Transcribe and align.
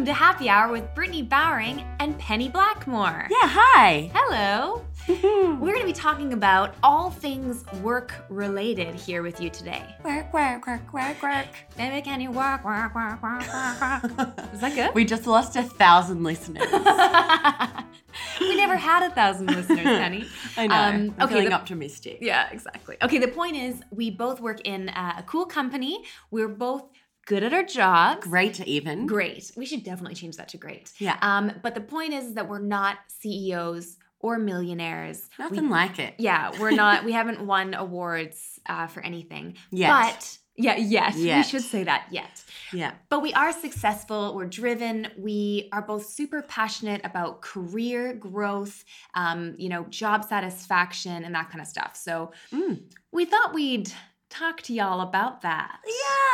Welcome 0.00 0.14
to 0.14 0.18
Happy 0.18 0.48
Hour 0.48 0.72
with 0.72 0.94
Brittany 0.94 1.20
Bowering 1.20 1.84
and 1.98 2.18
Penny 2.18 2.48
Blackmore. 2.48 3.28
Yeah, 3.28 3.36
hi. 3.42 4.10
Hello. 4.14 4.82
We're 5.08 5.74
going 5.74 5.80
to 5.80 5.84
be 5.84 5.92
talking 5.92 6.32
about 6.32 6.74
all 6.82 7.10
things 7.10 7.66
work 7.82 8.14
related 8.30 8.94
here 8.94 9.22
with 9.22 9.42
you 9.42 9.50
today. 9.50 9.84
Work, 10.02 10.32
work, 10.32 10.66
work, 10.66 10.90
work, 10.94 11.22
work. 11.22 11.48
Baby, 11.76 12.00
can 12.00 12.22
you 12.22 12.30
work, 12.30 12.64
work, 12.64 12.94
work, 12.94 13.22
work, 13.22 13.42
work, 13.42 14.02
work? 14.16 14.38
Is 14.54 14.60
that 14.60 14.74
good? 14.74 14.94
We 14.94 15.04
just 15.04 15.26
lost 15.26 15.54
a 15.56 15.64
thousand 15.64 16.24
listeners. 16.24 16.64
we 18.40 18.56
never 18.56 18.78
had 18.78 19.02
a 19.02 19.14
thousand 19.14 19.48
listeners, 19.48 19.84
Penny. 19.84 20.24
I 20.56 20.66
know. 20.66 20.74
Um, 20.74 21.14
I'm 21.18 21.24
okay, 21.24 21.34
feeling 21.34 21.50
the- 21.50 21.56
optimistic. 21.56 22.20
Yeah, 22.22 22.48
exactly. 22.50 22.96
Okay, 23.02 23.18
the 23.18 23.28
point 23.28 23.54
is, 23.54 23.82
we 23.90 24.10
both 24.10 24.40
work 24.40 24.62
in 24.66 24.88
uh, 24.88 25.16
a 25.18 25.22
cool 25.24 25.44
company. 25.44 26.04
We're 26.30 26.48
both 26.48 26.84
good 27.26 27.42
at 27.42 27.52
our 27.52 27.62
jobs. 27.64 28.26
Great, 28.26 28.60
even. 28.66 29.06
Great. 29.06 29.50
We 29.56 29.66
should 29.66 29.84
definitely 29.84 30.14
change 30.14 30.36
that 30.36 30.48
to 30.48 30.56
great. 30.56 30.90
Yeah. 30.98 31.16
Um, 31.22 31.52
but 31.62 31.74
the 31.74 31.80
point 31.80 32.12
is 32.12 32.34
that 32.34 32.48
we're 32.48 32.58
not 32.60 32.98
CEOs 33.08 33.96
or 34.20 34.38
millionaires. 34.38 35.28
We- 35.38 35.44
Nothing 35.44 35.68
like 35.70 35.98
it. 35.98 36.14
yeah, 36.18 36.50
we're 36.60 36.72
not. 36.72 37.04
we 37.08 37.12
haven't 37.12 37.40
won 37.46 37.74
awards 37.74 38.58
uh, 38.66 38.86
for 38.86 39.00
anything. 39.02 39.56
Yet. 39.70 39.88
But 39.90 40.38
yeah, 40.56 40.76
yet. 40.76 41.14
We 41.14 41.42
should 41.42 41.62
say 41.62 41.84
that 41.84 42.08
yet. 42.10 42.44
Yeah. 42.70 42.92
But 43.08 43.22
we 43.22 43.32
are 43.32 43.50
successful. 43.50 44.34
We're 44.34 44.44
driven. 44.44 45.08
We 45.16 45.70
are 45.72 45.80
both 45.80 46.04
super 46.04 46.42
passionate 46.42 47.00
about 47.02 47.40
career 47.40 48.12
growth, 48.12 48.84
um, 49.14 49.54
you 49.56 49.70
know, 49.70 49.84
job 49.84 50.22
satisfaction, 50.24 51.24
and 51.24 51.34
that 51.34 51.48
kind 51.48 51.62
of 51.62 51.66
stuff. 51.66 51.96
So 51.96 52.32
Mm. 52.52 52.82
we 53.12 53.24
thought 53.24 53.54
we'd 53.54 53.90
talk 54.30 54.62
to 54.62 54.72
y'all 54.72 55.00
about 55.00 55.42
that. 55.42 55.80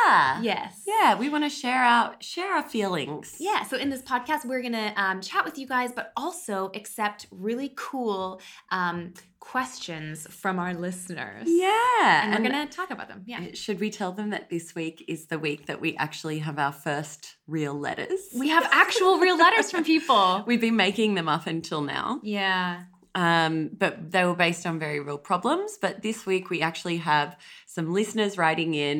Yeah. 0.05 0.41
Yes. 0.41 0.83
Yeah, 0.87 1.17
we 1.17 1.29
want 1.29 1.43
to 1.43 1.49
share 1.49 1.83
out 1.83 2.23
share 2.23 2.53
our 2.53 2.63
feelings. 2.63 3.35
Yeah, 3.39 3.63
so 3.63 3.77
in 3.77 3.89
this 3.89 4.01
podcast, 4.01 4.45
we're 4.45 4.61
gonna 4.61 4.93
um, 4.95 5.19
chat 5.21 5.43
with 5.43 5.57
you 5.57 5.67
guys, 5.67 5.91
but 5.91 6.13
also 6.15 6.71
accept 6.73 7.25
really 7.31 7.73
cool 7.75 8.39
um, 8.71 9.13
questions 9.39 10.27
from 10.27 10.59
our 10.59 10.73
listeners. 10.73 11.43
Yeah. 11.47 12.33
and 12.33 12.43
we're 12.43 12.49
gonna 12.49 12.67
talk 12.67 12.91
about 12.91 13.07
them. 13.07 13.23
Yeah, 13.25 13.47
Should 13.53 13.79
we 13.79 13.89
tell 13.89 14.11
them 14.11 14.29
that 14.29 14.49
this 14.49 14.75
week 14.75 15.03
is 15.07 15.25
the 15.25 15.39
week 15.39 15.65
that 15.65 15.81
we 15.81 15.97
actually 15.97 16.39
have 16.39 16.59
our 16.59 16.71
first 16.71 17.35
real 17.47 17.73
letters? 17.73 18.19
we 18.37 18.49
have 18.49 18.67
actual 18.71 19.17
real 19.17 19.37
letters 19.37 19.71
from 19.71 19.83
people. 19.83 20.43
We've 20.47 20.61
been 20.61 20.75
making 20.75 21.15
them 21.15 21.27
up 21.27 21.47
until 21.47 21.81
now. 21.81 22.19
Yeah, 22.23 22.83
um, 23.17 23.71
but 23.75 24.11
they 24.11 24.23
were 24.25 24.35
based 24.35 24.67
on 24.67 24.77
very 24.77 24.99
real 24.99 25.17
problems. 25.17 25.79
But 25.81 26.03
this 26.03 26.27
week 26.27 26.51
we 26.51 26.61
actually 26.61 26.97
have 26.97 27.35
some 27.77 27.93
listeners 27.93 28.33
writing 28.43 28.73
in 28.73 28.99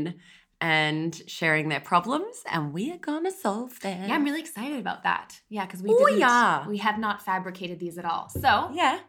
and 0.61 1.11
sharing 1.28 1.66
their 1.70 1.80
problems, 1.92 2.36
and 2.53 2.61
we 2.78 2.84
are 2.94 3.02
gonna 3.09 3.31
solve 3.45 3.80
them. 3.86 4.08
yeah, 4.08 4.16
I'm 4.16 4.23
really 4.23 4.39
excited 4.47 4.80
about 4.86 5.02
that. 5.09 5.28
Yeah, 5.50 5.66
because 5.66 5.81
we 5.84 5.89
Oh, 5.92 6.08
yeah. 6.25 6.67
we 6.73 6.78
have 6.88 6.97
not 7.08 7.17
fabricated 7.30 7.78
these 7.80 7.97
at 8.02 8.06
all. 8.11 8.25
So 8.30 8.52
yeah. 8.81 9.00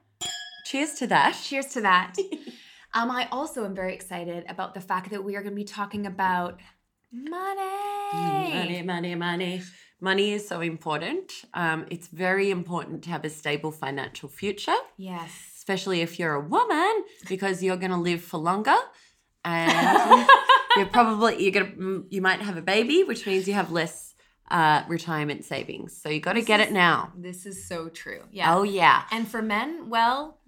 Cheers 0.70 0.92
to 1.00 1.06
that. 1.14 1.32
cheers 1.48 1.66
to 1.74 1.80
that. 1.90 2.08
um, 2.96 3.08
I 3.20 3.22
also 3.36 3.58
am 3.68 3.74
very 3.82 3.94
excited 3.98 4.40
about 4.54 4.70
the 4.76 4.80
fact 4.90 5.06
that 5.12 5.22
we 5.26 5.32
are 5.36 5.42
to 5.44 5.50
be 5.50 5.64
talking 5.64 6.04
about 6.14 6.54
money. 7.12 8.52
Money, 8.58 8.82
money, 8.82 9.14
money. 9.14 9.62
Money 10.00 10.28
is 10.32 10.46
so 10.52 10.60
important. 10.60 11.26
Um, 11.54 11.86
it's 11.90 12.08
very 12.08 12.50
important 12.50 12.96
to 13.04 13.10
have 13.10 13.24
a 13.24 13.30
stable 13.30 13.72
financial 13.72 14.28
future, 14.28 14.80
Yes. 14.96 15.30
especially 15.58 15.98
if 16.02 16.18
you're 16.18 16.34
a 16.34 16.46
woman, 16.56 16.94
because 17.28 17.62
you're 17.64 17.76
going 17.84 17.90
to 17.98 18.02
live 18.10 18.22
for 18.22 18.38
longer, 18.38 18.76
and 19.48 20.28
you're 20.76 20.86
probably 20.86 21.42
you're 21.42 21.52
gonna 21.52 22.02
you 22.08 22.20
might 22.22 22.40
have 22.42 22.56
a 22.56 22.62
baby, 22.62 23.04
which 23.04 23.26
means 23.26 23.46
you 23.48 23.54
have 23.54 23.70
less 23.72 24.14
uh, 24.50 24.82
retirement 24.88 25.44
savings. 25.44 25.96
So 26.00 26.08
you 26.08 26.20
got 26.20 26.34
to 26.34 26.42
get 26.42 26.60
is- 26.60 26.68
it 26.68 26.72
now. 26.72 27.12
This 27.16 27.46
is 27.46 27.66
so 27.68 27.88
true. 27.88 28.22
Yeah. 28.30 28.54
Oh 28.54 28.62
yeah, 28.62 29.02
And 29.10 29.26
for 29.28 29.42
men, 29.42 29.88
well, 29.90 30.38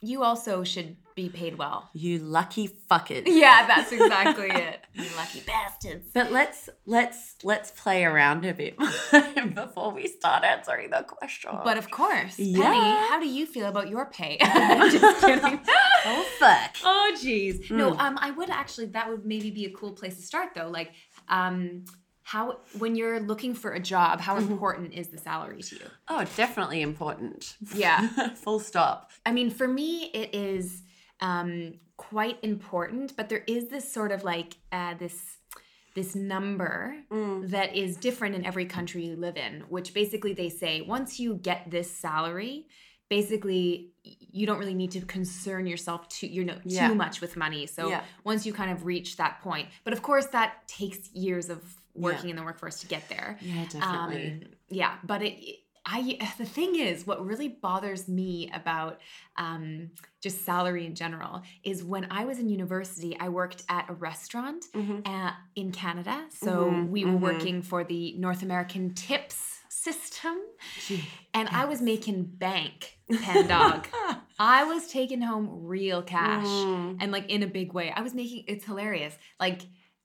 you 0.00 0.22
also 0.22 0.64
should 0.64 0.96
be 1.14 1.28
paid 1.28 1.58
well. 1.58 1.90
you 1.92 2.18
lucky 2.18 2.68
fuckers. 2.90 3.24
Yeah, 3.26 3.66
that's 3.66 3.92
exactly 3.92 4.48
it. 4.50 4.80
You 4.94 5.04
lucky 5.16 5.40
bastards. 5.46 6.08
But 6.14 6.32
let's 6.32 6.68
let's 6.86 7.36
let's 7.42 7.70
play 7.72 8.04
around 8.04 8.44
a 8.46 8.54
bit 8.54 8.78
before 9.54 9.92
we 9.92 10.06
start 10.06 10.44
answering 10.44 10.90
the 10.90 11.02
question. 11.02 11.50
But 11.64 11.76
of 11.76 11.90
course, 11.90 12.38
Yeah. 12.38 12.62
Penny, 12.62 13.08
how 13.08 13.20
do 13.20 13.28
you 13.28 13.44
feel 13.44 13.66
about 13.66 13.88
your 13.90 14.06
pay? 14.06 14.38
Just 14.40 15.20
kidding. 15.24 15.60
oh 16.06 16.24
fuck. 16.38 16.76
oh, 16.84 17.12
jeez. 17.22 17.70
No, 17.70 17.92
Mm. 17.92 17.98
um, 18.00 18.18
I 18.20 18.30
would 18.30 18.48
actually. 18.50 18.86
That 18.86 19.08
would 19.10 19.26
maybe 19.26 19.50
be 19.50 19.64
a 19.66 19.70
cool 19.72 19.92
place 19.92 20.16
to 20.16 20.22
start, 20.22 20.50
though. 20.54 20.68
Like, 20.68 20.92
um, 21.28 21.84
how 22.30 22.58
when 22.78 22.94
you're 22.94 23.18
looking 23.18 23.54
for 23.54 23.72
a 23.72 23.80
job, 23.80 24.20
how 24.20 24.36
Mhm. 24.38 24.50
important 24.52 24.92
is 24.94 25.08
the 25.08 25.18
salary 25.18 25.62
to 25.62 25.74
you? 25.76 25.86
Oh, 26.06 26.24
definitely 26.36 26.80
important. 26.80 27.56
Yeah. 27.74 28.06
Full 28.44 28.60
stop. 28.60 29.10
I 29.26 29.32
mean, 29.32 29.50
for 29.50 29.66
me, 29.66 30.10
it 30.14 30.32
is 30.34 30.82
um, 31.20 31.74
quite 31.96 32.38
important, 32.42 33.14
but 33.16 33.28
there 33.28 33.44
is 33.46 33.68
this 33.68 33.92
sort 33.92 34.12
of 34.12 34.22
like 34.24 34.56
uh, 34.72 34.94
this 34.94 35.16
this 35.94 36.14
number 36.14 36.94
Mm. 37.10 37.50
that 37.50 37.74
is 37.74 37.96
different 37.96 38.36
in 38.36 38.46
every 38.46 38.64
country 38.64 39.04
you 39.04 39.16
live 39.16 39.36
in, 39.36 39.62
which 39.68 39.92
basically 39.92 40.32
they 40.32 40.48
say 40.48 40.80
once 40.82 41.18
you 41.18 41.34
get 41.34 41.68
this 41.68 41.90
salary, 41.90 42.68
basically 43.08 43.90
you 44.04 44.46
don't 44.46 44.58
really 44.58 44.72
need 44.82 44.92
to 44.92 45.00
concern 45.00 45.66
yourself 45.66 46.08
too 46.08 46.28
you 46.28 46.44
know 46.44 46.54
too 46.54 46.60
Yeah. 46.88 46.94
much 46.94 47.20
with 47.20 47.36
money. 47.36 47.66
So 47.66 47.88
Yeah. 47.88 48.04
once 48.24 48.46
you 48.46 48.52
kind 48.52 48.70
of 48.70 48.86
reach 48.86 49.16
that 49.16 49.40
point, 49.42 49.68
but 49.84 49.92
of 49.92 50.00
course 50.00 50.26
that 50.28 50.66
takes 50.68 51.10
years 51.12 51.50
of 51.50 51.58
working 52.00 52.30
in 52.30 52.36
the 52.36 52.42
workforce 52.42 52.80
to 52.80 52.86
get 52.86 53.08
there. 53.08 53.38
Yeah, 53.40 53.64
definitely. 53.64 54.32
Um, 54.44 54.50
yeah, 54.68 54.96
but 55.04 55.22
it, 55.22 55.34
I 55.86 56.18
the 56.38 56.44
thing 56.44 56.76
is, 56.76 57.06
what 57.06 57.24
really 57.24 57.48
bothers 57.48 58.06
me 58.06 58.50
about 58.54 59.00
um, 59.36 59.90
just 60.20 60.44
salary 60.44 60.84
in 60.86 60.94
general 60.94 61.42
is 61.64 61.82
when 61.82 62.06
I 62.10 62.24
was 62.26 62.38
in 62.38 62.48
university, 62.48 63.16
I 63.18 63.28
worked 63.30 63.62
at 63.68 63.88
a 63.88 63.94
restaurant 63.94 64.66
Mhm. 64.74 65.06
uh, 65.06 65.32
in 65.56 65.72
Canada. 65.72 66.26
So 66.30 66.70
Mhm, 66.70 66.88
we 66.90 67.04
were 67.06 67.12
mhm. 67.12 67.20
working 67.20 67.62
for 67.62 67.82
the 67.84 68.14
North 68.18 68.42
American 68.42 68.92
tips 68.94 69.58
system, 69.70 70.36
Gee. 70.86 71.02
and 71.32 71.48
I 71.48 71.64
was 71.64 71.80
making 71.80 72.24
bank, 72.24 72.98
pen 73.22 73.46
dog. 73.48 73.88
I 74.38 74.64
was 74.64 74.88
taking 74.92 75.22
home 75.22 75.48
real 75.64 76.02
cash 76.02 76.44
Mm. 76.46 76.96
and 77.00 77.10
like 77.12 77.30
in 77.30 77.42
a 77.42 77.46
big 77.46 77.72
way. 77.72 77.90
I 77.90 78.02
was 78.02 78.12
making 78.14 78.44
it's 78.46 78.66
hilarious. 78.66 79.16
Like 79.38 79.62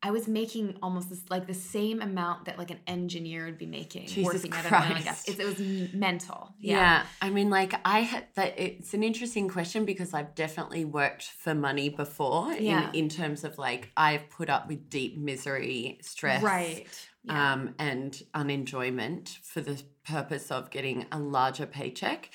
I 0.07 0.11
was 0.11 0.27
making 0.27 0.77
almost 0.83 1.09
this 1.09 1.23
like 1.29 1.47
the 1.47 1.53
same 1.55 1.99
amount 2.01 2.45
that 2.45 2.59
like 2.59 2.69
an 2.69 2.79
engineer 2.85 3.45
would 3.45 3.57
be 3.57 3.65
making 3.65 4.05
Jesus 4.07 4.23
working 4.23 4.53
at 4.53 4.65
an 4.65 4.73
oil 4.73 4.95
and 4.95 5.03
gas. 5.03 5.23
Christ. 5.25 5.39
It, 5.39 5.43
it 5.43 5.45
was 5.45 5.93
mental. 5.93 6.53
Yeah. 6.59 6.77
Yeah. 6.77 7.05
I 7.21 7.29
mean, 7.31 7.49
like 7.49 7.73
I 7.83 7.99
had 8.01 8.25
that. 8.35 8.53
It's 8.57 8.93
an 8.93 9.03
interesting 9.03 9.47
question 9.49 9.83
because 9.83 10.13
I've 10.13 10.35
definitely 10.35 10.85
worked 10.85 11.23
for 11.23 11.55
money 11.55 11.89
before. 11.89 12.53
Yeah. 12.53 12.89
In 12.89 13.05
in 13.05 13.09
terms 13.09 13.43
of 13.43 13.57
like 13.57 13.91
I've 13.97 14.29
put 14.29 14.49
up 14.49 14.67
with 14.67 14.89
deep 14.89 15.17
misery, 15.17 15.99
stress, 16.01 16.43
Right. 16.43 16.85
Yeah. 17.23 17.53
um, 17.53 17.75
and 17.79 18.11
unenjoyment 18.35 19.39
for 19.41 19.61
the 19.61 19.81
purpose 20.03 20.51
of 20.51 20.69
getting 20.69 21.05
a 21.11 21.19
larger 21.19 21.65
paycheck. 21.65 22.29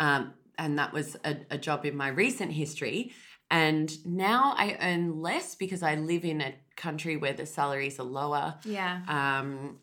Um, 0.00 0.32
and 0.58 0.78
that 0.78 0.92
was 0.92 1.16
a, 1.24 1.36
a 1.50 1.58
job 1.58 1.84
in 1.84 1.94
my 1.96 2.08
recent 2.08 2.52
history. 2.52 3.12
And 3.50 3.90
now 4.06 4.54
I 4.56 4.78
earn 4.80 5.20
less 5.20 5.54
because 5.54 5.82
I 5.82 5.96
live 5.96 6.24
in 6.24 6.40
a 6.40 6.54
country 6.76 7.16
where 7.16 7.32
the 7.32 7.46
salaries 7.46 7.98
are 7.98 8.04
lower, 8.04 8.54
yeah. 8.64 9.00
um, 9.08 9.78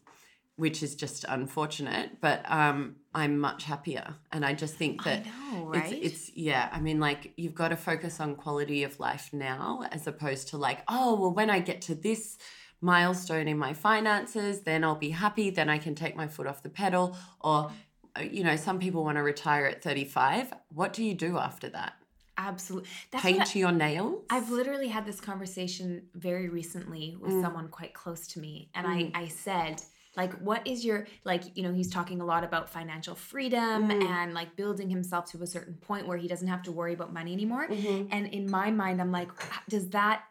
which 0.55 0.83
is 0.83 0.95
just 0.95 1.25
unfortunate. 1.27 2.21
But 2.21 2.49
um, 2.49 2.95
I'm 3.13 3.39
much 3.39 3.63
happier. 3.63 4.15
And 4.31 4.45
I 4.45 4.53
just 4.53 4.75
think 4.75 5.03
that 5.03 5.25
know, 5.25 5.65
right? 5.67 5.91
it's, 5.91 6.27
it's 6.27 6.37
yeah. 6.37 6.69
I 6.71 6.79
mean, 6.79 6.99
like 6.99 7.33
you've 7.37 7.55
got 7.55 7.69
to 7.69 7.75
focus 7.77 8.19
on 8.19 8.35
quality 8.35 8.83
of 8.83 8.99
life 8.99 9.29
now, 9.33 9.83
as 9.91 10.07
opposed 10.07 10.49
to 10.49 10.57
like, 10.57 10.79
oh, 10.87 11.19
well, 11.19 11.33
when 11.33 11.49
I 11.49 11.59
get 11.59 11.81
to 11.83 11.95
this 11.95 12.37
milestone 12.81 13.47
in 13.47 13.57
my 13.57 13.73
finances, 13.73 14.61
then 14.61 14.83
I'll 14.83 14.95
be 14.95 15.09
happy. 15.09 15.49
Then 15.49 15.69
I 15.69 15.77
can 15.77 15.95
take 15.95 16.15
my 16.15 16.27
foot 16.27 16.47
off 16.47 16.63
the 16.63 16.69
pedal. 16.69 17.15
Or, 17.41 17.71
uh, 18.15 18.21
you 18.21 18.43
know, 18.43 18.55
some 18.55 18.79
people 18.79 19.03
want 19.03 19.17
to 19.17 19.23
retire 19.23 19.65
at 19.65 19.83
35. 19.83 20.53
What 20.73 20.93
do 20.93 21.03
you 21.03 21.13
do 21.13 21.37
after 21.37 21.69
that? 21.69 21.93
Absolutely. 22.39 22.89
That's 23.11 23.23
Paint 23.23 23.55
I- 23.55 23.59
your 23.59 23.71
nails? 23.73 24.23
I've 24.29 24.49
literally 24.49 24.87
had 24.87 25.05
this 25.05 25.19
conversation 25.19 26.03
very 26.13 26.47
recently 26.47 27.17
with 27.19 27.33
Mm. 27.33 27.41
someone 27.41 27.67
quite 27.67 27.93
close 27.93 28.27
to 28.27 28.39
me. 28.39 28.69
And 28.73 28.87
Mm. 28.87 29.11
I, 29.13 29.21
I 29.23 29.27
said, 29.27 29.81
like, 30.15 30.33
what 30.39 30.65
is 30.65 30.85
your, 30.85 31.05
like, 31.25 31.55
you 31.57 31.63
know, 31.63 31.73
he's 31.73 31.89
talking 31.89 32.21
a 32.21 32.25
lot 32.25 32.43
about 32.45 32.69
financial 32.69 33.13
freedom 33.13 33.89
Mm. 33.89 34.03
and 34.05 34.33
like 34.33 34.55
building 34.55 34.89
himself 34.89 35.25
to 35.31 35.41
a 35.43 35.47
certain 35.47 35.75
point 35.75 36.07
where 36.07 36.17
he 36.17 36.27
doesn't 36.29 36.47
have 36.47 36.63
to 36.63 36.71
worry 36.71 36.93
about 36.93 37.11
money 37.13 37.33
anymore. 37.33 37.67
Mhm. 37.67 38.07
And 38.11 38.27
in 38.27 38.49
my 38.49 38.71
mind, 38.71 39.01
I'm 39.01 39.11
like, 39.11 39.29
does 39.67 39.89
that, 39.89 40.23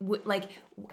like, 0.00 0.50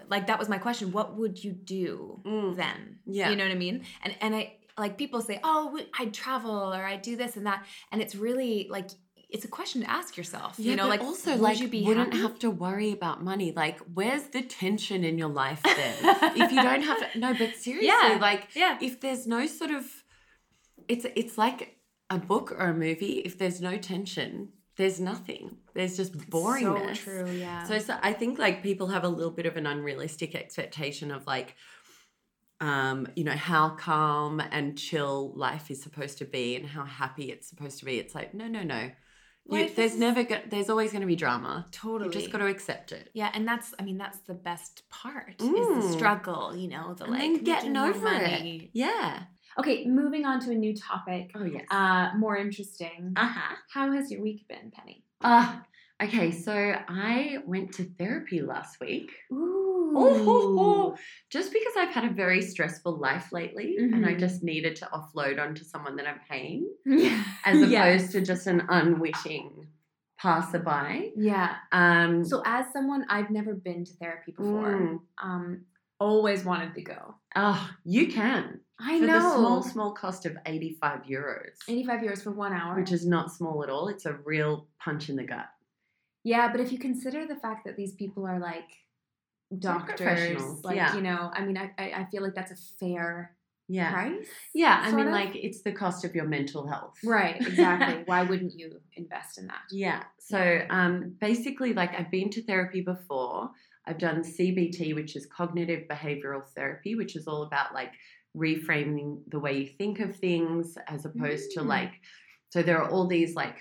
like 0.09 0.25
that 0.27 0.39
was 0.39 0.49
my 0.49 0.57
question. 0.57 0.91
What 0.91 1.15
would 1.15 1.43
you 1.43 1.51
do 1.51 2.21
Mm. 2.25 2.55
then? 2.55 2.99
Yeah. 3.05 3.29
You 3.29 3.35
know 3.35 3.43
what 3.45 3.51
I 3.51 3.55
mean? 3.55 3.85
And, 4.03 4.15
and 4.19 4.35
I, 4.35 4.57
like, 4.77 4.97
people 4.97 5.21
say, 5.21 5.39
oh, 5.43 5.71
we- 5.73 5.87
I 5.97 6.07
travel 6.07 6.73
or 6.73 6.83
I'd 6.83 7.01
do 7.03 7.15
this 7.15 7.37
and 7.37 7.45
that. 7.45 7.65
And 7.91 8.01
it's 8.01 8.15
really 8.15 8.67
like, 8.69 8.89
it's 9.35 9.45
a 9.51 9.53
question 9.59 9.79
to 9.85 9.89
ask 9.99 10.11
yourself. 10.19 10.51
Yeah, 10.57 10.71
you 10.71 10.75
know, 10.79 10.87
like 10.87 11.01
also 11.01 11.31
like 11.35 11.59
you 11.59 11.85
wouldn't 11.89 12.13
happy? 12.13 12.21
have 12.25 12.35
to 12.45 12.49
worry 12.65 12.91
about 12.99 13.17
money. 13.31 13.49
Like, 13.63 13.77
where's 13.97 14.25
the 14.35 14.41
tension 14.41 14.99
in 15.09 15.15
your 15.21 15.33
life 15.43 15.61
then? 15.81 15.95
if 16.41 16.51
you 16.53 16.61
don't 16.69 16.81
have 16.89 16.99
to, 17.03 17.19
no, 17.19 17.33
but 17.41 17.51
seriously, 17.55 17.87
Yeah. 17.87 18.17
like 18.29 18.43
Yeah. 18.63 18.77
if 18.81 18.93
there's 19.03 19.23
no 19.27 19.41
sort 19.59 19.71
of 19.79 19.83
it's 20.87 21.05
it's 21.21 21.37
like 21.45 21.59
a 22.09 22.19
book 22.31 22.47
or 22.59 22.67
a 22.67 22.73
movie. 22.85 23.15
If 23.29 23.33
there's 23.39 23.59
no 23.69 23.77
tension, 23.93 24.31
there's 24.77 24.99
nothing. 25.11 25.57
There's 25.73 25.95
just 26.01 26.13
boringness. 26.35 26.97
So 26.97 27.03
true, 27.11 27.31
yeah. 27.31 27.63
So, 27.69 27.79
so 27.79 27.93
I 28.09 28.13
think 28.13 28.37
like 28.45 28.61
people 28.69 28.87
have 28.95 29.03
a 29.03 29.09
little 29.17 29.31
bit 29.39 29.45
of 29.47 29.57
an 29.57 29.65
unrealistic 29.65 30.35
expectation 30.35 31.07
of 31.11 31.25
like, 31.27 31.55
um, 32.61 33.07
you 33.15 33.23
know, 33.23 33.39
how 33.51 33.69
calm 33.69 34.39
and 34.39 34.77
chill 34.77 35.33
life 35.35 35.69
is 35.71 35.81
supposed 35.81 36.17
to 36.19 36.25
be 36.25 36.55
and 36.55 36.65
how 36.67 36.85
happy 36.85 37.31
it's 37.31 37.47
supposed 37.49 37.79
to 37.79 37.85
be. 37.85 37.97
It's 37.99 38.15
like, 38.15 38.33
no, 38.33 38.47
no, 38.47 38.63
no. 38.63 38.91
You, 39.47 39.69
there's 39.75 39.93
is- 39.93 39.99
never 39.99 40.23
go- 40.23 40.41
there's 40.49 40.69
always 40.69 40.91
going 40.91 41.01
to 41.01 41.07
be 41.07 41.15
drama. 41.15 41.67
totally. 41.71 42.07
You 42.07 42.13
just 42.19 42.31
got 42.31 42.39
to 42.39 42.47
accept 42.47 42.91
it. 42.91 43.09
Yeah, 43.13 43.29
and 43.33 43.47
that's 43.47 43.73
I 43.79 43.83
mean 43.83 43.97
that's 43.97 44.17
the 44.19 44.33
best 44.33 44.83
part 44.89 45.35
is 45.39 45.47
Mm. 45.47 45.81
the 45.81 45.91
struggle, 45.93 46.55
you 46.55 46.67
know, 46.67 46.93
the 46.95 47.05
And 47.05 47.13
like 47.13 47.43
getting 47.43 47.77
over 47.77 48.07
it. 48.11 48.69
Yeah. 48.73 49.23
Okay, 49.57 49.85
moving 49.85 50.25
on 50.25 50.39
to 50.41 50.51
a 50.51 50.55
new 50.55 50.75
topic. 50.75 51.31
Oh 51.35 51.45
yes. 51.45 51.63
Uh, 51.71 52.11
more 52.17 52.35
interesting. 52.37 53.13
Uh-huh. 53.15 53.55
How 53.71 53.91
has 53.93 54.11
your 54.11 54.21
week 54.21 54.47
been, 54.49 54.71
Penny? 54.71 55.03
Uh, 55.21 55.55
okay, 56.03 56.31
so 56.31 56.53
I 56.87 57.37
went 57.45 57.73
to 57.75 57.83
therapy 57.97 58.41
last 58.41 58.79
week. 58.79 59.11
Ooh. 59.31 59.93
Ooh. 59.97 60.95
Just 61.31 61.53
because 61.53 61.73
I've 61.77 61.89
had 61.93 62.05
a 62.05 62.09
very 62.13 62.41
stressful 62.41 62.97
life 62.99 63.31
lately 63.31 63.77
and 63.77 64.05
I 64.05 64.13
Mhm. 64.15 64.19
just 64.19 64.43
needed 64.43 64.75
to 64.77 64.85
offload 64.87 65.39
onto 65.41 65.63
someone 65.63 65.95
that 65.97 66.07
I'm 66.07 66.19
paying 66.29 66.69
Yeah. 66.85 67.23
as 67.45 67.57
opposed 67.61 67.71
Yes. 67.71 68.11
to 68.13 68.21
just 68.21 68.47
an 68.47 68.63
unwitting 68.69 69.67
passerby. 70.19 71.13
Yeah. 71.15 71.55
Um, 71.71 72.23
So 72.25 72.41
as 72.45 72.65
someone 72.73 73.05
I've 73.09 73.29
never 73.29 73.53
been 73.53 73.85
to 73.85 73.93
therapy 73.93 74.31
before, 74.31 74.73
mm, 74.73 74.99
um, 75.21 75.65
always 75.99 76.43
wanted 76.43 76.73
to 76.75 76.81
go. 76.81 77.15
oh, 77.35 77.69
you 77.83 78.07
can. 78.07 78.59
I 78.79 78.99
For 78.99 79.05
know. 79.07 79.13
the 79.13 79.35
small, 79.35 79.63
small 79.63 79.91
cost 79.93 80.25
of 80.25 80.35
85 80.45 81.03
euros, 81.03 81.55
85 81.69 82.01
euros 82.01 82.21
for 82.23 82.31
one 82.31 82.51
hour. 82.53 82.75
which 82.75 82.91
is 82.91 83.05
not 83.05 83.31
small 83.31 83.63
at 83.63 83.69
all. 83.69 83.87
It's 83.87 84.05
a 84.05 84.13
real 84.25 84.67
punch 84.79 85.09
in 85.09 85.15
the 85.15 85.23
gut. 85.23 85.47
Yeah, 86.31 86.51
but 86.51 86.59
if 86.59 86.69
you 86.73 86.79
consider 86.89 87.25
the 87.25 87.39
fact 87.45 87.61
that 87.65 87.75
these 87.77 87.93
people 88.01 88.23
are 88.31 88.39
like 88.39 88.69
doctors, 89.59 90.41
like 90.63 90.75
yeah. 90.75 90.95
you 90.95 91.01
know, 91.01 91.31
I 91.33 91.45
mean, 91.45 91.57
I, 91.57 91.71
I 91.77 91.85
I 92.01 92.07
feel 92.11 92.23
like 92.23 92.35
that's 92.35 92.51
a 92.51 92.61
fair 92.79 93.35
Yeah. 93.67 93.91
price. 93.93 94.27
Yeah, 94.53 94.75
I 94.83 94.91
mean, 94.91 95.07
of? 95.07 95.13
like, 95.13 95.33
it's 95.35 95.61
the 95.61 95.71
cost 95.71 96.05
of 96.05 96.11
your 96.15 96.27
mental 96.37 96.67
health. 96.67 96.97
Right. 97.03 97.35
Exactly. 97.39 98.03
Why 98.11 98.21
wouldn't 98.23 98.53
you 98.59 98.79
invest 98.95 99.37
in 99.39 99.47
that? 99.47 99.63
Yeah. 99.71 100.03
So 100.19 100.61
um, 100.69 100.93
basically, 101.21 101.73
like 101.73 101.91
I've 101.97 102.11
been 102.11 102.29
to 102.31 102.41
therapy 102.43 102.81
before. 102.81 103.49
I've 103.87 103.99
done 103.99 104.23
CBT, 104.23 104.95
which 104.95 105.15
is 105.15 105.27
cognitive 105.27 105.83
behavioral 105.87 106.43
therapy, 106.55 106.95
which 106.95 107.15
is 107.15 107.27
all 107.27 107.43
about 107.43 107.73
like 107.79 107.93
reframing 108.35 109.19
the 109.33 109.39
way 109.39 109.53
you 109.59 109.67
think 109.81 109.99
of 109.99 110.15
things 110.15 110.77
as 110.87 111.05
opposed 111.05 111.51
to 111.55 111.59
Mm. 111.61 111.67
like, 111.67 111.93
so 112.49 112.61
there 112.63 112.79
are 112.81 112.89
all 112.89 113.07
these 113.07 113.35
like 113.35 113.57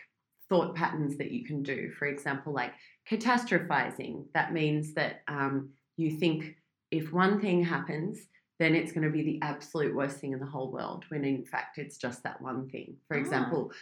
thought 0.54 0.76
patterns 0.76 1.16
that 1.16 1.32
you 1.32 1.44
can 1.44 1.62
do. 1.62 1.90
For 1.98 2.06
example, 2.06 2.52
like 2.52 2.72
catastrophizing. 3.10 4.26
That 4.34 4.52
means 4.52 4.94
that 4.94 5.22
um, 5.26 5.70
you 5.96 6.12
think 6.12 6.56
if 6.90 7.12
one 7.12 7.40
thing 7.40 7.64
happens, 7.64 8.18
then 8.60 8.74
it's 8.76 8.92
going 8.92 9.04
to 9.04 9.10
be 9.10 9.22
the 9.22 9.40
absolute 9.42 9.94
worst 9.94 10.18
thing 10.18 10.32
in 10.32 10.38
the 10.38 10.46
whole 10.46 10.70
world, 10.70 11.04
when 11.08 11.24
in 11.24 11.44
fact 11.44 11.78
it's 11.78 11.96
just 11.96 12.22
that 12.22 12.40
one 12.40 12.68
thing. 12.68 12.96
For 13.08 13.16
Ah. 13.16 13.20
example, 13.20 13.72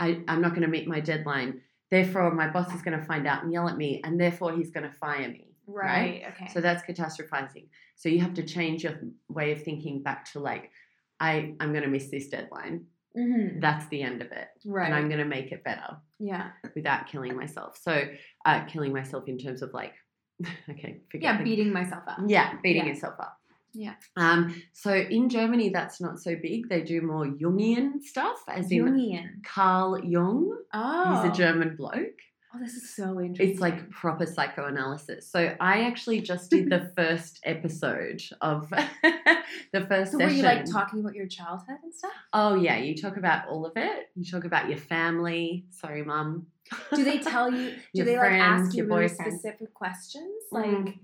I, 0.00 0.22
I'm 0.28 0.40
not 0.40 0.50
going 0.52 0.62
to 0.62 0.68
meet 0.68 0.88
my 0.88 1.00
deadline. 1.00 1.60
Therefore, 1.90 2.32
my 2.32 2.48
boss 2.48 2.74
is 2.74 2.80
going 2.80 2.98
to 2.98 3.04
find 3.04 3.26
out 3.26 3.42
and 3.44 3.52
yell 3.52 3.68
at 3.68 3.76
me, 3.76 4.00
and 4.02 4.18
therefore 4.18 4.56
he's 4.56 4.70
going 4.70 4.88
to 4.90 4.96
fire 4.96 5.28
me. 5.28 5.48
Right. 5.66 6.24
Okay. 6.30 6.48
So 6.52 6.60
that's 6.62 6.82
catastrophizing. 6.84 7.66
So 7.96 8.08
you 8.08 8.20
have 8.20 8.34
to 8.34 8.42
change 8.42 8.84
your 8.84 8.98
way 9.28 9.52
of 9.52 9.62
thinking 9.62 10.02
back 10.02 10.30
to 10.32 10.40
like, 10.40 10.70
I, 11.20 11.54
I'm 11.60 11.72
going 11.72 11.84
to 11.84 11.90
miss 11.90 12.08
this 12.08 12.28
deadline. 12.28 12.86
Mhm. 13.16 13.60
That's 13.60 13.86
the 13.88 14.02
end 14.02 14.22
of 14.22 14.32
it. 14.32 14.48
Right. 14.66 14.86
And 14.86 14.94
I'm 14.94 15.08
going 15.08 15.20
to 15.20 15.24
make 15.24 15.52
it 15.52 15.62
better 15.64 15.96
yeah. 16.18 16.50
without 16.74 17.06
killing 17.06 17.36
myself. 17.36 17.78
So, 17.80 18.02
uh, 18.44 18.64
killing 18.64 18.92
myself 18.92 19.28
in 19.28 19.38
terms 19.38 19.62
of 19.62 19.72
like, 19.72 19.94
okay, 20.68 21.00
forget 21.10 21.34
Yeah. 21.34 21.38
the- 21.38 21.44
Beating 21.44 21.72
myself 21.72 22.02
up. 22.08 22.18
yeah, 22.26 22.54
beating 22.62 22.86
Yeah. 22.86 22.92
yourself 22.92 23.14
up. 23.20 23.38
Yeah. 23.76 23.94
Um, 24.16 24.54
so 24.72 24.92
in 24.94 25.28
Germany, 25.28 25.68
that's 25.70 26.00
not 26.00 26.20
so 26.20 26.36
big. 26.40 26.68
They 26.68 26.82
do 26.82 27.00
more 27.02 27.26
Jungian 27.26 28.00
stuff, 28.02 28.38
as 28.48 28.70
in 28.70 28.84
Jungian. 28.84 29.42
Carl 29.44 29.98
Jung. 30.04 30.56
Oh. 30.72 31.22
He's 31.22 31.32
a 31.32 31.34
German 31.36 31.74
bloke. 31.76 32.18
Oh, 32.54 32.58
this 32.60 32.74
is 32.74 32.94
so 32.94 33.20
interesting. 33.20 33.50
It's 33.50 33.60
like 33.60 33.90
proper 33.90 34.26
psychoanalysis. 34.26 35.28
So 35.28 35.56
I 35.60 35.82
actually 35.84 36.20
just 36.20 36.50
did 36.50 36.70
the 36.70 36.90
first 36.96 37.40
episode 37.44 38.22
of 38.40 38.70
the 39.72 39.80
first 39.88 40.12
So 40.12 40.18
were 40.18 40.24
session. 40.24 40.36
you 40.36 40.42
like 40.42 40.64
talking 40.70 41.00
about 41.00 41.14
your 41.14 41.26
childhood 41.26 41.78
and 41.82 41.92
stuff? 41.94 42.12
oh 42.32 42.54
yeah, 42.54 42.76
you 42.76 42.94
talk 42.96 43.16
about 43.16 43.48
all 43.48 43.66
of 43.66 43.72
it. 43.76 44.08
You 44.14 44.24
talk 44.24 44.44
about 44.44 44.68
your 44.68 44.78
family. 44.78 45.64
Sorry, 45.70 46.02
mum. 46.04 46.46
Do 46.94 47.04
they 47.04 47.18
tell 47.18 47.52
you? 47.52 47.74
Do 47.94 48.04
they 48.04 48.16
like 48.16 48.28
friends, 48.28 48.68
ask 48.68 48.76
you 48.76 48.84
really 48.84 49.08
boyfriend. 49.08 49.32
specific 49.40 49.74
questions, 49.74 50.32
Mm. 50.52 50.84
like, 50.86 50.94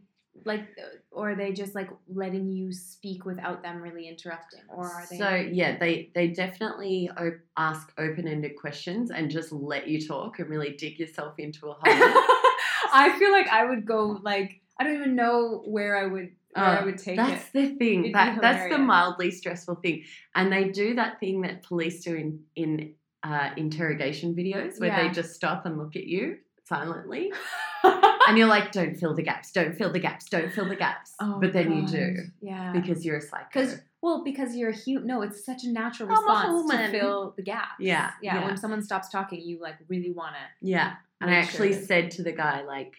like, 0.45 0.67
or 1.11 1.31
are 1.31 1.35
they 1.35 1.53
just 1.53 1.75
like 1.75 1.91
letting 2.09 2.51
you 2.51 2.73
speak 2.73 3.25
without 3.25 3.63
them 3.63 3.81
really 3.83 4.09
interrupting, 4.09 4.61
or 4.69 4.87
are 4.87 5.07
they? 5.11 5.19
So 5.19 5.35
yeah, 5.35 5.79
they 5.79 6.11
they 6.15 6.29
definitely 6.29 7.11
o- 7.17 7.39
ask 7.57 7.93
open 7.99 8.27
ended 8.29 8.57
questions 8.57 9.11
and 9.11 9.31
just 9.31 9.53
let 9.53 9.89
you 9.89 10.07
talk 10.07 10.39
and 10.39 10.49
really 10.49 10.75
dig 10.77 10.99
yourself 10.99 11.35
into 11.39 11.69
a 11.69 11.73
hole. 11.73 11.81
I 12.93 13.15
feel 13.19 13.33
like 13.33 13.49
I 13.49 13.65
would 13.65 13.85
go 13.87 14.19
like 14.23 14.61
I 14.79 14.85
don't 14.85 14.95
even 14.95 15.15
know 15.15 15.63
where 15.67 15.97
I 15.97 16.07
would 16.07 16.31
where 16.55 16.65
I 16.65 16.81
Oh, 16.81 16.85
would 16.87 16.99
take 16.99 17.17
that's 17.17 17.47
it. 17.49 17.53
the 17.53 17.75
thing. 17.77 18.13
That 18.13 18.41
that's 18.41 18.71
the 18.71 18.79
mildly 18.79 19.31
stressful 19.31 19.77
thing, 19.77 20.05
and 20.35 20.53
they 20.53 20.69
do 20.71 20.95
that 20.95 21.21
thing 21.21 21.43
that 21.43 21.63
police 21.63 22.03
do 22.03 22.15
in 22.15 22.41
in 22.57 22.95
uh, 23.23 23.51
interrogation 23.57 24.35
videos 24.35 24.81
where 24.81 24.89
Yeah. 24.89 25.09
they 25.09 25.15
just 25.15 25.35
stop 25.35 25.67
and 25.67 25.77
look 25.77 25.95
at 25.97 26.05
you 26.07 26.39
silently, 26.65 27.31
and 27.85 28.39
you're 28.39 28.47
like, 28.59 28.73
"Don't 28.73 28.97
fill 28.97 29.15
the 29.15 29.23
gaps. 29.23 29.53
Don't 29.53 29.77
fill 29.77 29.93
the 29.93 29.99
gaps. 29.99 30.29
Don't 30.29 30.53
fill 30.53 30.69
the 30.69 30.77
gaps." 30.77 31.15
Oh, 31.21 31.39
but 31.41 31.53
then 31.53 31.73
you 31.73 31.87
do 31.87 32.17
yeah. 32.41 32.73
because 32.73 33.05
you're 33.05 33.17
a 33.17 33.21
psycho. 33.21 33.47
Because 33.53 33.81
well, 34.03 34.25
because 34.25 34.57
you're 34.57 34.71
a 34.71 34.77
human. 34.77 35.07
No, 35.07 35.23
it's 35.23 35.45
such 35.45 35.65
a 35.65 35.69
natural 35.69 36.11
I'm 36.11 36.17
a 36.17 36.21
response 36.21 36.71
to 36.71 36.91
fill 36.99 37.35
the 37.37 37.43
gaps. 37.43 37.75
Yeah, 37.79 38.11
yeah, 38.23 38.41
yeah. 38.41 38.47
When 38.47 38.57
someone 38.57 38.83
stops 38.83 39.09
talking, 39.09 39.41
you 39.41 39.61
like 39.61 39.77
really 39.89 40.13
want 40.13 40.35
to. 40.35 40.67
yeah, 40.67 40.95
and 41.21 41.31
I 41.31 41.35
actually 41.35 41.73
sure. 41.73 41.83
said 41.83 42.11
to 42.13 42.23
the 42.23 42.33
guy 42.33 42.63
like. 42.63 42.95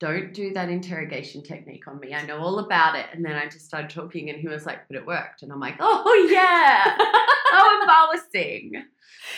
Don't 0.00 0.34
do 0.34 0.52
that 0.54 0.68
interrogation 0.68 1.44
technique 1.44 1.86
on 1.86 2.00
me. 2.00 2.12
I 2.12 2.26
know 2.26 2.38
all 2.38 2.58
about 2.58 2.96
it. 2.96 3.06
And 3.12 3.24
then 3.24 3.36
I 3.36 3.44
just 3.44 3.66
started 3.66 3.88
talking, 3.88 4.30
and 4.30 4.40
he 4.40 4.48
was 4.48 4.66
like, 4.66 4.88
"But 4.88 4.96
it 4.96 5.06
worked." 5.06 5.44
And 5.44 5.52
I'm 5.52 5.60
like, 5.60 5.76
"Oh 5.78 6.28
yeah, 6.28 6.96
how 7.52 7.80
embarrassing!" 7.80 8.82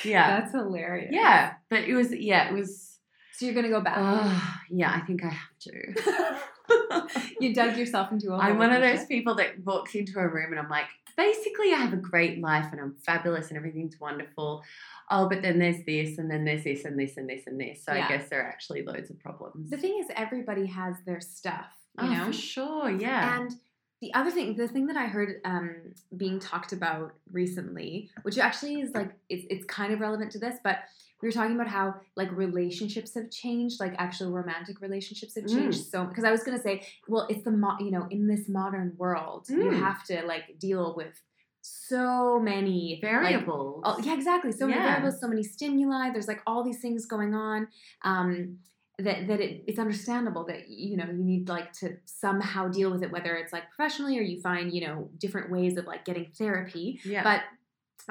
Yeah, 0.05 0.41
That's 0.41 0.53
hilarious. 0.53 1.11
Yeah, 1.13 1.55
but 1.69 1.81
it 1.81 1.95
was 1.95 2.15
yeah, 2.15 2.49
it 2.49 2.55
was. 2.55 2.94
So 3.37 3.47
you're 3.47 3.55
gonna 3.55 3.69
go 3.69 3.81
back. 3.81 3.97
Uh, 3.99 4.41
yeah, 4.71 4.93
I 4.93 5.01
think 5.01 5.25
I 5.25 5.29
have 5.29 5.59
to. 5.61 7.31
you 7.41 7.53
dug 7.53 7.77
yourself 7.77 8.13
into 8.13 8.29
a 8.29 8.31
hole. 8.31 8.41
I'm 8.41 8.59
one 8.59 8.73
of 8.73 8.81
those 8.81 9.07
people 9.07 9.35
that 9.37 9.65
walks 9.65 9.95
into 9.95 10.21
a 10.21 10.29
room 10.29 10.53
and 10.53 10.61
I'm 10.61 10.69
like, 10.69 10.87
basically, 11.17 11.73
I 11.73 11.77
have 11.77 11.93
a 11.93 11.97
great 11.97 12.41
life 12.41 12.67
and 12.71 12.81
I'm 12.81 12.95
fabulous 13.05 13.49
and 13.49 13.57
everything's 13.57 13.99
wonderful. 13.99 14.63
Oh, 15.11 15.29
but 15.29 15.43
then 15.43 15.59
there's 15.59 15.85
this 15.85 16.19
and 16.19 16.31
then 16.31 16.45
there's 16.45 16.65
this 16.65 16.85
and 16.85 16.99
this 16.99 17.17
and 17.17 17.29
this 17.29 17.47
and 17.47 17.61
this. 17.61 17.85
So 17.85 17.93
Yeah. 17.93 18.05
I 18.05 18.09
guess 18.09 18.29
there 18.29 18.41
are 18.41 18.49
actually 18.49 18.83
loads 18.83 19.11
of 19.11 19.19
problems. 19.19 19.71
The 19.71 19.79
thing 19.79 19.99
is, 19.99 20.07
everybody 20.15 20.67
has 20.67 20.97
their 21.05 21.21
stuff, 21.21 21.73
you 22.01 22.07
oh, 22.09 22.13
know. 22.13 22.25
for 22.27 22.33
sure, 22.33 22.91
yeah. 22.91 23.41
And 23.41 23.53
the 24.01 24.15
other 24.15 24.31
thing, 24.31 24.55
the 24.55 24.69
thing 24.69 24.87
that 24.87 24.97
I 24.97 25.07
heard 25.07 25.41
um, 25.45 25.77
being 26.17 26.39
talked 26.39 26.73
about 26.73 27.15
recently, 27.33 28.11
which 28.23 28.39
actually 28.39 28.81
is 28.81 28.93
like 28.95 29.13
it's 29.29 29.47
it's 29.51 29.65
kind 29.65 29.93
of 29.93 30.01
relevant 30.01 30.31
to 30.33 30.39
this, 30.39 30.57
but 30.63 30.81
we 31.25 31.29
were 31.29 31.33
talking 31.33 31.55
about 31.55 31.69
how 31.69 31.95
like 32.17 32.31
relationships 32.37 33.15
have 33.15 33.31
changed, 33.31 33.81
like 33.81 33.95
actual 33.97 34.31
romantic 34.31 34.83
relationships 34.83 35.35
have 35.37 35.47
changed 35.47 35.81
Mm. 35.81 35.91
so. 35.93 36.05
Because 36.05 36.25
I 36.25 36.31
was 36.31 36.43
gonna 36.45 36.61
say, 36.69 36.87
well, 37.09 37.27
it's 37.31 37.43
the 37.45 37.51
mo- 37.51 37.79
you 37.81 37.91
know 37.91 38.07
in 38.11 38.27
this 38.29 38.47
modern 38.47 38.93
world, 38.99 39.47
you 39.49 39.57
Mm. 39.71 39.79
have 39.87 40.05
to 40.11 40.23
like 40.27 40.59
deal 40.59 40.95
with 40.95 41.15
so 41.63 42.39
many 42.39 43.01
like, 43.03 43.11
Variables. 43.11 43.81
Oh, 43.87 43.99
yeah, 44.03 44.13
exactly. 44.15 44.53
So 44.53 44.67
many 44.67 44.79
variables, 44.83 45.19
so 45.19 45.29
many 45.29 45.43
stimuli. 45.43 46.11
There's 46.11 46.29
like 46.29 46.43
all 46.47 46.63
these 46.63 46.81
things 46.81 47.07
going 47.07 47.33
on. 47.35 47.69
Um, 48.03 48.59
that 48.99 49.27
that 49.29 49.41
it, 49.41 49.65
it's 49.67 49.79
understandable 49.79 50.45
that 50.45 50.69
you 50.69 50.97
know 50.99 51.07
you 51.07 51.25
need 51.33 51.49
like 51.49 51.73
to 51.81 51.97
somehow 52.05 52.69
deal 52.69 52.91
with 52.93 53.03
it, 53.03 53.11
whether 53.11 53.35
it's 53.35 53.53
like 53.53 53.65
professionally 53.75 54.19
or 54.19 54.23
you 54.23 54.41
find 54.43 54.73
you 54.75 54.83
know 54.87 55.09
different 55.19 55.51
ways 55.51 55.79
of 55.79 55.87
like 55.87 56.05
getting 56.05 56.27
therapy. 56.39 57.01
yeah. 57.05 57.23
But 57.25 57.41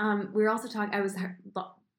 um, 0.03 0.32
we 0.34 0.41
were 0.43 0.50
also 0.50 0.67
talking. 0.67 0.93
I 0.93 1.01
was 1.01 1.15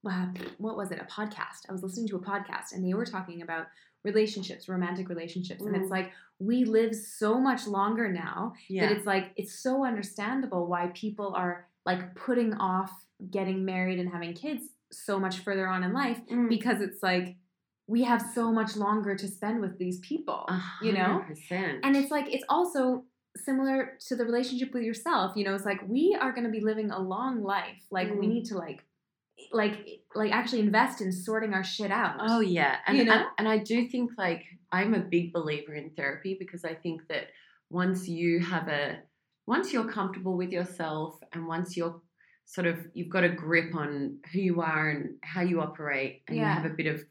uh, 0.06 0.26
what 0.58 0.76
was 0.76 0.90
it? 0.90 1.00
A 1.00 1.04
podcast. 1.04 1.68
I 1.68 1.73
was 1.73 1.82
listening 1.82 2.08
to 2.08 2.16
a 2.16 2.20
podcast, 2.20 2.73
and 2.73 2.84
they 2.87 2.94
were 2.94 3.06
talking 3.06 3.42
about 3.42 3.66
relationships, 4.04 4.68
romantic 4.68 5.08
relationships, 5.08 5.62
and 5.62 5.75
it's 5.76 5.87
Mm. 5.88 5.90
like 5.90 6.12
we 6.38 6.64
live 6.64 6.94
so 6.94 7.38
much 7.40 7.66
longer 7.66 8.12
now 8.12 8.52
yeah. 8.68 8.87
that 8.88 8.96
it's 8.96 9.06
like 9.06 9.32
it's 9.37 9.54
so 9.54 9.84
understandable 9.84 10.66
why 10.66 10.88
people 10.94 11.32
are 11.34 11.66
like 11.87 12.14
putting 12.14 12.52
off 12.54 12.90
getting 13.30 13.64
married 13.64 13.99
and 13.99 14.11
having 14.11 14.34
kids 14.34 14.64
so 14.92 15.18
much 15.18 15.38
further 15.40 15.66
on 15.66 15.82
in 15.84 15.92
life 15.92 16.20
Mm. 16.30 16.49
because 16.49 16.80
it's 16.80 17.02
like 17.02 17.37
we 17.87 18.02
have 18.04 18.20
so 18.34 18.50
much 18.52 18.76
longer 18.76 19.14
to 19.14 19.28
spend 19.28 19.61
with 19.61 19.78
these 19.78 20.00
people 20.00 20.44
A 20.49 20.61
you 20.82 20.92
know? 20.92 21.23
and 21.82 21.96
it's 21.96 22.11
like 22.11 22.32
it's 22.32 22.44
also 22.49 23.04
similar 23.37 23.96
to 24.06 24.16
the 24.16 24.25
relationship 24.25 24.73
with 24.73 24.82
yourself. 24.84 25.37
You 25.37 25.44
know, 25.44 25.54
it's 25.54 25.64
like 25.64 25.80
we 25.88 26.16
are 26.20 26.32
going 26.32 26.44
to 26.44 26.50
be 26.50 26.61
living 26.61 26.90
a 26.90 27.00
long 27.00 27.42
life. 27.42 27.82
Like 27.90 28.08
we 28.14 28.26
Mm. 28.26 28.30
need 28.34 28.44
to 28.46 28.58
like, 28.58 28.84
like, 29.52 30.00
like 30.14 30.32
actually 30.32 30.60
invest 30.60 31.00
in 31.00 31.12
sorting 31.12 31.54
our 31.54 31.64
shit 31.64 31.90
out. 31.90 32.16
Oh 32.20 32.40
yeah, 32.40 32.76
and, 32.86 32.98
You 32.98 33.04
know? 33.04 33.12
and 33.12 33.24
and 33.38 33.48
I 33.48 33.58
do 33.58 33.86
think 33.88 34.12
like 34.18 34.44
I'm 34.72 34.94
a 34.94 35.00
big 35.00 35.32
believer 35.32 35.74
in 35.74 35.90
therapy 35.90 36.36
because 36.38 36.64
I 36.64 36.74
think 36.74 37.02
that 37.08 37.28
once 37.70 38.08
you 38.08 38.40
have 38.40 38.68
a 38.68 38.98
once 39.46 39.72
you're 39.72 39.90
comfortable 39.90 40.36
with 40.36 40.50
yourself 40.50 41.18
and 41.32 41.46
once 41.46 41.76
you're 41.76 42.00
sort 42.46 42.66
of 42.66 42.78
you've 42.94 43.08
got 43.08 43.24
a 43.24 43.28
grip 43.28 43.74
on 43.74 44.18
who 44.32 44.40
you 44.40 44.60
are 44.60 44.90
and 44.90 45.16
how 45.22 45.42
you 45.42 45.60
operate 45.60 46.22
and 46.28 46.36
you 46.36 46.44
have 46.44 46.64
a 46.64 46.70
bit 46.70 46.86
of 46.86 47.04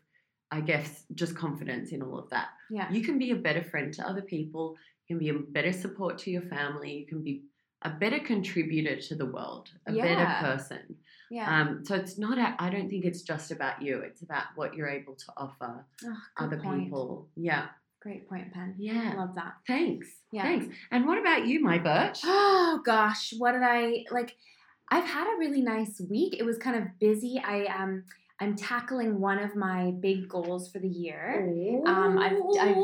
I 0.52 0.62
guess 0.62 1.06
just 1.16 1.36
confidence 1.36 1.92
in 1.92 2.04
all 2.04 2.20
of 2.20 2.30
that. 2.30 2.50
yeah. 2.70 2.92
You 2.92 3.04
can 3.04 3.18
be 3.18 3.32
a 3.32 3.36
better 3.36 3.64
friend 3.64 3.92
to 3.96 4.08
other 4.08 4.22
people, 4.22 4.76
you 5.08 5.16
can 5.16 5.20
be 5.20 5.30
a 5.30 5.34
better 5.34 5.74
support 5.74 6.20
to 6.20 6.32
your 6.32 6.44
family, 6.44 6.92
you 6.94 7.08
can 7.08 7.24
be 7.24 7.44
a 7.82 7.90
better 7.90 8.20
contributor 8.20 9.02
to 9.02 9.16
the 9.16 9.26
world, 9.26 9.70
a 9.88 9.94
better 9.94 10.26
person. 10.40 10.96
Yeah. 11.34 11.50
Um, 11.62 11.84
so 11.84 11.96
it's 11.96 12.20
not. 12.20 12.38
I 12.60 12.70
don't 12.70 12.90
think 12.90 13.06
it's 13.06 13.24
just 13.24 13.50
about 13.50 13.82
you. 13.82 14.02
It's 14.02 14.22
about 14.22 14.44
what 14.56 14.76
you're 14.76 14.88
able 14.88 15.16
to 15.16 15.26
offer 15.36 15.84
Oh, 16.06 16.18
other 16.38 16.58
point. 16.58 16.84
people. 16.84 17.28
Yeah. 17.36 17.66
Great 18.04 18.30
point, 18.30 18.54
Pen. 18.54 18.76
I 18.78 18.82
Yeah. 18.82 19.14
love 19.18 19.34
that. 19.34 19.54
Thanks. 19.66 20.08
Yeah. 20.32 20.44
Thanks. 20.44 20.68
And 20.92 21.08
what 21.08 21.18
about 21.18 21.48
you, 21.48 21.60
my 21.60 21.80
birch? 21.80 22.20
Oh 22.26 22.82
gosh, 22.86 23.34
what 23.38 23.54
did 23.54 23.64
I 23.64 24.04
like? 24.12 24.36
I've 24.90 25.06
had 25.06 25.26
a 25.34 25.38
really 25.40 25.62
nice 25.62 26.00
week. 26.10 26.36
It 26.38 26.44
was 26.44 26.58
kind 26.60 26.76
of 26.76 26.84
busy. 27.00 27.42
I 27.44 27.66
um 27.66 28.04
I'm 28.40 28.56
tackling 28.56 29.20
one 29.20 29.40
of 29.40 29.56
my 29.56 29.92
big 30.00 30.28
goals 30.28 30.72
for 30.72 30.80
the 30.80 30.88
year. 30.88 31.46
Um, 31.86 32.18
I've, 32.18 32.34
I've 32.60 32.76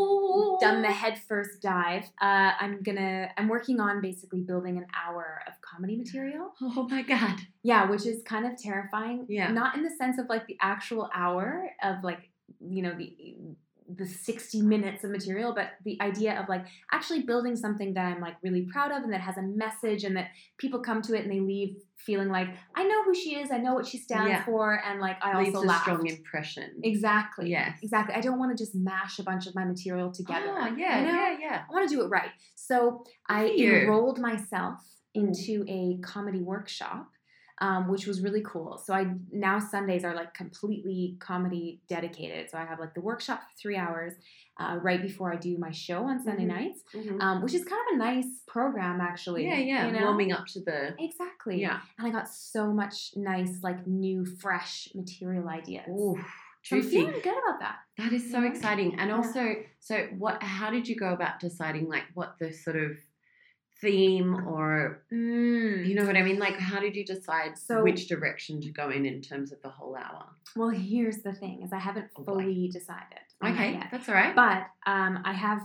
done 0.61 0.81
the 0.81 0.91
head 0.91 1.19
first 1.27 1.61
dive. 1.61 2.03
Uh, 2.21 2.51
I'm 2.59 2.81
gonna 2.83 3.29
I'm 3.37 3.47
working 3.49 3.79
on 3.79 3.99
basically 4.01 4.41
building 4.41 4.77
an 4.77 4.85
hour 4.95 5.41
of 5.47 5.53
comedy 5.61 5.97
material. 5.97 6.51
Oh 6.61 6.87
my 6.89 7.01
god. 7.01 7.39
Yeah, 7.63 7.89
which 7.89 8.05
is 8.05 8.21
kind 8.23 8.45
of 8.45 8.57
terrifying. 8.57 9.25
Yeah. 9.27 9.51
Not 9.51 9.75
in 9.75 9.83
the 9.83 9.89
sense 9.89 10.19
of 10.19 10.27
like 10.29 10.45
the 10.47 10.57
actual 10.61 11.09
hour 11.13 11.69
of 11.83 12.03
like 12.03 12.29
you 12.61 12.83
know 12.83 12.93
the 12.95 13.35
the 13.97 14.05
60 14.05 14.61
minutes 14.61 15.03
of 15.03 15.09
material, 15.09 15.53
but 15.53 15.69
the 15.83 15.97
idea 15.99 16.39
of 16.39 16.47
like 16.47 16.65
actually 16.91 17.23
building 17.23 17.55
something 17.55 17.93
that 17.95 18.05
I'm 18.05 18.21
like 18.21 18.35
really 18.43 18.67
proud 18.71 18.91
of 18.91 19.03
and 19.03 19.11
that 19.13 19.21
has 19.21 19.37
a 19.37 19.41
message 19.41 20.03
and 20.03 20.15
that 20.15 20.27
people 20.57 20.79
come 20.79 21.01
to 21.03 21.15
it 21.15 21.23
and 21.23 21.31
they 21.31 21.39
leave 21.39 21.77
feeling 22.05 22.29
like 22.29 22.47
I 22.75 22.83
know 22.85 23.03
who 23.03 23.13
she 23.13 23.35
is, 23.35 23.51
I 23.51 23.57
know 23.57 23.73
what 23.73 23.85
she 23.85 23.97
stands 23.97 24.29
Yeah. 24.29 24.45
for, 24.45 24.81
and 24.85 24.99
like 24.99 25.17
I 25.21 25.37
Leaves 25.39 25.55
also 25.55 25.65
a 25.65 25.69
laughed. 25.69 25.83
strong 25.83 26.07
impression. 26.07 26.79
Exactly. 26.83 27.49
Yes. 27.49 27.77
Exactly. 27.81 28.15
I 28.15 28.21
don't 28.21 28.39
want 28.39 28.55
to 28.57 28.61
just 28.61 28.73
mash 28.75 29.19
a 29.19 29.23
bunch 29.23 29.47
of 29.47 29.55
my 29.55 29.65
material 29.65 30.11
together. 30.11 30.47
Ah, 30.57 30.73
yeah, 30.77 30.99
you 31.01 31.07
know? 31.07 31.13
yeah, 31.13 31.37
yeah. 31.39 31.61
I 31.69 31.73
want 31.73 31.89
to 31.89 31.95
do 31.95 32.01
it 32.03 32.07
right. 32.07 32.31
So 32.55 33.03
I 33.27 33.45
you. 33.45 33.73
enrolled 33.75 34.19
myself 34.19 34.79
Mm. 35.17 35.27
into 35.29 35.65
a 35.67 35.97
comedy 36.01 36.41
workshop, 36.43 37.09
um, 37.61 37.87
which 37.89 38.07
was 38.07 38.21
really 38.21 38.41
cool. 38.45 38.77
So 38.77 38.93
I 38.93 39.07
now 39.31 39.59
Sundays 39.59 40.03
are 40.03 40.15
like 40.15 40.33
completely 40.33 41.17
comedy 41.19 41.81
dedicated. 41.87 42.49
So 42.49 42.57
I 42.57 42.65
have 42.65 42.79
like 42.79 42.93
the 42.93 43.01
workshop 43.01 43.39
for 43.41 43.57
three 43.61 43.75
hours 43.77 44.13
uh, 44.59 44.77
right 44.81 45.01
before 45.01 45.31
I 45.33 45.37
do 45.37 45.57
my 45.57 45.71
show 45.71 46.03
on 46.03 46.21
Sunday 46.23 46.43
Mhm. 46.43 46.47
nights, 46.47 46.83
Mhm. 46.93 47.21
um, 47.21 47.41
which 47.41 47.53
is 47.53 47.63
kind 47.63 47.81
of 47.89 47.95
a 47.95 47.97
nice 47.97 48.43
program 48.47 48.99
actually. 49.01 49.45
yeah, 49.47 49.55
yeah. 49.55 49.85
you 49.87 49.93
know? 49.93 50.03
Warming 50.05 50.31
up 50.33 50.45
to 50.47 50.59
the. 50.61 50.95
Exactly. 50.99 51.61
Yeah. 51.61 51.79
And 51.97 52.07
I 52.07 52.09
got 52.11 52.27
so 52.27 52.73
much 52.73 53.11
nice, 53.15 53.63
like 53.63 53.85
new, 53.87 54.25
fresh 54.25 54.89
material 54.95 55.47
ideas. 55.47 55.85
Ooh, 55.89 56.17
so 56.63 56.75
I'm 56.75 56.83
feeling 56.83 57.13
good 57.23 57.37
about 57.43 57.59
that. 57.61 57.77
That 57.97 58.11
is 58.11 58.29
so 58.29 58.41
Yeah. 58.41 58.49
exciting. 58.49 58.99
And 58.99 59.09
Yeah. 59.09 59.15
also, 59.17 59.55
so 59.79 60.07
what? 60.17 60.43
How 60.43 60.69
did 60.71 60.87
you 60.89 60.95
go 60.97 61.13
about 61.13 61.39
deciding 61.39 61.87
like 61.87 62.03
what 62.13 62.37
the 62.39 62.51
sort 62.51 62.75
of 62.75 62.97
theme 63.81 64.33
or 64.47 65.03
Mm. 65.11 65.87
you 65.87 65.95
know 65.95 66.05
what 66.05 66.17
I 66.17 66.21
mean? 66.23 66.39
Like, 66.39 66.55
how 66.59 66.79
did 66.79 66.95
you 66.95 67.05
decide 67.05 67.57
So- 67.57 67.83
which 67.83 68.07
direction 68.07 68.61
to 68.61 68.71
go 68.71 68.89
in 68.89 69.05
in 69.05 69.21
terms 69.21 69.51
of 69.51 69.61
the 69.61 69.69
whole 69.69 69.95
hour? 69.95 70.25
Well, 70.55 70.69
here's 70.69 71.19
the 71.19 71.33
thing: 71.33 71.61
is 71.63 71.71
I 71.73 71.79
haven't 71.79 72.09
Oh, 72.17 72.23
fully 72.23 72.69
decided. 72.71 73.19
that 73.41 73.53
Okay, 73.53 73.73
yet. 73.73 73.87
that's 73.91 74.09
all 74.09 74.15
right. 74.15 74.35
but 74.35 74.67
um, 74.85 75.19
I 75.23 75.33
have 75.33 75.61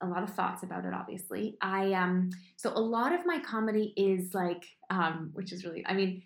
a 0.00 0.06
lot 0.06 0.22
of 0.22 0.30
thoughts 0.30 0.62
about 0.62 0.84
it. 0.84 0.94
Obviously, 0.94 1.56
I 1.60 1.92
um, 1.92 2.30
so 2.56 2.70
a 2.72 2.80
lot 2.80 3.12
of 3.12 3.26
my 3.26 3.38
comedy 3.40 3.92
is 3.96 4.32
like, 4.34 4.64
um, 4.90 5.30
which 5.34 5.52
is 5.52 5.64
really, 5.64 5.84
I 5.86 5.92
mean, 5.94 6.22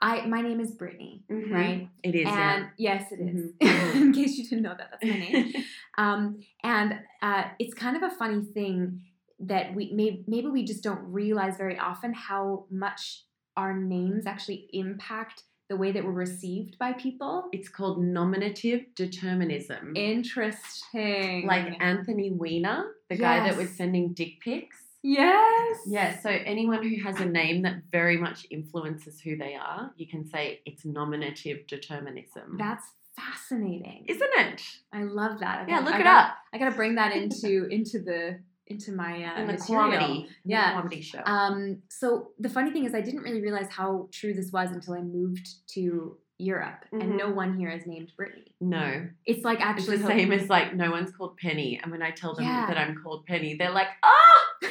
I 0.00 0.26
my 0.26 0.40
name 0.40 0.60
is 0.60 0.72
Brittany, 0.72 1.22
Mhm. 1.30 1.52
right? 1.52 1.88
It 2.02 2.14
is. 2.16 2.26
and 2.28 2.70
yes, 2.78 3.12
it 3.12 3.20
is. 3.20 3.52
Mhm. 3.60 3.94
In 4.02 4.12
case 4.12 4.36
you 4.38 4.44
didn't 4.48 4.62
know 4.62 4.74
that, 4.76 4.90
that's 4.90 5.04
my 5.04 5.18
name. 5.18 5.52
Um, 5.98 6.40
and 6.64 6.98
uh, 7.20 7.44
it's 7.58 7.74
kind 7.74 7.98
of 7.98 8.02
a 8.02 8.08
funny 8.10 8.42
thing 8.54 9.02
that 9.42 9.74
we 9.74 9.92
may, 9.92 10.22
maybe 10.26 10.48
we 10.48 10.64
just 10.64 10.82
don't 10.82 11.02
realize 11.12 11.56
very 11.56 11.78
often 11.78 12.12
how 12.14 12.66
much 12.70 13.24
our 13.56 13.76
names 13.76 14.26
actually 14.26 14.68
impact 14.72 15.42
the 15.68 15.76
way 15.76 15.90
that 15.92 16.04
we're 16.04 16.10
received 16.12 16.78
by 16.78 16.92
people. 16.92 17.48
it's 17.52 17.68
called 17.68 18.02
nominative 18.02 18.80
determinism. 18.94 19.94
Interesting. 19.96 21.46
like 21.46 21.74
Anthony 21.80 22.30
Weiner, 22.30 22.84
the 23.08 23.16
guy 23.16 23.40
that 23.48 23.56
was 23.56 23.70
sending 23.70 24.12
dick 24.12 24.40
pics. 24.40 24.76
yes. 25.02 25.78
Yeah, 25.86 26.18
so 26.20 26.28
anyone 26.28 26.82
who 26.86 27.02
has 27.02 27.20
a 27.20 27.24
name 27.24 27.62
that 27.62 27.82
very 27.90 28.16
much 28.18 28.46
influences 28.50 29.20
who 29.20 29.36
they 29.36 29.54
are, 29.54 29.92
you 29.96 30.06
can 30.06 30.28
say 30.28 30.60
it's 30.66 30.84
nominative 30.84 31.66
determinism. 31.66 32.56
That's 32.58 32.84
fascinating. 33.16 34.04
Isn't 34.08 34.30
it? 34.38 34.62
I 34.92 35.02
love 35.04 35.40
that. 35.40 35.60
I 35.60 35.62
Yeah, 35.62 35.66
gotta- 35.80 35.84
look 35.86 35.94
I 35.94 36.00
it 36.00 36.04
gotta- 36.04 36.28
up. 36.28 36.36
I 36.52 36.58
gotta 36.58 36.76
bring 36.76 36.94
that 36.96 37.12
into 37.16 37.66
into 37.68 37.98
the 37.98 38.40
into 38.68 38.92
my 38.92 39.24
uh, 39.24 39.40
in 39.40 39.46
the 39.46 39.52
material. 39.54 39.90
comedy. 39.90 40.18
in 40.20 40.26
the 40.26 40.32
Yeah. 40.44 40.72
comedy 40.72 41.00
show. 41.02 41.22
Um, 41.26 41.82
so 41.88 42.30
the 42.38 42.48
funny 42.48 42.70
thing 42.70 42.84
is, 42.84 42.94
I 42.94 43.00
didn't 43.00 43.22
really 43.22 43.42
realize 43.42 43.68
how 43.70 44.08
true 44.12 44.34
this 44.34 44.50
was 44.52 44.70
until 44.70 44.94
I 44.94 45.00
moved 45.00 45.48
to 45.74 46.16
Europe, 46.38 46.84
and 46.92 47.02
Mhm. 47.12 47.18
no 47.18 47.30
one 47.30 47.56
here 47.58 47.70
is 47.70 47.86
named 47.86 48.10
Brittany. 48.16 48.54
no. 48.60 49.08
It's 49.26 49.44
like 49.44 49.58
It's 49.58 49.64
actually 49.66 49.98
the 49.98 50.06
same 50.06 50.32
as 50.32 50.48
like 50.48 50.74
no 50.74 50.90
one's 50.90 51.12
called 51.12 51.36
Penny. 51.36 51.78
And 51.82 51.90
when 51.92 52.02
I 52.02 52.10
tell 52.10 52.34
them 52.34 52.44
Yeah. 52.44 52.66
that 52.66 52.78
I'm 52.78 52.96
called 53.02 53.26
Penny, 53.26 53.54
they're 53.54 53.70
like, 53.70 53.88
ah! 54.02 54.68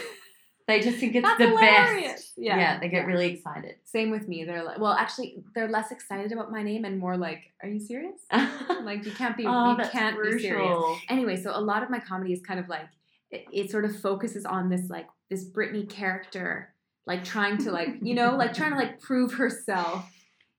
They 0.68 0.80
just 0.80 1.00
think 1.00 1.16
it's 1.16 1.26
That's 1.26 1.38
the 1.40 1.48
hilarious. 1.50 2.12
best. 2.14 2.34
Yeah. 2.38 2.58
yeah 2.58 2.80
they 2.80 2.88
get 2.88 3.02
Yeah. 3.02 3.06
really 3.08 3.34
excited. 3.34 3.76
Same 3.84 4.10
with 4.10 4.28
me. 4.28 4.44
They're 4.46 4.64
like, 4.64 4.80
well, 4.80 4.94
actually, 4.94 5.44
they're 5.54 5.68
less 5.68 5.92
excited 5.92 6.32
about 6.32 6.52
my 6.52 6.64
name 6.64 6.86
and 6.86 6.98
more 6.98 7.18
like, 7.18 7.52
"Are 7.62 7.68
you 7.70 7.80
serious? 7.80 8.22
Like, 8.90 9.06
you 9.06 9.12
can't 9.12 9.36
be, 9.36 9.46
oh, 9.46 9.78
you 9.78 9.86
can't 9.90 10.22
be 10.22 10.40
serious." 10.40 11.00
Anyway, 11.10 11.36
so 11.36 11.52
a 11.56 11.60
lot 11.60 11.84
of 11.84 11.90
my 11.90 12.00
comedy 12.00 12.32
is 12.34 12.42
kind 12.42 12.60
of 12.60 12.70
like 12.70 12.88
it, 13.32 13.46
it 13.52 13.72
sort 13.72 13.86
of 13.86 13.98
focuses 14.00 14.46
on 14.46 14.70
this 14.70 14.90
like 14.90 15.08
this 15.30 15.44
Brittany 15.44 15.86
character, 15.86 16.74
like 17.08 17.24
trying 17.24 17.58
to 17.60 17.72
like 17.72 17.90
you 18.02 18.14
know 18.14 18.36
like 18.36 18.54
trying 18.54 18.72
to 18.72 18.78
like 18.78 19.00
prove 19.00 19.34
herself 19.34 20.12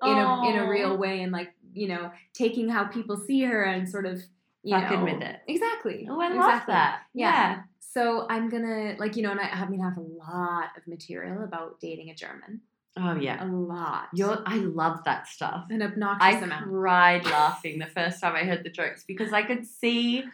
in 0.03 0.11
a 0.11 0.49
in 0.49 0.57
a 0.57 0.69
real 0.69 0.97
way 0.97 1.23
and 1.23 1.33
like 1.33 1.55
you 1.73 1.89
know 1.89 2.11
taking 2.33 2.69
how 2.69 2.85
people 2.85 3.17
see 3.17 3.43
her 3.43 3.63
and 3.63 3.89
sort 3.89 4.07
of 4.07 4.23
you 4.63 4.77
know 4.77 5.05
with 5.05 5.23
it. 5.23 5.41
exactly. 5.47 6.07
Oh, 6.11 6.21
I 6.21 6.29
love 6.29 6.63
that. 6.67 7.03
Yeah. 7.15 7.31
Yeah. 7.31 7.63
So 7.81 8.27
I'm 8.31 8.49
gonna 8.49 8.97
like 8.99 9.17
you 9.17 9.23
know, 9.23 9.33
and 9.33 9.41
I, 9.41 9.49
I'm 9.49 9.71
gonna 9.71 9.83
have 9.83 9.99
a 9.99 10.01
lot 10.01 10.71
of 10.77 10.87
material 10.87 11.45
about 11.45 11.79
dating 11.81 12.11
a 12.11 12.15
German. 12.15 12.63
Oh 12.97 13.17
yeah. 13.17 13.45
A 13.45 13.47
lot. 13.47 14.09
You're 14.15 14.43
I 14.47 14.57
love 14.57 15.05
that 15.05 15.27
stuff. 15.27 15.67
an 15.71 15.83
I 15.83 15.87
obnoxious 15.87 16.43
amount. 16.43 16.65
I 16.65 16.69
cried 16.69 17.25
laughing 17.27 17.79
the 17.79 17.87
first 17.87 18.21
time 18.21 18.35
I 18.35 18.45
heard 18.45 18.65
the 18.65 18.71
jokes 18.71 19.05
because 19.07 19.33
I 19.33 19.43
could 19.43 19.67
see 19.67 20.25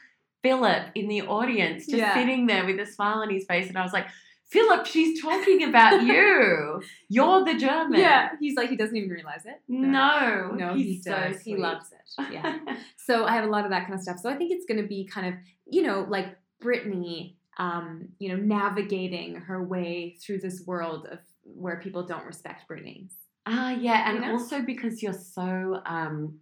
Philip 0.42 0.88
in 0.94 1.08
the 1.08 1.22
audience 1.22 1.86
just 1.86 1.98
Yeah. 1.98 2.14
sitting 2.14 2.46
there 2.46 2.64
with 2.64 2.78
a 2.78 2.86
smile 2.86 3.18
on 3.22 3.30
his 3.30 3.44
face, 3.46 3.68
and 3.68 3.76
I 3.78 3.82
was 3.82 3.92
like, 3.92 4.06
Philip, 4.50 4.86
she's 4.86 5.20
talking 5.20 5.64
about 5.64 6.02
you. 6.10 6.80
You're 7.10 7.44
the 7.44 7.54
German. 7.58 8.00
Yeah, 8.00 8.30
he's 8.40 8.56
like 8.56 8.70
he 8.70 8.76
doesn't 8.76 8.96
even 8.96 9.10
realize 9.10 9.44
it. 9.44 9.60
No. 9.68 10.52
no, 10.56 10.74
he's 10.74 10.86
he 10.86 11.02
so 11.02 11.10
does. 11.10 11.40
he 11.42 11.56
loves 11.56 11.86
it. 11.92 12.32
Yeah. 12.32 12.58
so 12.96 13.24
I 13.26 13.32
have 13.32 13.44
a 13.44 13.48
lot 13.48 13.64
of 13.64 13.70
that 13.72 13.82
kind 13.82 13.94
of 13.94 14.00
stuff. 14.00 14.18
So 14.18 14.30
I 14.30 14.36
think 14.36 14.50
it's 14.52 14.64
going 14.64 14.80
to 14.80 14.88
be 14.88 15.04
kind 15.06 15.26
of 15.26 15.34
you 15.66 15.82
know 15.82 16.06
like 16.08 16.28
Brittany, 16.60 17.36
um, 17.58 18.08
you 18.18 18.30
know, 18.30 18.36
navigating 18.42 19.34
her 19.36 19.62
way 19.62 20.16
through 20.24 20.38
this 20.40 20.62
world 20.66 21.06
of 21.10 21.18
where 21.44 21.76
people 21.80 22.04
don't 22.06 22.24
respect 22.24 22.66
Brittany. 22.68 23.08
Ah, 23.46 23.70
yeah, 23.70 24.08
and 24.10 24.18
You 24.18 24.26
know? 24.26 24.32
also 24.32 24.62
because 24.62 25.02
you're 25.02 25.12
so 25.12 25.80
um, 25.86 26.38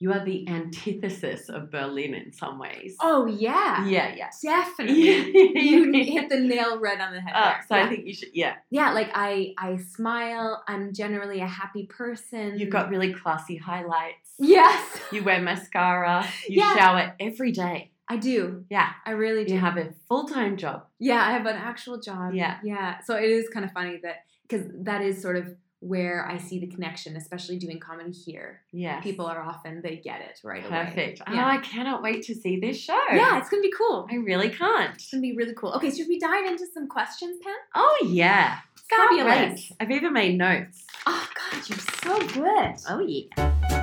you 0.00 0.10
are 0.12 0.24
the 0.24 0.48
antithesis 0.48 1.48
of 1.50 1.70
Berlin 1.70 2.14
in 2.14 2.32
some 2.32 2.58
ways. 2.58 2.96
Oh 3.00 3.26
yeah, 3.26 3.84
yeah, 3.86 4.14
yeah. 4.16 4.30
definitely. 4.42 5.60
you 5.60 5.92
hit 5.92 6.28
the 6.30 6.40
nail 6.40 6.80
right 6.80 7.00
on 7.00 7.12
the 7.12 7.20
head. 7.20 7.32
Uh, 7.34 7.42
there. 7.50 7.64
so 7.68 7.76
yeah. 7.76 7.84
I 7.84 7.88
think 7.88 8.06
you 8.06 8.14
should. 8.14 8.30
Yeah, 8.32 8.54
yeah, 8.70 8.92
like 8.92 9.10
I 9.14 9.54
I 9.58 9.76
smile. 9.76 10.62
I'm 10.66 10.92
generally 10.92 11.40
a 11.40 11.46
happy 11.46 11.86
person. 11.86 12.58
you've 12.58 12.70
got 12.70 12.88
really 12.90 13.12
classy 13.12 13.56
highlights. 13.56 14.30
yes, 14.38 14.98
You 15.12 15.22
wear 15.22 15.40
mascara. 15.40 16.26
You 16.48 16.60
Yeah. 16.62 16.76
shower 16.76 17.14
every 17.20 17.52
day. 17.52 17.92
I 18.08 18.16
do. 18.16 18.64
Yeah. 18.70 18.88
I 19.06 19.12
really 19.12 19.44
do. 19.44 19.52
You 19.54 19.60
have 19.60 19.76
a 19.76 19.92
full 20.08 20.26
time 20.26 20.56
job. 20.56 20.86
yeah, 20.98 21.22
I 21.24 21.30
have 21.32 21.46
an 21.46 21.56
actual 21.56 22.00
job. 22.00 22.34
Yeah. 22.34 22.58
yeah. 22.64 23.00
So 23.02 23.14
it 23.16 23.30
is 23.30 23.48
kind 23.50 23.64
of 23.64 23.70
funny 23.72 24.00
that 24.02 24.24
because 24.48 24.66
that 24.82 25.00
is 25.02 25.20
sort 25.22 25.36
of 25.36 25.54
where 25.80 26.26
I 26.26 26.36
see 26.36 26.58
the 26.58 26.66
connection, 26.66 27.16
especially 27.16 27.58
doing 27.58 27.80
comedy 27.80 28.12
here. 28.12 28.60
Yeah. 28.70 29.00
People 29.00 29.26
are 29.26 29.40
often 29.40 29.80
they 29.82 29.96
get 29.96 30.20
it 30.20 30.38
right 30.44 30.64
away. 30.64 30.84
Perfect. 30.84 31.22
Oh, 31.26 31.34
I 31.34 31.58
cannot 31.58 32.02
wait 32.02 32.22
to 32.24 32.34
see 32.34 32.60
this 32.60 32.78
show. 32.78 33.00
yeah, 33.12 33.38
it's 33.38 33.48
gonna 33.48 33.62
be 33.62 33.72
cool. 33.76 34.06
I 34.10 34.16
really 34.16 34.50
can't. 34.50 34.94
It's 34.94 35.10
gonna 35.10 35.22
be 35.22 35.34
really 35.34 35.54
cool. 35.54 35.72
Okay, 35.74 35.90
should 35.90 36.08
we 36.08 36.18
dive 36.18 36.44
into 36.44 36.66
some 36.72 36.86
questions, 36.86 37.38
Pam? 37.42 37.54
Oh 37.74 38.06
yeah. 38.08 38.58
Fabulous. 38.90 39.72
I've 39.80 39.90
even 39.90 40.12
made 40.12 40.36
notes. 40.36 40.84
Oh 41.06 41.28
God, 41.34 41.68
you're 41.68 41.78
so 41.78 42.18
good. 42.28 42.74
Oh 42.88 43.00
yeah. 43.00 43.79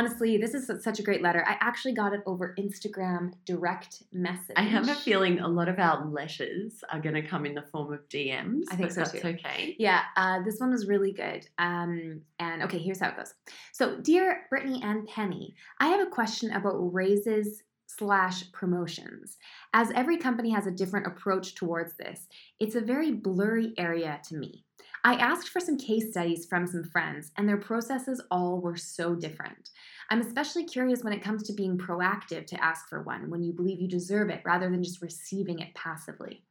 Honestly, 0.00 0.38
this 0.38 0.54
is 0.54 0.82
such 0.82 0.98
a 0.98 1.02
great 1.02 1.20
letter. 1.20 1.44
I 1.46 1.58
actually 1.60 1.92
got 1.92 2.14
it 2.14 2.22
over 2.24 2.54
Instagram 2.58 3.34
direct 3.44 4.02
message. 4.14 4.56
I 4.56 4.62
have 4.62 4.88
a 4.88 4.94
feeling 4.94 5.40
a 5.40 5.46
lot 5.46 5.68
of 5.68 5.78
our 5.78 6.06
letters 6.06 6.82
are 6.90 7.00
going 7.00 7.16
to 7.16 7.22
come 7.22 7.44
in 7.44 7.54
the 7.54 7.64
form 7.70 7.92
of 7.92 8.08
DMs. 8.08 8.62
I 8.70 8.76
think 8.76 8.92
so, 8.92 9.00
that's 9.00 9.12
too. 9.12 9.18
okay. 9.18 9.76
Yeah, 9.78 10.00
uh, 10.16 10.42
this 10.42 10.58
one 10.58 10.70
was 10.70 10.86
really 10.86 11.12
good. 11.12 11.46
Um, 11.58 12.22
and 12.38 12.62
okay, 12.62 12.78
here's 12.78 12.98
how 12.98 13.10
it 13.10 13.18
goes. 13.18 13.34
So, 13.72 13.98
dear 13.98 14.46
Brittany 14.48 14.80
and 14.82 15.06
Penny, 15.06 15.54
I 15.80 15.88
have 15.88 16.00
a 16.00 16.10
question 16.10 16.50
about 16.52 16.78
raises 16.94 17.62
slash 17.84 18.50
promotions. 18.52 19.36
As 19.74 19.90
every 19.90 20.16
company 20.16 20.48
has 20.52 20.66
a 20.66 20.70
different 20.70 21.08
approach 21.08 21.56
towards 21.56 21.94
this, 21.98 22.26
it's 22.58 22.74
a 22.74 22.80
very 22.80 23.12
blurry 23.12 23.74
area 23.76 24.18
to 24.28 24.36
me. 24.36 24.64
I 25.04 25.14
asked 25.14 25.48
for 25.48 25.60
some 25.60 25.78
case 25.78 26.10
studies 26.10 26.46
from 26.46 26.66
some 26.66 26.84
friends, 26.84 27.30
and 27.36 27.48
their 27.48 27.56
processes 27.56 28.20
all 28.30 28.60
were 28.60 28.76
so 28.76 29.14
different. 29.14 29.70
I'm 30.10 30.20
especially 30.20 30.64
curious 30.64 31.02
when 31.02 31.12
it 31.12 31.22
comes 31.22 31.42
to 31.44 31.52
being 31.52 31.78
proactive 31.78 32.46
to 32.48 32.62
ask 32.64 32.88
for 32.88 33.02
one 33.02 33.30
when 33.30 33.42
you 33.42 33.52
believe 33.52 33.80
you 33.80 33.88
deserve 33.88 34.28
it 34.28 34.42
rather 34.44 34.68
than 34.68 34.82
just 34.82 35.00
receiving 35.02 35.60
it 35.60 35.74
passively. 35.74 36.42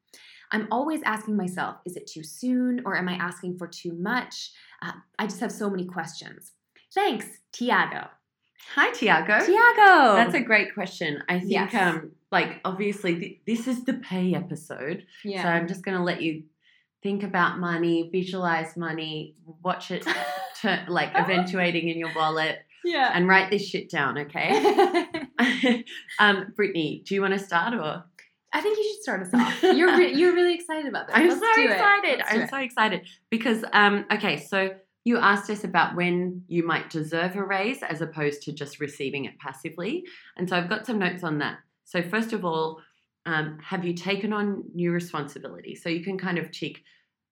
I'm 0.51 0.67
always 0.71 1.01
asking 1.03 1.35
myself, 1.37 1.75
is 1.85 1.95
it 1.95 2.07
too 2.07 2.23
soon 2.23 2.81
or 2.85 2.97
am 2.97 3.07
I 3.07 3.13
asking 3.13 3.57
for 3.59 3.67
too 3.67 3.93
much? 3.93 4.51
Uh, 4.81 4.93
I 5.19 5.27
just 5.27 5.41
have 5.41 5.51
so 5.51 5.69
many 5.69 5.85
questions. 5.85 6.53
Thanks, 6.95 7.27
Tiago. 7.51 8.07
Hi, 8.75 8.91
Tiago. 8.91 9.45
Tiago! 9.45 10.15
That's 10.15 10.33
a 10.33 10.41
great 10.41 10.73
question. 10.73 11.21
I 11.29 11.39
think, 11.39 11.51
Yes. 11.51 11.73
um, 11.75 12.11
like, 12.31 12.61
obviously, 12.65 13.19
th- 13.19 13.39
this 13.45 13.67
is 13.67 13.83
the 13.83 13.93
pay 13.93 14.33
episode. 14.33 15.05
yeah. 15.23 15.43
So 15.43 15.49
I'm 15.49 15.67
just 15.67 15.83
going 15.83 15.97
to 15.97 16.03
let 16.03 16.21
you 16.21 16.43
think 17.01 17.23
about 17.23 17.59
money, 17.59 18.09
visualize 18.11 18.75
money, 18.75 19.35
watch 19.63 19.91
it 19.91 20.05
turn, 20.61 20.85
like 20.87 21.13
eventuating 21.15 21.89
in 21.89 21.97
your 21.97 22.13
wallet, 22.15 22.59
yeah. 22.83 23.11
and 23.13 23.27
write 23.27 23.49
this 23.49 23.65
shit 23.67 23.89
down, 23.89 24.17
okay? 24.17 25.05
um, 26.19 26.53
Brittany, 26.55 27.03
do 27.05 27.15
you 27.15 27.21
want 27.21 27.33
to 27.33 27.39
start 27.39 27.73
or? 27.73 28.03
I 28.51 28.61
think 28.61 28.77
you 28.79 28.83
should 28.83 29.03
start 29.03 29.21
us 29.21 29.33
off. 29.33 29.61
You're 29.61 29.95
re- 29.95 30.13
you're 30.13 30.33
really 30.33 30.55
excited 30.55 30.87
about 30.87 31.05
this. 31.05 31.15
I'm 31.15 31.29
Let's 31.29 31.39
so 31.39 31.61
excited. 31.61 32.21
I'm 32.27 32.41
it. 32.41 32.49
so 32.49 32.57
excited 32.57 33.01
because 33.29 33.63
um 33.73 34.05
okay, 34.11 34.37
so 34.37 34.71
you 35.03 35.17
asked 35.17 35.51
us 35.51 35.63
about 35.63 35.95
when 35.95 36.43
you 36.47 36.65
might 36.65 36.89
deserve 36.89 37.35
a 37.35 37.43
raise 37.43 37.83
as 37.83 38.01
opposed 38.01 38.41
to 38.43 38.51
just 38.51 38.79
receiving 38.79 39.25
it 39.25 39.37
passively. 39.37 40.03
And 40.35 40.49
so 40.49 40.55
I've 40.55 40.67
got 40.67 40.87
some 40.87 40.97
notes 40.97 41.23
on 41.23 41.37
that. 41.37 41.59
So 41.85 42.01
first 42.01 42.33
of 42.33 42.43
all, 42.43 42.81
um, 43.25 43.59
have 43.59 43.85
you 43.85 43.93
taken 43.93 44.33
on 44.33 44.63
new 44.73 44.91
responsibility? 44.91 45.75
So 45.75 45.89
you 45.89 46.03
can 46.03 46.17
kind 46.17 46.37
of 46.37 46.51
tick 46.51 46.81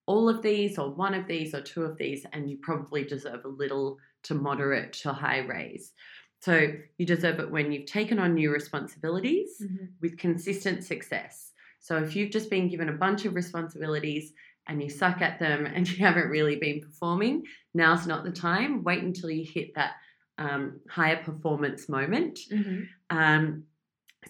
all 0.06 0.30
of 0.30 0.42
these 0.42 0.78
or 0.78 0.90
one 0.94 1.14
of 1.14 1.28
these 1.28 1.54
or 1.54 1.62
two 1.62 1.84
of 1.84 1.98
these 1.98 2.26
and 2.34 2.50
you 2.50 2.58
probably 2.62 3.04
deserve 3.04 3.46
a 3.46 3.50
little 3.50 3.98
to 4.24 4.34
moderate 4.34 4.94
to 4.94 5.14
high 5.14 5.40
raise. 5.40 5.94
So 6.42 6.74
you 6.98 7.06
deserve 7.06 7.40
it 7.40 7.52
when 7.52 7.72
you've 7.72 7.86
taken 7.88 8.20
on 8.20 8.34
new 8.36 8.52
responsibilities 8.52 9.62
Mhm. 9.62 9.90
with 10.02 10.18
consistent 10.18 10.84
success. 10.84 11.54
So 11.80 11.98
if 11.98 12.16
you've 12.16 12.32
just 12.32 12.50
been 12.50 12.70
given 12.70 12.90
a 12.90 12.94
bunch 12.94 13.26
of 13.26 13.36
responsibilities 13.36 14.34
and 14.68 14.82
you 14.82 14.90
suck 14.90 15.22
at 15.22 15.40
them 15.40 15.66
and 15.66 15.90
you 15.90 15.98
haven't 16.06 16.30
really 16.30 16.58
been 16.58 16.82
performing, 16.82 17.44
now's 17.74 18.08
not 18.08 18.24
the 18.24 18.32
time. 18.32 18.84
Wait 18.84 19.04
until 19.04 19.30
you 19.32 19.46
hit 19.46 19.74
that 19.76 19.96
um, 20.38 20.80
higher 20.90 21.22
performance 21.24 21.90
moment. 21.90 22.40
Mhm. 22.52 22.88
Um, 23.10 23.64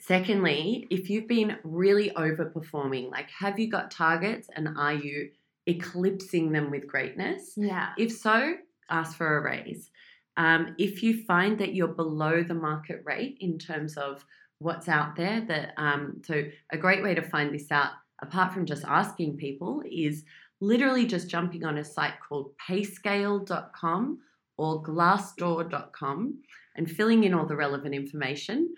secondly, 0.01 0.88
if 0.89 1.10
you've 1.10 1.27
been 1.27 1.57
really 1.63 2.12
overperforming, 2.12 3.12
like 3.12 3.29
have 3.31 3.60
you 3.60 3.69
got 3.69 3.91
targets 3.91 4.49
and 4.55 4.69
are 4.77 4.93
you 4.93 5.29
eclipsing 5.67 6.51
them 6.51 6.71
with 6.71 6.88
greatness? 6.88 7.53
Yeah. 7.55 7.89
If 7.97 8.12
so, 8.12 8.55
ask 8.89 9.17
for 9.17 9.38
a 9.38 9.41
raise. 9.41 9.89
Um, 10.38 10.75
if 10.77 11.01
you 11.01 11.23
find 11.25 11.57
that 11.60 11.73
you're 11.73 11.88
below 11.88 12.43
the 12.43 12.53
market 12.53 13.01
rate 13.05 13.38
in 13.41 13.57
terms 13.57 13.97
of 13.97 14.23
what's 14.60 14.88
out 14.88 15.15
there, 15.15 15.41
that 15.47 15.73
um, 15.77 16.21
so 16.23 16.43
a 16.71 16.77
great 16.77 17.03
way 17.03 17.15
to 17.15 17.21
find 17.21 17.53
this 17.53 17.71
out, 17.71 17.91
apart 18.21 18.53
from 18.53 18.65
just 18.65 18.86
asking 18.86 19.38
people, 19.38 19.81
is 19.91 20.23
literally 20.62 21.05
just 21.05 21.29
jumping 21.29 21.65
on 21.65 21.77
a 21.77 21.83
site 21.83 22.13
called 22.27 22.51
payscale.com 22.67 24.19
or 24.57 24.83
glassdoor.com 24.83 26.39
and 26.75 26.89
filling 26.89 27.23
in 27.23 27.33
all 27.33 27.45
the 27.45 27.55
relevant 27.55 27.93
information. 27.93 28.73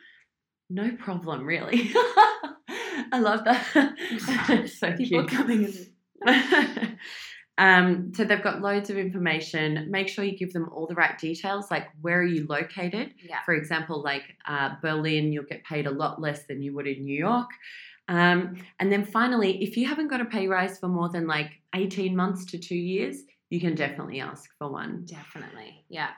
No 0.69 0.91
problem, 0.97 1.45
really. 1.45 1.91
I 3.11 3.19
love 3.19 3.43
that. 3.45 4.67
so 4.79 4.95
People 4.95 5.25
cute. 5.25 5.29
coming 5.29 5.63
in. 5.63 6.97
um, 7.57 8.11
so 8.13 8.23
they've 8.23 8.41
got 8.41 8.61
loads 8.61 8.89
of 8.89 8.97
information. 8.97 9.87
Make 9.89 10.09
sure 10.09 10.23
you 10.23 10.37
give 10.37 10.53
them 10.53 10.69
all 10.71 10.85
the 10.87 10.95
right 10.95 11.17
details, 11.17 11.71
like 11.71 11.87
where 12.01 12.19
are 12.19 12.25
you 12.25 12.45
located? 12.47 13.13
Yeah. 13.27 13.39
For 13.45 13.53
example, 13.53 14.03
like 14.03 14.23
uh, 14.47 14.75
Berlin, 14.81 15.31
you'll 15.33 15.45
get 15.45 15.63
paid 15.63 15.87
a 15.87 15.91
lot 15.91 16.21
less 16.21 16.45
than 16.45 16.61
you 16.61 16.75
would 16.75 16.87
in 16.87 17.03
New 17.03 17.17
York. 17.17 17.49
Um, 18.07 18.57
and 18.79 18.91
then 18.91 19.05
finally, 19.05 19.63
if 19.63 19.77
you 19.77 19.87
haven't 19.87 20.07
got 20.07 20.21
a 20.21 20.25
pay 20.25 20.47
rise 20.47 20.79
for 20.79 20.87
more 20.87 21.09
than 21.09 21.27
like 21.27 21.51
18 21.75 22.15
months 22.15 22.45
to 22.45 22.57
two 22.57 22.75
years, 22.75 23.23
you 23.49 23.59
can 23.59 23.75
definitely 23.75 24.19
ask 24.19 24.49
for 24.57 24.71
one. 24.71 25.05
Definitely. 25.05 25.83
Yeah. 25.89 26.09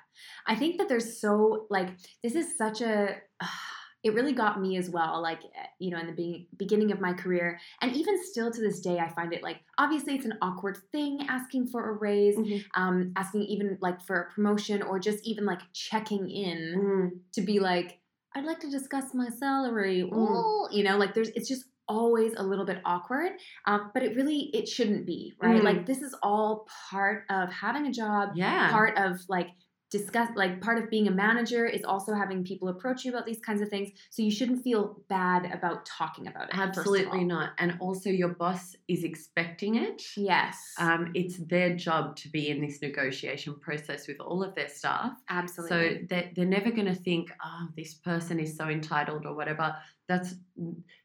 I 0.47 0.55
think 0.55 0.77
that 0.77 0.89
there's 0.89 1.19
so 1.19 1.67
like 1.69 1.89
this 2.23 2.35
is 2.35 2.57
such 2.57 2.81
a 2.81 3.15
it 4.03 4.13
really 4.15 4.33
got 4.33 4.59
me 4.59 4.77
as 4.77 4.89
well 4.89 5.21
like 5.21 5.41
you 5.79 5.91
know 5.91 5.99
in 5.99 6.07
the 6.07 6.13
be- 6.13 6.47
beginning 6.57 6.91
of 6.91 6.99
my 6.99 7.13
career 7.13 7.59
and 7.81 7.95
even 7.95 8.15
still 8.23 8.51
to 8.51 8.59
this 8.61 8.79
day 8.81 8.97
I 8.99 9.09
find 9.09 9.31
it 9.33 9.43
like 9.43 9.59
obviously 9.77 10.15
it's 10.15 10.25
an 10.25 10.37
awkward 10.41 10.77
thing 10.91 11.25
asking 11.29 11.67
for 11.67 11.89
a 11.89 11.93
raise 11.93 12.35
Mhm. 12.35 12.63
um 12.75 13.13
asking 13.15 13.43
even 13.43 13.77
like 13.81 14.01
for 14.01 14.15
a 14.21 14.31
promotion 14.33 14.81
or 14.81 14.99
just 14.99 15.25
even 15.25 15.45
like 15.45 15.61
checking 15.73 16.29
in 16.29 16.59
Mm, 16.77 17.09
to 17.33 17.41
be 17.41 17.59
like 17.59 17.99
I'd 18.33 18.45
like 18.45 18.59
to 18.61 18.69
discuss 18.71 19.13
my 19.13 19.29
salary 19.29 20.03
Mm. 20.11 20.73
You 20.73 20.83
know 20.83 20.97
like 20.97 21.13
there's 21.13 21.29
it's 21.29 21.47
just 21.49 21.65
always 21.87 22.33
a 22.37 22.43
little 22.43 22.65
bit 22.65 22.79
awkward 22.85 23.33
um, 23.65 23.91
but 23.93 24.01
it 24.01 24.15
really 24.15 24.49
it 24.53 24.67
shouldn't 24.67 25.05
be 25.05 25.33
right 25.41 25.59
Mm. 25.61 25.63
like 25.63 25.85
this 25.85 26.01
is 26.01 26.15
all 26.23 26.65
part 26.89 27.25
of 27.29 27.51
having 27.51 27.85
a 27.87 27.91
job 27.91 28.29
yeah. 28.35 28.71
part 28.71 28.97
of 28.97 29.19
like 29.27 29.49
discuss 29.91 30.29
like 30.35 30.61
part 30.61 30.81
of 30.81 30.89
being 30.89 31.07
a 31.07 31.11
manager 31.11 31.65
is 31.65 31.83
also 31.83 32.13
having 32.13 32.43
people 32.43 32.69
approach 32.69 33.03
you 33.03 33.11
about 33.11 33.25
these 33.25 33.39
kinds 33.39 33.61
of 33.61 33.69
things 33.69 33.89
so 34.09 34.23
you 34.23 34.31
shouldn't 34.31 34.63
feel 34.63 35.01
bad 35.09 35.51
about 35.53 35.85
talking 35.85 36.27
about 36.27 36.45
it 36.45 36.57
Absolutely 36.57 37.25
not. 37.25 37.51
And 37.57 37.77
also, 37.79 38.09
your 38.09 38.29
boss 38.29 38.75
is 38.87 39.03
expecting 39.03 39.75
it. 39.75 40.01
yes 40.15 40.57
Um, 40.79 41.11
it's 41.13 41.37
their 41.37 41.75
job 41.75 42.15
to 42.17 42.29
be 42.29 42.49
in 42.49 42.61
this 42.61 42.81
negotiation 42.81 43.59
process 43.59 44.07
with 44.07 44.19
all 44.19 44.43
of 44.43 44.55
their 44.55 44.69
staff. 44.69 45.11
So 45.11 45.35
absolutely 45.35 46.05
they're, 46.09 46.31
they're 46.35 46.45
never 46.45 46.71
going 46.71 46.87
to 46.87 46.95
think, 46.95 47.31
oh, 47.43 47.67
this 47.75 47.93
person 47.95 48.39
is 48.39 48.55
so 48.55 48.69
entitled 48.69 49.25
or 49.25 49.35
whatever. 49.35 49.75
That's 50.11 50.35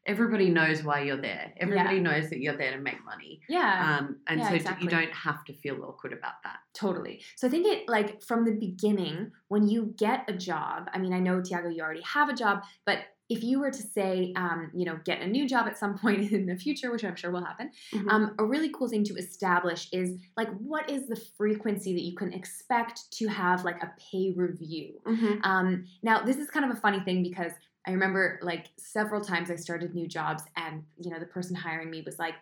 everybody 0.05 0.49
knows 0.49 0.83
why 0.83 1.01
you're 1.01 1.21
there. 1.21 1.53
Everybody 1.57 1.99
knows 1.99 2.29
that 2.29 2.39
you're 2.39 2.57
there 2.57 2.71
to 2.75 2.81
make 2.81 3.03
money. 3.05 3.39
yeah 3.49 3.97
Um, 3.99 4.17
and 4.27 4.39
Yeah, 4.39 4.49
so 4.49 4.55
exactly. 4.55 4.83
you 4.85 4.89
don't 4.89 5.11
have 5.27 5.43
to 5.45 5.53
feel 5.53 5.83
awkward 5.83 6.13
about 6.13 6.37
that. 6.43 6.59
Totally. 6.73 7.21
So 7.35 7.47
I 7.47 7.49
think 7.49 7.65
it 7.67 7.87
like 7.89 8.21
from 8.21 8.45
the 8.45 8.51
beginning, 8.51 9.31
when 9.47 9.67
you 9.67 9.93
get 9.97 10.19
a 10.29 10.33
job, 10.33 10.89
I 10.93 10.97
mean, 10.99 11.13
I 11.13 11.19
know 11.19 11.41
Tiago, 11.41 11.69
you 11.69 11.81
already 11.81 12.01
have 12.17 12.29
a 12.29 12.33
job, 12.33 12.63
but 12.85 12.99
if 13.29 13.43
you 13.43 13.59
were 13.59 13.71
to 13.71 13.83
say, 13.97 14.31
um, 14.37 14.71
you 14.73 14.85
know, 14.85 14.97
get 15.03 15.21
a 15.21 15.27
new 15.27 15.45
job 15.49 15.67
at 15.67 15.77
some 15.77 15.97
point 16.03 16.31
in 16.31 16.45
the 16.45 16.55
future, 16.55 16.89
which 16.91 17.03
I'm 17.03 17.15
sure 17.17 17.31
will 17.31 17.43
happen, 17.43 17.71
Mhm. 17.93 18.09
um, 18.09 18.35
a 18.39 18.45
really 18.45 18.69
cool 18.69 18.87
thing 18.87 19.03
to 19.05 19.15
establish 19.15 19.89
is 19.91 20.09
like 20.37 20.49
what 20.71 20.89
is 20.89 21.07
the 21.09 21.19
frequency 21.37 21.91
that 21.93 22.03
you 22.09 22.15
can 22.15 22.31
expect 22.31 23.11
to 23.19 23.27
have 23.27 23.65
like 23.65 23.81
a 23.83 23.91
pay 24.09 24.25
review. 24.35 24.89
Mhm. 25.05 25.39
Um, 25.43 25.67
now, 26.03 26.23
this 26.23 26.37
is 26.37 26.49
kind 26.49 26.65
of 26.69 26.71
a 26.77 26.79
funny 26.79 27.01
thing 27.01 27.21
because 27.23 27.51
I 27.87 27.91
remember 27.91 28.39
like 28.41 28.67
several 28.77 29.21
times 29.21 29.49
I 29.49 29.55
started 29.55 29.95
new 29.95 30.07
jobs, 30.07 30.43
and 30.57 30.83
you 30.99 31.09
know, 31.09 31.19
the 31.19 31.25
person 31.25 31.55
hiring 31.55 31.89
me 31.89 32.01
was 32.05 32.19
like, 32.19 32.35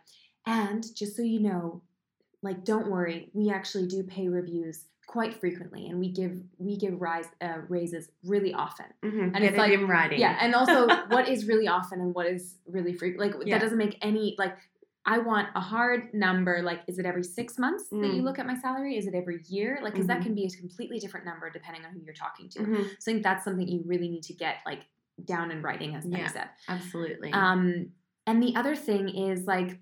and 0.46 0.84
just 0.96 1.16
so 1.16 1.22
you 1.22 1.40
know, 1.40 1.82
like, 2.42 2.66
don't 2.66 2.90
worry, 2.90 3.30
we 3.34 3.50
actually 3.52 3.88
do 3.88 4.04
pay 4.04 4.28
reviews 4.28 4.86
quite 5.08 5.40
frequently, 5.40 5.88
and 5.88 6.00
we 6.00 6.10
give 6.12 6.42
we 6.58 6.78
give 6.78 7.00
rise 7.00 7.28
uh, 7.42 7.60
raises 7.70 8.10
really 8.24 8.54
often. 8.54 8.88
Mhm. 9.04 9.32
And 9.36 9.44
it's 9.44 9.54
it 9.56 9.60
like- 9.60 9.72
in 9.74 9.88
writing. 9.88 10.20
Yeah, 10.20 10.36
and 10.42 10.56
also 10.56 10.88
what 11.10 11.30
is 11.30 11.46
really 11.48 11.68
often 11.68 12.02
and 12.02 12.14
what 12.16 12.26
is 12.26 12.58
really 12.66 12.94
frequent. 12.94 13.20
Like 13.36 13.48
Yeah. 13.48 13.56
that 13.58 13.62
doesn't 13.64 13.78
make 13.78 13.98
any 14.02 14.36
like. 14.40 14.58
I 15.08 15.20
want 15.20 15.50
a 15.54 15.60
hard 15.60 16.16
number. 16.16 16.64
Like, 16.64 16.80
is 16.88 16.98
it 16.98 17.06
every 17.06 17.22
six 17.22 17.60
months 17.60 17.90
that 17.90 17.98
you 18.16 18.24
Mm. 18.24 18.24
look 18.24 18.40
at 18.40 18.48
my 18.48 18.56
salary? 18.58 18.98
Is 18.98 19.06
it 19.06 19.14
every 19.14 19.44
year? 19.48 19.78
Like, 19.84 19.94
because 19.94 20.08
that 20.08 20.22
Mhm. 20.22 20.24
can 20.24 20.34
be 20.34 20.46
a 20.46 20.50
completely 20.50 20.98
different 20.98 21.28
number 21.28 21.48
depending 21.52 21.86
on 21.86 21.92
who 21.92 22.00
you're 22.04 22.16
talking 22.16 22.50
to. 22.50 22.60
Mhm. 22.62 22.86
So 23.00 23.12
I 23.12 23.14
think 23.14 23.22
that's 23.22 23.44
something 23.46 23.68
you 23.68 23.84
really 23.86 24.10
need 24.10 24.24
to 24.24 24.34
get 24.34 24.56
like 24.66 24.80
down 25.24 25.52
in 25.52 25.62
writing, 25.62 25.96
as 25.96 26.06
Yeah. 26.06 26.28
said. 26.28 26.50
Absolutely. 26.68 27.32
Um, 27.32 27.92
and 28.28 28.42
the 28.42 28.56
other 28.56 28.76
thing 28.76 29.10
is 29.10 29.46
like, 29.46 29.80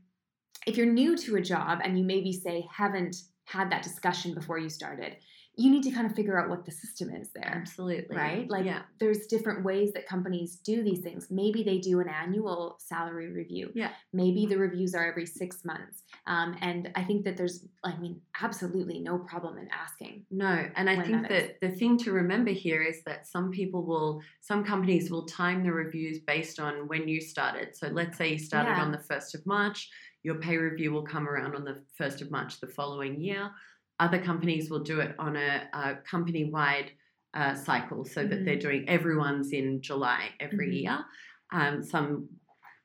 if 0.68 0.78
you're 0.78 0.92
new 0.92 1.18
to 1.18 1.36
a 1.36 1.42
job 1.42 1.80
and 1.84 1.98
you 1.98 2.04
maybe 2.06 2.32
say 2.32 2.68
haven't 2.72 3.18
had 3.46 3.72
that 3.72 3.84
discussion 3.84 4.34
before 4.34 4.58
you 4.58 4.70
started, 4.70 5.18
you 5.56 5.70
need 5.70 5.84
to 5.84 5.92
kind 5.92 6.08
of 6.08 6.16
figure 6.16 6.40
out 6.40 6.50
what 6.50 6.66
the 6.66 6.72
system 6.72 7.12
is 7.12 7.30
there. 7.36 7.54
Absolutely. 7.56 8.16
Right? 8.16 8.50
Like 8.50 8.66
yeah. 8.66 8.82
there's 9.00 9.28
different 9.28 9.64
ways 9.64 9.92
that 9.94 10.08
companies 10.08 10.56
do 10.56 10.84
these 10.84 11.02
things. 11.02 11.28
Maybe 11.30 11.62
they 11.62 11.78
do 11.78 12.00
an 12.00 12.10
annual 12.10 12.78
salary 12.80 13.32
review. 13.32 13.72
Yeah. 13.76 13.92
Maybe 14.14 14.48
the 14.48 14.58
reviews 14.58 14.96
are 14.96 15.06
every 15.06 15.28
six 15.28 15.64
months. 15.64 16.04
Um, 16.26 16.56
and 16.62 16.90
I 16.96 17.04
think 17.04 17.24
that 17.26 17.38
there's, 17.38 17.68
I 17.84 17.96
mean, 17.98 18.20
absolutely 18.42 19.00
no 19.00 19.20
problem 19.20 19.60
in 19.60 19.68
asking. 19.72 20.26
No, 20.32 20.66
and 20.76 20.90
I 20.90 21.04
think 21.04 21.28
that 21.28 21.30
that 21.30 21.62
the 21.62 21.76
thing 21.76 21.98
to 22.00 22.12
remember 22.12 22.52
here 22.52 22.82
is 22.82 23.04
that 23.06 23.28
some 23.28 23.52
people 23.52 23.86
will, 23.86 24.22
some 24.42 24.64
companies 24.64 25.12
will 25.12 25.26
time 25.26 25.64
the 25.64 25.72
reviews 25.72 26.20
based 26.20 26.60
on 26.60 26.88
when 26.88 27.08
you 27.08 27.22
started. 27.22 27.76
So 27.76 27.88
let's 27.90 28.18
say 28.18 28.32
you 28.34 28.40
started 28.40 28.72
Yeah. 28.72 28.82
on 28.82 28.92
the 28.92 28.98
1st 28.98 29.36
of 29.36 29.46
March, 29.46 29.90
your 30.24 30.36
pay 30.36 30.58
review 30.58 30.92
will 30.92 31.04
come 31.04 31.28
around 31.28 31.56
on 31.56 31.64
the 31.64 31.84
1st 32.00 32.22
of 32.22 32.32
March 32.32 32.60
the 32.60 32.68
following 32.68 33.22
year. 33.22 33.52
Other 34.00 34.20
companies 34.20 34.70
will 34.70 34.84
do 34.84 35.00
it 35.00 35.16
on 35.20 35.36
a, 35.36 35.68
a 35.74 35.96
company 36.10 36.46
wide 36.46 36.92
uh, 37.34 37.56
cycle 37.56 38.06
so 38.06 38.26
that 38.26 38.46
they're 38.46 38.60
doing 38.60 38.88
everyone's 38.88 39.52
in 39.54 39.82
July 39.82 40.30
every 40.40 40.70
Mhm. 40.70 40.82
year. 40.82 41.06
Um, 41.52 41.84
some 41.84 42.30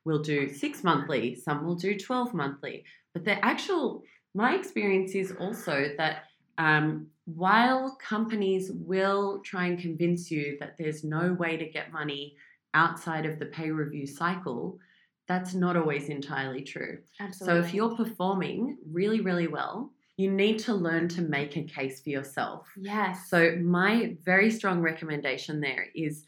will 0.04 0.20
do 0.22 0.48
six 0.48 0.82
monthly, 0.84 1.34
some 1.34 1.64
will 1.64 1.74
do 1.74 1.98
12 1.98 2.34
monthly. 2.34 2.84
But 3.12 3.24
the 3.24 3.42
actual, 3.44 4.02
my 4.34 4.54
experience 4.54 5.14
is 5.14 5.32
also 5.32 5.94
that 5.98 6.24
um, 6.56 7.08
while 7.26 7.96
companies 7.96 8.70
will 8.72 9.40
try 9.44 9.66
and 9.66 9.78
convince 9.78 10.30
you 10.30 10.56
that 10.60 10.76
there's 10.78 11.04
no 11.04 11.34
way 11.34 11.56
to 11.56 11.68
get 11.68 11.92
money 11.92 12.36
outside 12.74 13.26
of 13.26 13.38
the 13.38 13.46
pay 13.46 13.70
review 13.70 14.06
cycle, 14.06 14.78
that's 15.26 15.54
not 15.54 15.76
always 15.76 16.08
entirely 16.08 16.62
true. 16.62 16.98
Absolutely. 17.20 17.62
So 17.62 17.66
if 17.66 17.74
you're 17.74 17.96
performing 17.96 18.78
really, 18.90 19.20
really 19.20 19.46
well, 19.46 19.92
you 20.18 20.30
need 20.30 20.58
to 20.58 20.74
learn 20.74 21.08
to 21.08 21.22
make 21.22 21.56
a 21.56 21.62
case 21.62 22.02
for 22.02 22.10
yourself. 22.10 22.68
yes. 22.76 23.30
So 23.30 23.56
my 23.62 24.16
very 24.24 24.50
strong 24.50 24.82
recommendation 24.82 25.60
there 25.60 25.86
is, 25.94 26.24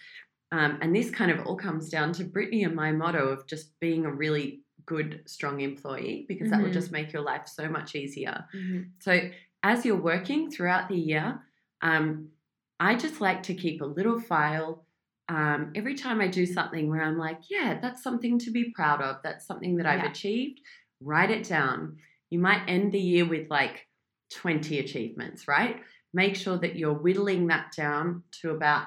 um, 0.52 0.78
and 0.80 0.94
this 0.94 1.10
kind 1.10 1.30
of 1.32 1.44
all 1.44 1.56
comes 1.56 1.90
down 1.90 2.12
to 2.14 2.24
Brittany 2.24 2.62
and 2.64 2.74
my 2.74 2.92
motto 2.92 3.28
of 3.28 3.46
just 3.48 3.78
being 3.80 4.06
a 4.06 4.12
really 4.12 4.62
good, 4.86 5.22
strong 5.26 5.60
employee, 5.60 6.24
because 6.28 6.50
that 6.50 6.62
will 6.62 6.70
just 6.72 6.90
make 6.92 7.12
your 7.12 7.22
life 7.22 7.46
so 7.46 7.68
much 7.68 7.94
easier. 7.94 8.44
Mhm. 8.54 8.90
So 9.00 9.30
as 9.62 9.84
you're 9.84 10.00
working 10.00 10.50
throughout 10.50 10.88
the 10.88 10.96
year, 10.98 11.40
um, 11.82 12.30
I 12.78 12.94
just 12.94 13.20
like 13.20 13.42
to 13.44 13.54
keep 13.54 13.82
a 13.82 13.86
little 13.86 14.18
file. 14.20 14.86
Um, 15.28 15.72
every 15.74 15.94
time 15.94 16.20
I 16.20 16.28
do 16.28 16.46
something 16.46 16.88
where 16.88 17.02
I'm 17.02 17.18
like, 17.18 17.40
yeah, 17.50 17.78
that's 17.80 18.02
something 18.02 18.38
to 18.40 18.50
be 18.50 18.72
proud 18.72 19.00
of. 19.02 19.16
That's 19.22 19.46
something 19.46 19.76
that 19.76 19.86
I've 19.86 20.04
Yeah. 20.04 20.10
achieved. 20.10 20.60
Write 21.00 21.30
it 21.30 21.44
down. 21.44 21.98
You 22.30 22.38
might 22.38 22.68
end 22.68 22.92
the 22.92 23.00
year 23.00 23.26
with 23.26 23.50
like 23.50 23.86
20 24.32 24.78
achievements, 24.78 25.46
right? 25.48 25.82
Make 26.14 26.36
sure 26.36 26.58
that 26.58 26.76
you're 26.76 26.94
whittling 26.94 27.48
that 27.48 27.72
down 27.76 28.22
to 28.40 28.50
about 28.50 28.86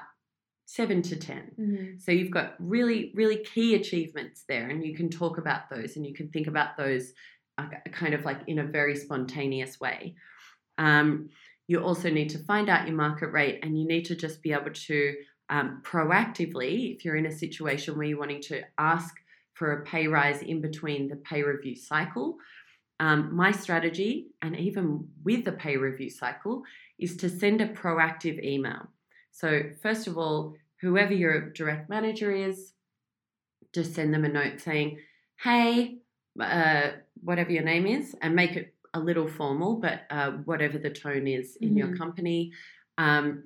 seven 0.66 1.02
to 1.02 1.16
10. 1.16 1.50
Mhm. 1.58 2.02
So 2.02 2.10
you've 2.10 2.30
got 2.30 2.56
really, 2.58 3.12
really 3.14 3.44
key 3.44 3.74
achievements 3.74 4.44
there, 4.48 4.68
and 4.68 4.84
you 4.84 4.96
can 4.96 5.10
talk 5.10 5.38
about 5.38 5.68
those 5.70 5.96
and 5.96 6.06
you 6.06 6.14
can 6.14 6.30
think 6.30 6.46
about 6.46 6.76
those 6.76 7.12
kind 7.92 8.14
of 8.14 8.24
like 8.24 8.40
in 8.48 8.58
a 8.58 8.64
very 8.64 8.96
spontaneous 8.96 9.78
way. 9.78 10.16
Um, 10.78 11.28
you 11.68 11.80
also 11.80 12.10
need 12.10 12.30
to 12.30 12.38
find 12.44 12.68
out 12.68 12.86
your 12.86 12.96
market 12.96 13.28
rate 13.28 13.60
and 13.62 13.78
you 13.78 13.86
need 13.86 14.04
to 14.06 14.16
just 14.16 14.42
be 14.42 14.52
able 14.52 14.72
to 14.72 15.14
um, 15.50 15.82
proactively, 15.84 16.94
if 16.94 17.04
you're 17.04 17.16
in 17.16 17.26
a 17.26 17.32
situation 17.32 17.96
where 17.96 18.06
you're 18.06 18.18
wanting 18.18 18.42
to 18.42 18.62
ask 18.78 19.14
for 19.54 19.72
a 19.72 19.84
pay 19.84 20.08
rise 20.08 20.42
in 20.42 20.60
between 20.60 21.08
the 21.08 21.16
pay 21.16 21.42
review 21.42 21.76
cycle. 21.76 22.38
Um, 23.00 23.34
my 23.34 23.50
strategy, 23.50 24.28
and 24.40 24.56
even 24.56 25.08
with 25.24 25.44
the 25.44 25.52
pay 25.52 25.76
review 25.76 26.10
cycle, 26.10 26.62
is 26.98 27.16
to 27.18 27.28
send 27.28 27.60
a 27.60 27.68
proactive 27.68 28.42
email. 28.42 28.88
So, 29.32 29.70
first 29.82 30.06
of 30.06 30.16
all, 30.16 30.54
whoever 30.80 31.12
your 31.12 31.50
direct 31.50 31.90
manager 31.90 32.30
is, 32.30 32.72
just 33.72 33.94
send 33.94 34.14
them 34.14 34.24
a 34.24 34.28
note 34.28 34.60
saying, 34.60 34.98
hey, 35.42 35.98
uh, 36.40 36.90
whatever 37.22 37.50
your 37.50 37.64
name 37.64 37.86
is, 37.86 38.14
and 38.22 38.34
make 38.34 38.52
it 38.56 38.74
a 38.94 39.00
little 39.00 39.26
formal, 39.26 39.76
but 39.76 40.02
uh, 40.10 40.30
whatever 40.44 40.78
the 40.78 40.90
tone 40.90 41.26
is 41.26 41.56
in 41.56 41.76
your 41.76 41.88
Mhm. 41.88 41.98
company. 41.98 42.52
Um, 42.98 43.42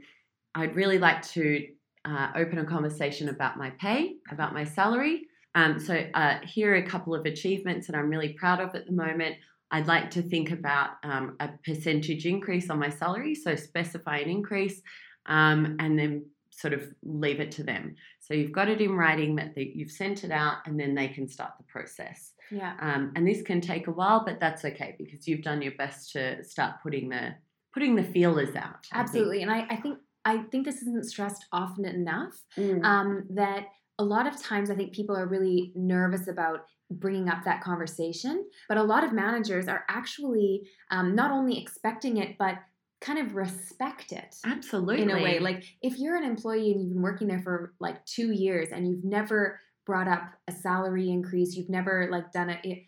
I'd 0.55 0.77
really 0.77 0.99
like 0.99 1.23
to 1.29 1.69
uh, 2.05 2.33
open 2.35 2.59
a 2.59 2.65
conversation 2.65 3.29
about 3.31 3.57
my 3.57 3.71
pay, 3.71 4.17
about 4.31 4.53
my 4.53 4.65
salary. 4.65 5.28
Um, 5.59 5.81
so, 5.81 6.07
uh, 6.15 6.39
here 6.45 6.73
are 6.73 6.77
a 6.77 6.87
couple 6.87 7.15
of 7.15 7.27
achievements 7.27 7.89
that 7.89 7.97
I'm 7.97 8.09
really 8.09 8.35
proud 8.35 8.61
of 8.61 8.75
at 8.77 8.87
the 8.87 8.93
moment. 8.93 9.37
I'd 9.73 9.89
like 9.89 10.11
to 10.13 10.23
think 10.23 10.53
about 10.53 10.91
um, 11.03 11.37
a 11.41 11.49
percentage 11.65 12.27
increase 12.27 12.71
on 12.71 12.79
my 12.79 12.91
salary, 12.91 13.35
so 13.35 13.57
specify 13.57 14.19
an 14.19 14.31
increase, 14.31 14.81
um, 15.27 15.77
and 15.81 15.99
then 15.99 16.27
sort 16.53 16.75
of 16.75 16.83
leave 17.03 17.41
it 17.41 17.51
to 17.53 17.65
them. 17.65 17.97
So 18.21 18.35
you've 18.35 18.53
got 18.53 18.69
it 18.69 18.81
in 18.81 18.93
writing 18.93 19.35
that 19.37 19.55
they, 19.57 19.73
you've 19.75 19.91
sent 19.91 20.23
it 20.23 20.31
out, 20.31 20.59
and 20.67 20.79
then 20.79 20.95
they 20.95 21.09
can 21.09 21.29
start 21.29 21.53
the 21.59 21.65
process. 21.65 22.33
Yeah. 22.53 22.75
Um, 22.81 23.13
and 23.17 23.27
this 23.27 23.43
can 23.43 23.61
take 23.61 23.89
a 23.89 23.93
while, 23.93 24.25
but 24.25 24.39
that's 24.39 24.65
okay 24.65 24.95
because 24.97 25.27
you've 25.27 25.43
done 25.43 25.61
your 25.61 25.73
best 25.73 26.13
to 26.13 26.43
start 26.45 26.77
putting 26.85 27.09
the 27.09 27.35
putting 27.75 27.97
the 27.97 28.05
feelers 28.05 28.55
out. 28.55 28.87
I. 28.93 29.01
Absolutely. 29.01 29.43
And 29.43 29.51
I, 29.51 29.67
I 29.69 29.77
think 29.77 29.99
I 30.25 30.39
think 30.51 30.67
this 30.67 30.83
isn't 30.83 31.05
stressed 31.05 31.47
often 31.53 31.85
enough. 31.85 32.35
Mm. 32.57 32.85
um, 32.85 33.25
that 33.31 33.67
a 33.99 34.05
lot 34.05 34.27
of 34.27 34.41
times 34.41 34.71
I 34.71 34.75
think 34.75 34.93
people 34.93 35.17
are 35.17 35.27
really 35.27 35.73
nervous 35.75 36.29
about 36.29 36.67
bringing 36.91 37.29
up 37.29 37.45
that 37.45 37.63
conversation, 37.63 38.47
but 38.69 38.79
a 38.79 38.83
lot 38.83 39.05
of 39.05 39.13
managers 39.13 39.69
are 39.69 39.85
actually 39.89 40.63
um, 40.91 41.15
not 41.15 41.31
only 41.31 41.61
expecting 41.61 42.17
it, 42.19 42.37
but 42.39 42.55
kind 43.01 43.19
of 43.19 43.35
respect 43.35 44.13
it. 44.13 44.37
Absolutely. 44.45 45.03
In 45.03 45.11
a 45.11 45.23
way, 45.23 45.39
like 45.39 45.65
if 45.83 45.99
you're 45.99 46.17
an 46.17 46.25
employee 46.25 46.73
and 46.73 46.81
you've 46.81 46.93
been 46.93 47.03
working 47.03 47.29
there 47.29 47.41
for 47.43 47.75
like 47.81 48.05
two 48.07 48.33
years 48.33 48.69
and 48.73 48.89
you've 48.89 49.05
never 49.05 49.61
brought 49.87 50.09
up 50.09 50.23
a 50.49 50.53
salary 50.53 51.09
increase, 51.11 51.55
you've 51.57 51.69
never 51.71 52.09
like 52.11 52.33
done 52.33 52.51
it, 52.51 52.61
it 52.65 52.83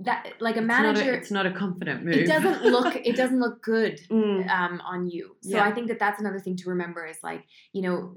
that 0.00 0.34
like 0.40 0.54
a 0.54 0.60
It's 0.60 0.68
not 0.68 0.82
manager, 0.82 1.12
it's 1.14 1.30
not 1.32 1.44
a 1.46 1.50
confident 1.50 2.04
move. 2.04 2.14
it 2.14 2.26
doesn't 2.28 2.62
look, 2.64 2.94
it 2.94 3.16
doesn't 3.22 3.40
look 3.40 3.62
good 3.62 3.98
Mm. 4.10 4.48
um, 4.48 4.80
on 4.84 5.08
you. 5.10 5.36
So 5.42 5.56
Yeah. 5.56 5.64
I 5.64 5.72
think 5.72 5.88
that 5.88 5.98
that's 5.98 6.20
another 6.20 6.38
thing 6.38 6.56
to 6.56 6.68
remember 6.70 7.04
is 7.04 7.18
like, 7.22 7.44
you 7.72 7.82
know, 7.82 8.14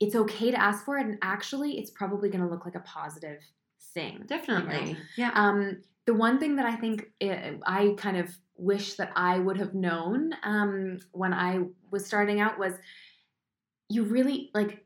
it's 0.00 0.14
okay 0.14 0.50
to 0.50 0.58
ask 0.60 0.84
for 0.84 0.98
it, 0.98 1.06
and 1.06 1.18
actually, 1.22 1.78
it's 1.78 1.90
probably 1.90 2.28
going 2.30 2.42
to 2.42 2.50
look 2.50 2.64
like 2.64 2.74
a 2.74 2.80
positive 2.80 3.40
thing. 3.94 4.22
Definitely. 4.26 4.96
Yeah. 5.16 5.30
Um, 5.34 5.82
the 6.06 6.14
one 6.14 6.38
thing 6.40 6.56
that 6.56 6.66
I 6.66 6.74
think 6.76 7.10
i 7.22 7.58
I 7.66 7.94
kind 7.98 8.16
of 8.16 8.34
wish 8.56 8.94
that 8.94 9.12
I 9.14 9.38
would 9.38 9.58
have 9.58 9.74
known 9.74 10.32
um, 10.42 10.98
when 11.12 11.32
I 11.32 11.60
was 11.90 12.04
starting 12.06 12.40
out 12.40 12.58
was 12.58 12.74
you 13.88 14.04
really 14.04 14.50
like 14.54 14.84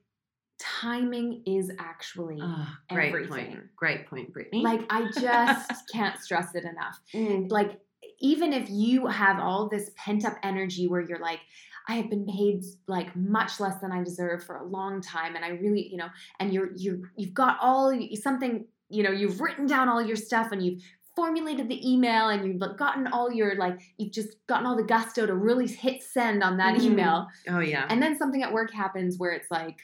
timing 0.58 1.42
is 1.46 1.70
actually 1.78 2.38
Ah, 2.40 2.78
great 2.90 3.08
everything. 3.08 3.28
point. 3.46 3.76
Great 3.76 4.06
point, 4.06 4.32
Brittany. 4.32 4.62
like 4.62 4.82
I 4.90 5.08
just 5.20 5.88
can't 5.92 6.18
stress 6.20 6.54
it 6.54 6.64
enough 6.64 7.00
Mm. 7.12 7.50
like 7.50 7.80
even 8.20 8.52
if 8.52 8.70
you 8.70 9.06
have 9.06 9.38
all 9.40 9.68
this 9.68 9.90
pent 9.96 10.24
up 10.24 10.36
energy 10.42 10.86
where 10.86 11.00
you're 11.00 11.18
like 11.18 11.40
i 11.88 11.94
have 11.94 12.08
been 12.10 12.26
paid 12.26 12.62
like 12.86 13.14
much 13.16 13.60
less 13.60 13.78
than 13.80 13.92
i 13.92 14.02
deserve 14.02 14.42
for 14.44 14.56
a 14.56 14.64
long 14.64 15.00
time 15.00 15.36
and 15.36 15.44
i 15.44 15.48
really 15.48 15.88
you 15.90 15.96
know 15.96 16.08
and 16.40 16.52
you're 16.52 16.70
you're 16.76 16.98
you've 17.16 17.34
got 17.34 17.58
all 17.60 17.92
something 18.14 18.64
you 18.88 19.02
know 19.02 19.10
you've 19.10 19.40
written 19.40 19.66
down 19.66 19.88
all 19.88 20.02
your 20.02 20.16
stuff 20.16 20.52
and 20.52 20.64
you've 20.64 20.80
formulated 21.16 21.68
the 21.68 21.80
email 21.92 22.28
and 22.28 22.44
you've 22.44 22.76
gotten 22.76 23.06
all 23.06 23.32
your 23.32 23.54
like 23.56 23.78
you've 23.98 24.12
just 24.12 24.30
gotten 24.48 24.66
all 24.66 24.76
the 24.76 24.82
gusto 24.82 25.24
to 25.26 25.34
really 25.34 25.66
hit 25.68 26.02
send 26.02 26.42
on 26.42 26.56
that 26.56 26.74
Mhm. 26.76 26.82
email 26.84 27.28
oh 27.48 27.60
yeah. 27.60 27.86
and 27.88 28.02
then 28.02 28.16
something 28.18 28.42
at 28.42 28.52
work 28.52 28.72
happens 28.72 29.16
where 29.18 29.30
it's 29.32 29.50
like 29.50 29.78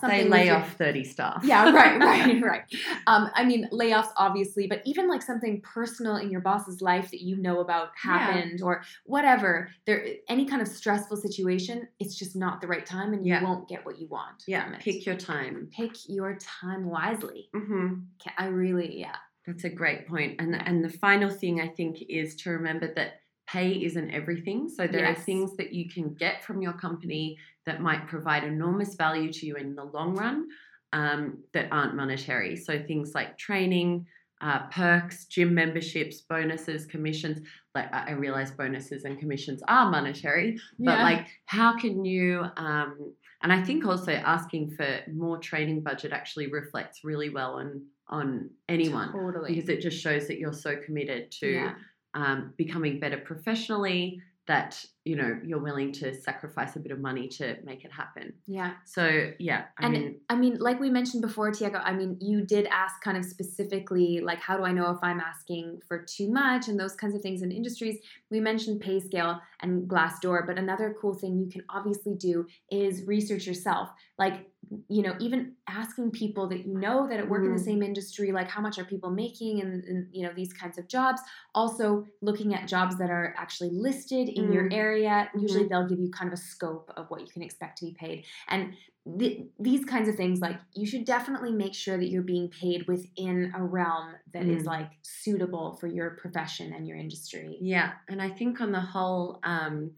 something 0.00 0.24
with 0.24 0.30
lay 0.32 0.50
off 0.50 0.76
thirty 0.76 1.04
staff. 1.04 1.42
yeah, 1.44 1.70
right, 1.72 1.98
right, 2.10 2.42
right. 2.42 2.62
Um, 3.06 3.30
I 3.34 3.44
mean, 3.44 3.68
layoffs, 3.72 4.10
obviously, 4.16 4.66
but 4.66 4.82
even 4.84 5.08
like 5.08 5.22
something 5.22 5.60
personal 5.62 6.16
in 6.16 6.30
your 6.30 6.40
boss's 6.40 6.80
life 6.82 7.10
that 7.10 7.22
you 7.22 7.36
know 7.36 7.60
about 7.60 7.90
Yeah. 8.04 8.18
happened 8.18 8.62
or 8.62 8.82
whatever, 9.04 9.68
there 9.86 10.06
any 10.28 10.44
kind 10.46 10.62
of 10.62 10.68
stressful 10.68 11.16
situation, 11.16 11.88
it's 12.00 12.14
just 12.16 12.34
not 12.36 12.60
the 12.60 12.66
right 12.66 12.86
time 12.86 13.12
and 13.12 13.26
you 13.26 13.32
Yeah. 13.34 13.42
won't 13.44 13.68
get 13.68 13.84
what 13.86 13.98
you 13.98 14.06
want. 14.08 14.44
Yeah. 14.46 14.76
Pick 14.80 15.06
your 15.06 15.16
time. 15.16 15.68
pick 15.70 15.92
your 16.08 16.36
time 16.36 16.86
wisely. 16.86 17.48
hmm 17.54 17.94
Ca- 18.22 18.34
I 18.38 18.46
really, 18.46 18.98
yeah. 19.00 19.16
That's 19.46 19.64
a 19.64 19.70
great 19.70 20.06
point. 20.06 20.36
And 20.40 20.54
and 20.54 20.84
the 20.84 20.88
final 20.88 21.28
thing 21.28 21.60
I 21.60 21.68
think 21.68 22.00
is 22.08 22.36
to 22.36 22.50
remember 22.50 22.92
that 22.94 23.14
pay 23.48 23.72
isn't 23.84 24.12
everything. 24.12 24.68
So 24.68 24.86
there 24.86 25.04
are 25.04 25.16
things 25.16 25.56
that 25.56 25.72
you 25.72 25.90
can 25.90 26.14
get 26.14 26.44
from 26.44 26.62
your 26.62 26.72
company 26.74 27.36
that 27.66 27.80
might 27.80 28.06
provide 28.08 28.44
enormous 28.44 28.94
value 28.94 29.32
to 29.32 29.46
you 29.46 29.56
in 29.56 29.74
the 29.74 29.84
long 29.84 30.14
run 30.16 30.48
um, 30.92 31.38
that 31.54 31.68
aren't 31.70 31.94
monetary. 31.94 32.56
So 32.56 32.82
things 32.82 33.12
like 33.14 33.38
training, 33.38 34.06
uh, 34.40 34.66
perks, 34.70 35.26
gym 35.26 35.54
memberships, 35.54 36.22
bonuses, 36.22 36.86
commissions. 36.86 37.46
Like 37.74 37.92
I 37.94 38.12
realize 38.12 38.50
bonuses 38.50 39.04
and 39.04 39.18
commissions 39.18 39.62
are 39.68 39.90
monetary, 39.90 40.58
but 40.78 40.98
Yeah. 40.98 41.02
like 41.04 41.26
how 41.46 41.78
can 41.78 42.04
you 42.04 42.44
um, 42.56 43.14
And 43.42 43.52
I 43.52 43.62
think 43.64 43.84
also 43.84 44.12
asking 44.12 44.70
for 44.76 45.00
more 45.12 45.38
training 45.38 45.80
budget 45.82 46.12
actually 46.12 46.48
reflects 46.48 47.02
really 47.04 47.30
well 47.30 47.54
on 47.54 47.86
on 48.08 48.50
anyone 48.68 49.10
Totally. 49.12 49.54
because 49.54 49.68
it 49.68 49.80
just 49.80 49.98
shows 50.00 50.28
that 50.28 50.38
you're 50.38 50.52
so 50.52 50.76
committed 50.76 51.30
to 51.40 51.46
yeah. 51.52 51.74
um, 52.14 52.52
becoming 52.56 53.00
better 53.00 53.16
professionally 53.18 54.20
that 54.46 54.84
you 55.04 55.16
know 55.16 55.38
you're 55.44 55.62
willing 55.62 55.92
to 55.92 56.14
sacrifice 56.14 56.76
a 56.76 56.80
bit 56.80 56.92
of 56.92 57.00
money 57.00 57.28
to 57.28 57.56
make 57.64 57.84
it 57.84 57.92
happen. 57.92 58.34
Yeah. 58.46 58.74
So 58.84 59.32
yeah, 59.38 59.66
I 59.78 59.86
and 59.86 59.88
mean, 59.88 60.20
I 60.28 60.36
mean, 60.36 60.58
like 60.58 60.80
we 60.80 60.90
mentioned 60.90 61.22
before, 61.22 61.50
Tiago, 61.50 61.78
I 61.78 61.92
mean, 61.92 62.16
you 62.20 62.44
did 62.44 62.66
ask 62.66 63.00
kind 63.02 63.16
of 63.16 63.24
specifically, 63.24 64.20
like, 64.20 64.38
how 64.40 64.56
do 64.56 64.64
I 64.64 64.72
know 64.72 64.90
if 64.90 64.98
I'm 65.02 65.20
asking 65.20 65.80
for 65.88 66.04
too 66.04 66.30
much 66.30 66.68
and 66.68 66.78
those 66.78 66.94
kinds 66.94 67.14
of 67.14 67.22
things 67.22 67.42
in 67.42 67.50
industries? 67.50 67.98
We 68.30 68.40
mentioned 68.40 68.80
pay 68.80 69.00
scale 69.00 69.40
and 69.60 69.88
Glassdoor, 69.88 70.46
but 70.46 70.58
another 70.58 70.94
cool 71.00 71.14
thing 71.14 71.38
you 71.38 71.48
can 71.48 71.62
obviously 71.68 72.14
do 72.14 72.46
is 72.70 73.04
research 73.06 73.46
yourself. 73.46 73.90
Like, 74.18 74.50
you 74.88 75.02
know, 75.02 75.16
even 75.18 75.56
asking 75.68 76.12
people 76.12 76.48
that 76.48 76.64
you 76.66 76.74
know 76.78 77.08
that 77.08 77.28
work 77.28 77.44
in 77.44 77.52
the 77.52 77.58
Mhm. 77.58 77.64
same 77.64 77.82
industry, 77.82 78.30
like, 78.32 78.48
how 78.48 78.60
much 78.60 78.78
are 78.78 78.84
people 78.84 79.10
making 79.10 79.60
and, 79.60 79.84
and, 79.84 80.08
you 80.14 80.26
know, 80.26 80.32
these 80.34 80.52
kinds 80.52 80.78
of 80.78 80.86
jobs. 80.88 81.20
Also, 81.54 82.06
looking 82.20 82.54
at 82.54 82.68
jobs 82.68 82.96
that 82.98 83.10
are 83.10 83.34
actually 83.36 83.70
listed 83.70 84.28
in 84.28 84.50
your 84.50 84.68
Mm. 84.92 85.04
area. 85.04 85.30
Usually, 85.38 85.66
they'll 85.68 85.88
give 85.88 85.98
you 86.00 86.10
kind 86.10 86.28
of 86.32 86.38
a 86.38 86.42
scope 86.42 86.90
of 86.96 87.06
what 87.10 87.20
you 87.20 87.26
can 87.26 87.42
expect 87.42 87.78
to 87.78 87.86
be 87.86 87.92
paid. 87.98 88.24
And 88.48 88.74
th- 89.18 89.40
these 89.58 89.84
kinds 89.84 90.08
of 90.08 90.14
things 90.16 90.40
like 90.40 90.58
you 90.74 90.86
should 90.86 91.04
definitely 91.04 91.52
make 91.52 91.74
sure 91.74 91.96
that 91.96 92.08
you're 92.08 92.22
being 92.22 92.48
paid 92.48 92.86
within 92.86 93.52
a 93.56 93.62
realm 93.62 94.14
that 94.32 94.44
is 94.46 94.62
Mm. 94.62 94.66
like 94.66 94.90
suitable 95.02 95.76
for 95.80 95.88
your 95.88 96.10
profession 96.22 96.72
and 96.72 96.86
your 96.86 96.96
industry 96.96 97.58
Yeah, 97.60 97.92
and 98.08 98.22
I 98.22 98.30
think 98.30 98.60
on 98.60 98.70
the 98.72 98.80
whole, 98.80 99.40
um, 99.42 99.92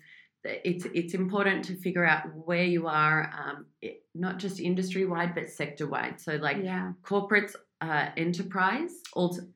it's 0.44 0.84
it's 1.00 1.14
important 1.14 1.64
to 1.66 1.74
figure 1.76 2.04
out 2.04 2.22
where 2.46 2.64
you 2.64 2.86
are, 2.86 3.32
um, 3.38 3.66
it, 3.80 4.04
not 4.14 4.38
just 4.38 4.60
industry 4.60 5.06
wide, 5.06 5.34
but 5.34 5.48
sector 5.48 5.86
wide. 5.86 6.20
So 6.20 6.36
like 6.36 6.58
yeah 6.62 6.92
corporates, 7.02 7.54
uh, 7.84 8.10
enterprise, 8.16 8.92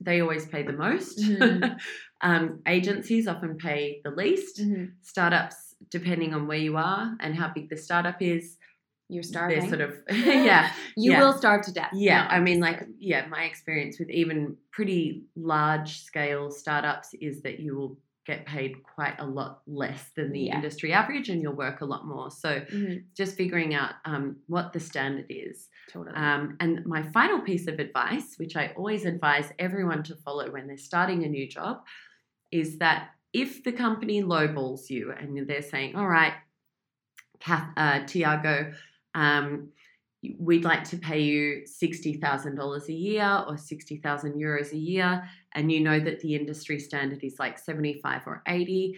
they 0.01 0.21
always 0.21 0.47
pay 0.47 0.63
the 0.63 0.73
most. 0.73 1.19
Mhm. 1.19 1.79
um, 2.21 2.61
agencies 2.67 3.27
often 3.27 3.57
pay 3.57 4.01
the 4.05 4.11
least. 4.11 4.61
Mhm. 4.61 4.93
Startups, 5.03 5.75
depending 5.91 6.35
on 6.35 6.47
where 6.47 6.59
you 6.69 6.77
are 6.77 7.17
and 7.21 7.35
how 7.35 7.49
big 7.55 7.71
the 7.71 7.77
startup 7.77 8.21
is, 8.21 8.57
you're 9.09 9.23
starving 9.23 9.61
they're 9.61 9.69
sort 9.69 9.81
of 9.81 9.95
yeah. 10.11 10.71
you 10.97 11.13
yeah. 11.13 11.21
will 11.21 11.33
starve 11.33 11.63
to 11.63 11.73
death 11.73 11.91
Yeah, 11.95 12.25
No, 12.25 12.29
I 12.29 12.41
mean, 12.41 12.61
like, 12.61 12.87
yeah, 12.99 13.27
my 13.27 13.45
experience 13.45 13.99
with 13.99 14.11
even 14.11 14.57
pretty 14.71 15.25
large 15.35 16.01
scale 16.01 16.51
startups 16.51 17.15
is 17.15 17.41
that 17.43 17.59
you 17.59 17.77
will 17.77 17.97
get 18.29 18.45
paid 18.45 18.83
quite 18.83 19.19
a 19.19 19.25
lot 19.27 19.63
less 19.67 20.11
than 20.15 20.31
the 20.31 20.41
Yeah. 20.41 20.57
industry 20.57 20.93
average 20.93 21.31
and 21.31 21.41
you'll 21.41 21.55
work 21.57 21.81
a 21.81 21.85
lot 21.87 22.07
more. 22.07 22.31
So 22.31 22.61
Mhm. 22.61 23.05
just 23.15 23.37
figuring 23.39 23.75
out 23.75 23.95
um, 24.05 24.37
what 24.49 24.75
the 24.75 24.81
standard 24.81 25.25
is. 25.31 25.71
totally 25.89 26.15
Um, 26.15 26.57
and 26.61 26.85
my 26.85 27.03
final 27.11 27.41
piece 27.41 27.67
of 27.69 27.79
advice, 27.81 28.39
which 28.39 28.55
I 28.55 28.75
always 28.77 29.07
advise 29.07 29.51
everyone 29.59 30.03
to 30.05 30.15
follow 30.15 30.51
when 30.51 30.67
they're 30.67 30.77
starting 30.77 31.25
a 31.25 31.29
new 31.29 31.49
job, 31.49 31.87
is 32.51 32.79
that 32.79 33.15
if 33.33 33.65
the 33.65 33.73
company 33.73 34.23
lowballs 34.23 34.91
you 34.91 35.13
and 35.13 35.47
they're 35.49 35.63
saying, 35.63 35.97
all 35.97 36.09
right, 36.09 36.35
Kath, 37.41 37.71
uh, 37.79 38.05
Tiago, 38.05 38.75
um, 39.15 39.73
we'd 40.39 40.65
like 40.65 40.85
to 40.85 40.97
pay 40.97 41.21
you 41.21 41.63
$60,000 41.65 42.89
a 42.89 42.93
year 42.93 43.45
or 43.47 43.57
60,000 43.57 44.35
euros 44.35 44.73
a 44.73 44.77
year, 44.77 45.29
and 45.55 45.71
you 45.71 45.81
know 45.81 46.01
that 46.01 46.21
the 46.21 46.35
industry 46.35 46.79
standard 46.79 47.23
is 47.23 47.39
like 47.39 47.59
75 47.59 48.23
or 48.27 48.43
80, 48.47 48.97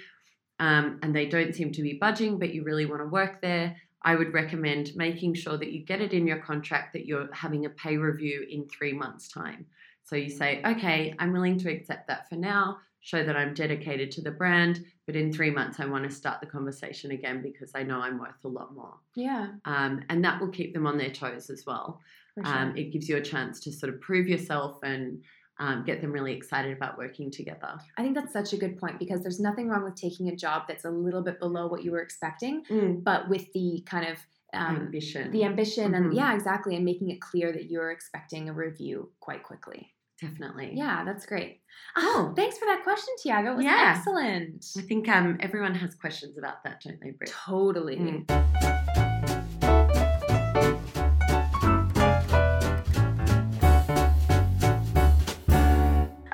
um, 0.58 0.98
and 1.02 1.14
they 1.14 1.26
don't 1.26 1.54
seem 1.54 1.72
to 1.72 1.82
be 1.82 1.94
budging, 1.94 2.38
but 2.38 2.54
you 2.54 2.62
really 2.64 2.86
want 2.86 3.02
to 3.02 3.06
work 3.06 3.40
there, 3.40 3.76
I 4.02 4.14
would 4.14 4.32
recommend 4.32 4.96
making 4.96 5.34
sure 5.34 5.58
that 5.58 5.72
you 5.72 5.84
get 5.84 6.00
it 6.00 6.12
in 6.12 6.26
your 6.26 6.38
contract 6.38 6.94
that 6.94 7.06
you're 7.06 7.32
having 7.34 7.66
a 7.66 7.70
pay 7.70 7.98
review 7.98 8.46
in 8.50 8.66
three 8.68 8.92
months' 8.92 9.28
time. 9.28 9.66
So 10.04 10.16
you 10.16 10.30
say, 10.30 10.62
okay, 10.64 11.14
I'm 11.18 11.32
willing 11.32 11.58
to 11.58 11.70
accept 11.70 12.08
that 12.08 12.28
for 12.28 12.36
now, 12.36 12.78
show 13.00 13.24
that 13.24 13.36
I'm 13.36 13.54
dedicated 13.54 14.10
to 14.12 14.20
the 14.22 14.30
brand, 14.30 14.84
but 15.06 15.16
in 15.16 15.32
three 15.32 15.50
months, 15.50 15.80
I 15.80 15.86
want 15.86 16.04
to 16.04 16.10
start 16.10 16.40
the 16.40 16.46
conversation 16.46 17.10
again 17.12 17.42
because 17.42 17.72
I 17.74 17.82
know 17.82 18.00
I'm 18.00 18.18
worth 18.18 18.44
a 18.44 18.48
lot 18.48 18.74
more. 18.74 18.94
yeah 19.16 19.48
Um, 19.64 20.02
and 20.08 20.24
that 20.24 20.40
will 20.40 20.48
keep 20.50 20.74
them 20.74 20.86
on 20.86 20.98
their 20.98 21.10
toes 21.10 21.50
as 21.50 21.64
well. 21.66 22.00
sure. 22.36 22.46
Um, 22.46 22.76
it 22.76 22.92
gives 22.92 23.08
you 23.08 23.16
a 23.16 23.20
chance 23.22 23.58
to 23.60 23.72
sort 23.72 23.92
of 23.92 24.00
prove 24.00 24.28
yourself 24.28 24.78
and 24.82 25.22
um, 25.58 25.84
get 25.84 26.00
them 26.00 26.12
really 26.12 26.32
excited 26.32 26.74
about 26.76 26.96
working 26.96 27.30
together. 27.30 27.78
I 27.98 28.02
think 28.02 28.14
that's 28.14 28.32
such 28.32 28.52
a 28.54 28.56
good 28.56 28.78
point 28.78 28.98
because 28.98 29.20
there's 29.20 29.40
nothing 29.40 29.68
wrong 29.68 29.84
with 29.84 29.94
taking 29.94 30.28
a 30.28 30.36
job 30.36 30.62
that's 30.68 30.84
a 30.86 30.90
little 30.90 31.22
bit 31.22 31.38
below 31.38 31.66
what 31.66 31.82
you 31.84 31.90
were 31.92 32.00
expecting, 32.00 32.64
but 33.02 33.28
with 33.28 33.52
the 33.52 33.82
kind 33.86 34.06
of 34.08 34.18
um, 34.52 34.76
Ambition. 34.76 35.30
the 35.30 35.44
ambition 35.44 35.92
Mhm. 35.92 35.96
and 35.96 36.14
yeah, 36.14 36.34
exactly, 36.34 36.74
and 36.76 36.84
making 36.84 37.10
it 37.10 37.20
clear 37.20 37.52
that 37.52 37.70
you're 37.70 37.90
expecting 37.92 38.48
a 38.48 38.52
review 38.52 39.10
quite 39.20 39.42
quickly. 39.42 39.92
Definitely. 40.20 40.72
Yeah, 40.74 41.04
that's 41.04 41.24
great. 41.24 41.60
Oh, 41.96 42.32
thanks 42.36 42.58
for 42.58 42.66
that 42.66 42.82
question, 42.84 43.14
Tiago. 43.22 43.52
It 43.52 43.56
was 43.56 43.64
Yeah. 43.64 43.94
excellent. 43.96 44.66
I 44.76 44.82
think 44.82 45.08
um, 45.08 45.38
everyone 45.40 45.74
has 45.74 45.94
questions 45.94 46.36
about 46.36 46.62
that, 46.64 46.82
don't 46.82 47.00
they, 47.00 47.10
Britt? 47.10 47.30
Totally. 47.30 47.96
Mm. 47.96 49.30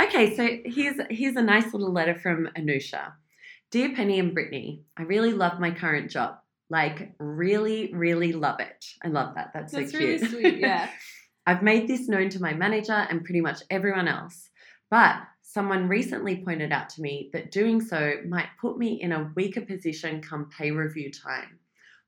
Okay, 0.00 0.34
so 0.34 0.48
here's 0.64 0.96
here's 1.10 1.36
a 1.36 1.42
nice 1.42 1.72
little 1.74 1.92
letter 1.92 2.14
from 2.18 2.48
Anusha. 2.56 3.12
Dear 3.70 3.94
Penny 3.94 4.18
and 4.18 4.32
Brittany, 4.32 4.84
I 4.96 5.02
really 5.02 5.32
love 5.32 5.58
my 5.60 5.70
current 5.72 6.10
job. 6.10 6.36
Like, 6.70 7.12
really, 7.18 7.92
really 7.92 8.32
love 8.32 8.60
it. 8.60 8.84
I 9.04 9.08
love 9.08 9.34
that. 9.34 9.50
That's, 9.54 9.72
That's 9.72 9.92
so 9.92 9.98
really 9.98 10.18
cute. 10.18 10.30
sweet. 10.30 10.58
Yeah. 10.58 10.88
I've 11.46 11.62
made 11.62 11.86
this 11.86 12.08
known 12.08 12.28
to 12.30 12.42
my 12.42 12.52
manager 12.52 12.92
and 12.92 13.24
pretty 13.24 13.40
much 13.40 13.62
everyone 13.70 14.08
else. 14.08 14.50
But 14.90 15.16
someone 15.42 15.88
recently 15.88 16.44
pointed 16.44 16.72
out 16.72 16.90
to 16.90 17.00
me 17.00 17.30
that 17.32 17.50
doing 17.50 17.80
so 17.80 18.16
might 18.26 18.48
put 18.60 18.76
me 18.76 19.00
in 19.00 19.12
a 19.12 19.30
weaker 19.34 19.60
position 19.60 20.20
come 20.20 20.50
pay 20.50 20.70
review 20.70 21.10
time. 21.10 21.58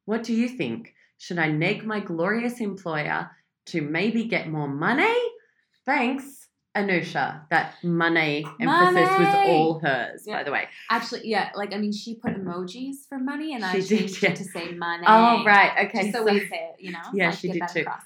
What 0.05 0.23
do 0.23 0.35
you 0.35 0.49
think? 0.49 0.95
Should 1.19 1.39
I 1.39 1.49
neg 1.49 1.85
my 1.85 2.01
glorious 2.01 2.61
employer 2.61 3.31
to 3.67 3.81
maybe 3.81 4.25
get 4.25 4.49
more 4.49 4.69
money? 4.69 5.17
Thanks, 5.85 6.49
Anusha. 6.77 7.43
That 7.51 7.75
money 7.83 8.45
emphasis 8.61 9.19
was 9.19 9.35
all 9.35 9.81
hers, 9.81 10.25
by 10.27 10.45
the 10.45 10.53
way. 10.53 10.69
Actually, 10.91 11.23
yeah, 11.25 11.51
like 11.55 11.75
I 11.75 11.79
mean, 11.79 11.93
she 11.93 12.15
put 12.15 12.35
emojis 12.35 13.09
for 13.09 13.19
money, 13.19 13.55
and 13.55 13.65
I 13.65 13.73
She 13.73 13.81
did, 13.81 13.99
changed 13.99 14.23
yeah. 14.23 14.31
it 14.31 14.37
to 14.37 14.45
say 14.45 14.69
oh, 14.73 14.77
money. 14.77 15.05
Oh, 15.07 15.45
right. 15.45 15.87
Okay. 15.87 16.11
Just 16.11 16.17
so 16.17 16.25
we 16.25 16.41
say 16.41 16.71
it, 16.71 16.77
you 16.81 16.93
know. 16.93 17.01
Yeah, 17.13 17.31
like, 17.31 17.39
she 17.39 17.51
did 17.51 17.63
too. 17.73 17.81
across. 17.81 18.03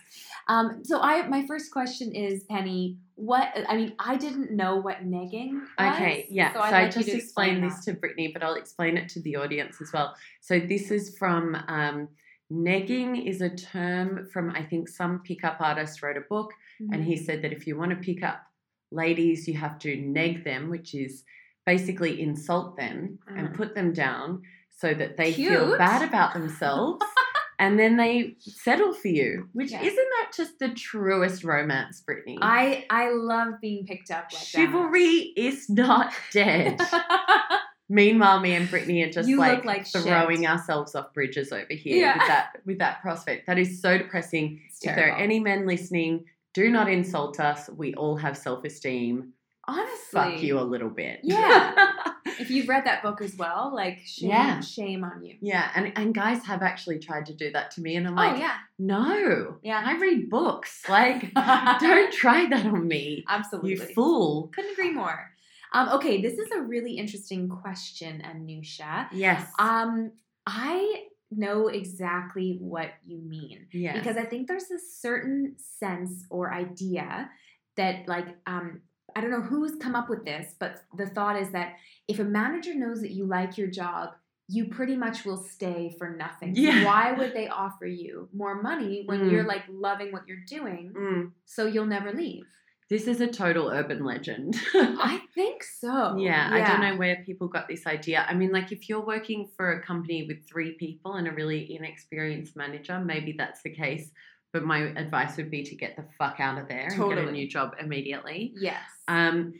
Um, 0.48 0.84
so 0.84 1.00
I, 1.00 1.26
my 1.28 1.46
first 1.46 1.70
question 1.72 2.12
is, 2.14 2.44
Penny, 2.44 2.98
what? 3.14 3.48
I 3.68 3.76
mean, 3.76 3.94
I 3.98 4.16
didn't 4.16 4.50
know 4.50 4.76
what 4.76 5.04
negging. 5.06 5.60
Was, 5.78 5.94
Okay, 5.94 6.26
yeah. 6.30 6.52
So, 6.52 6.60
I'd 6.60 6.74
I 6.74 6.84
just 6.88 7.08
explained 7.08 7.22
explain 7.22 7.60
this 7.60 7.84
to 7.84 7.92
Brittany, 7.94 8.30
but 8.32 8.42
I'll 8.42 8.54
explain 8.54 8.96
it 8.96 9.08
to 9.10 9.20
the 9.20 9.36
audience 9.36 9.80
as 9.80 9.92
well. 9.92 10.14
So 10.40 10.58
this 10.58 10.90
is 10.90 11.16
from 11.16 11.54
um, 11.68 12.08
negging 12.52 13.26
is 13.26 13.40
a 13.40 13.50
term 13.50 14.28
from 14.32 14.50
I 14.50 14.62
think 14.62 14.88
some 14.88 15.20
pickup 15.24 15.60
artist 15.60 16.02
wrote 16.02 16.16
a 16.16 16.22
book, 16.22 16.52
that. 16.80 16.94
and 16.96 17.04
he 17.04 17.16
said 17.16 17.42
that 17.42 17.52
if 17.52 17.66
you 17.66 17.76
want 17.78 17.90
to 17.90 17.96
pick 17.96 18.22
up 18.22 18.42
ladies, 18.90 19.46
you 19.48 19.54
have 19.54 19.78
to 19.80 19.96
neg 19.96 20.44
them, 20.44 20.68
which 20.70 20.94
is 20.94 21.24
basically 21.64 22.20
insult 22.20 22.76
them 22.76 23.18
and 23.28 23.48
Mm. 23.48 23.54
put 23.54 23.74
them 23.74 23.92
down 23.92 24.42
so 24.70 24.92
that 24.92 25.16
they 25.16 25.32
feel 25.32 25.78
bad 25.78 26.02
about 26.06 26.34
themselves. 26.34 27.02
And 27.58 27.78
then 27.78 27.96
they 27.96 28.36
settle 28.40 28.92
for 28.92 29.08
you, 29.08 29.48
which 29.52 29.70
Yeah. 29.70 29.82
isn't 29.82 29.96
that 29.96 30.32
just 30.36 30.58
the 30.58 30.70
truest 30.70 31.44
romance, 31.44 32.00
Brittany? 32.00 32.38
I 32.42 32.84
I 32.90 33.10
love 33.10 33.54
being 33.60 33.86
picked 33.86 34.10
up 34.10 34.26
like 34.32 34.42
Chivalry 34.42 35.32
is 35.36 35.68
not 35.70 36.12
dead. 36.32 36.80
Meanwhile, 37.88 38.40
me 38.40 38.54
and 38.54 38.70
Brittany 38.70 39.02
are 39.02 39.10
just 39.10 39.28
You 39.28 39.36
like, 39.36 39.64
like 39.66 39.84
shit. 39.86 40.02
throwing 40.02 40.46
ourselves 40.46 40.94
off 40.94 41.12
bridges 41.12 41.52
over 41.52 41.66
here 41.74 41.96
Yeah. 41.96 42.16
with 42.18 42.26
that 42.28 42.48
with 42.64 42.78
that 42.78 43.02
prospect. 43.02 43.46
That 43.46 43.58
is 43.58 43.80
so 43.82 43.98
depressing. 43.98 44.60
It's 44.68 44.84
If 44.84 44.96
there 44.96 45.12
are 45.12 45.18
any 45.18 45.40
men 45.40 45.66
listening, 45.66 46.24
do 46.54 46.70
not 46.70 46.88
insult 46.90 47.38
us. 47.38 47.68
We 47.68 47.94
all 47.94 48.16
have 48.16 48.36
self 48.36 48.64
esteem. 48.64 49.32
Honestly, 49.72 50.32
Fuck 50.36 50.42
you 50.42 50.58
a 50.58 50.62
little 50.62 50.90
bit. 50.90 51.20
Yeah. 51.22 51.74
if 52.38 52.50
you've 52.50 52.68
read 52.68 52.84
that 52.84 53.02
book 53.02 53.20
as 53.22 53.36
well, 53.36 53.72
like 53.74 54.00
shame, 54.04 54.30
Yeah. 54.30 54.60
shame 54.60 55.04
on 55.04 55.24
you. 55.24 55.36
yeah, 55.40 55.70
and, 55.74 55.92
and 55.96 56.14
guys 56.14 56.44
have 56.44 56.62
actually 56.62 56.98
tried 56.98 57.26
to 57.26 57.34
do 57.34 57.50
that 57.52 57.70
to 57.72 57.80
me, 57.80 57.96
and 57.96 58.06
I'm 58.06 58.14
like, 58.14 58.30
oh 58.30 58.32
like, 58.34 58.42
yeah, 58.42 58.56
no, 58.78 59.56
yeah. 59.62 59.82
I 59.84 59.98
read 59.98 60.28
books. 60.28 60.82
Like, 60.88 61.32
don't 61.80 62.12
try 62.12 62.46
that 62.48 62.66
on 62.66 62.86
me, 62.86 63.24
Absolutely. 63.28 63.70
you 63.70 63.76
fool. 63.94 64.50
Couldn't 64.54 64.72
agree 64.72 64.90
more. 64.92 65.30
Um, 65.74 65.88
okay, 65.90 66.20
this 66.20 66.34
is 66.34 66.50
a 66.50 66.60
really 66.60 66.94
interesting 66.98 67.48
question, 67.48 68.22
Anusha. 68.26 69.08
Yes. 69.12 69.46
Um, 69.58 70.12
I 70.46 71.04
know 71.30 71.68
exactly 71.68 72.58
what 72.60 72.90
you 73.06 73.18
mean 73.18 73.66
yes. 73.72 73.96
because 73.96 74.18
I 74.18 74.24
think 74.24 74.48
there's 74.48 74.70
a 74.70 74.78
certain 74.78 75.54
sense 75.56 76.26
or 76.28 76.52
idea 76.52 77.30
that, 77.76 78.06
like, 78.06 78.26
um, 78.46 78.82
I 79.16 79.20
don't 79.20 79.30
know 79.30 79.40
who's 79.42 79.76
come 79.76 79.94
up 79.94 80.08
with 80.08 80.24
this, 80.24 80.54
but 80.58 80.82
the 80.96 81.06
thought 81.06 81.36
is 81.40 81.50
that 81.50 81.74
if 82.08 82.18
a 82.18 82.24
manager 82.24 82.74
knows 82.74 83.00
that 83.02 83.10
you 83.12 83.24
like 83.26 83.56
your 83.58 83.68
job, 83.68 84.10
you 84.48 84.66
pretty 84.66 84.96
much 84.96 85.24
will 85.24 85.42
stay 85.42 85.94
for 85.98 86.10
nothing. 86.16 86.54
Yeah. 86.56 86.84
why 86.84 87.12
would 87.12 87.32
they 87.32 87.48
offer 87.48 87.86
you 87.86 88.28
more 88.34 88.60
money 88.60 89.02
when 89.06 89.20
Mm. 89.20 89.30
you're 89.32 89.44
like 89.44 89.62
loving 89.70 90.12
what 90.12 90.26
you're 90.28 90.44
doing? 90.46 90.92
Mm. 90.96 91.30
So 91.46 91.66
you'll 91.66 91.86
never 91.86 92.12
leave. 92.12 92.44
This 92.90 93.06
is 93.06 93.22
a 93.22 93.26
total 93.26 93.70
urban 93.70 94.04
legend. 94.04 94.60
I 94.74 95.22
think 95.34 95.62
so. 95.64 96.16
Yeah, 96.18 96.50
I 96.52 96.60
don't 96.68 96.82
know 96.82 96.96
where 96.96 97.22
people 97.24 97.48
got 97.48 97.66
this 97.66 97.86
idea. 97.86 98.26
I 98.28 98.34
mean, 98.34 98.52
like 98.52 98.70
if 98.70 98.86
you're 98.90 99.00
working 99.06 99.48
for 99.56 99.72
a 99.72 99.82
company 99.82 100.26
with 100.26 100.46
three 100.46 100.72
people 100.72 101.14
and 101.14 101.26
a 101.26 101.30
really 101.32 101.74
inexperienced 101.74 102.54
manager, 102.54 103.00
maybe 103.00 103.32
that's 103.38 103.62
the 103.62 103.70
case. 103.70 104.10
But 104.52 104.64
my 104.64 104.80
advice 104.96 105.36
would 105.38 105.50
be 105.50 105.62
to 105.62 105.74
get 105.74 105.96
the 105.96 106.04
fuck 106.18 106.36
out 106.38 106.58
of 106.58 106.68
there 106.68 106.88
and 106.88 107.08
get 107.08 107.18
a 107.18 107.30
new 107.32 107.48
job 107.48 107.74
immediately. 107.80 108.52
Yes. 108.56 108.82
Um, 109.08 109.54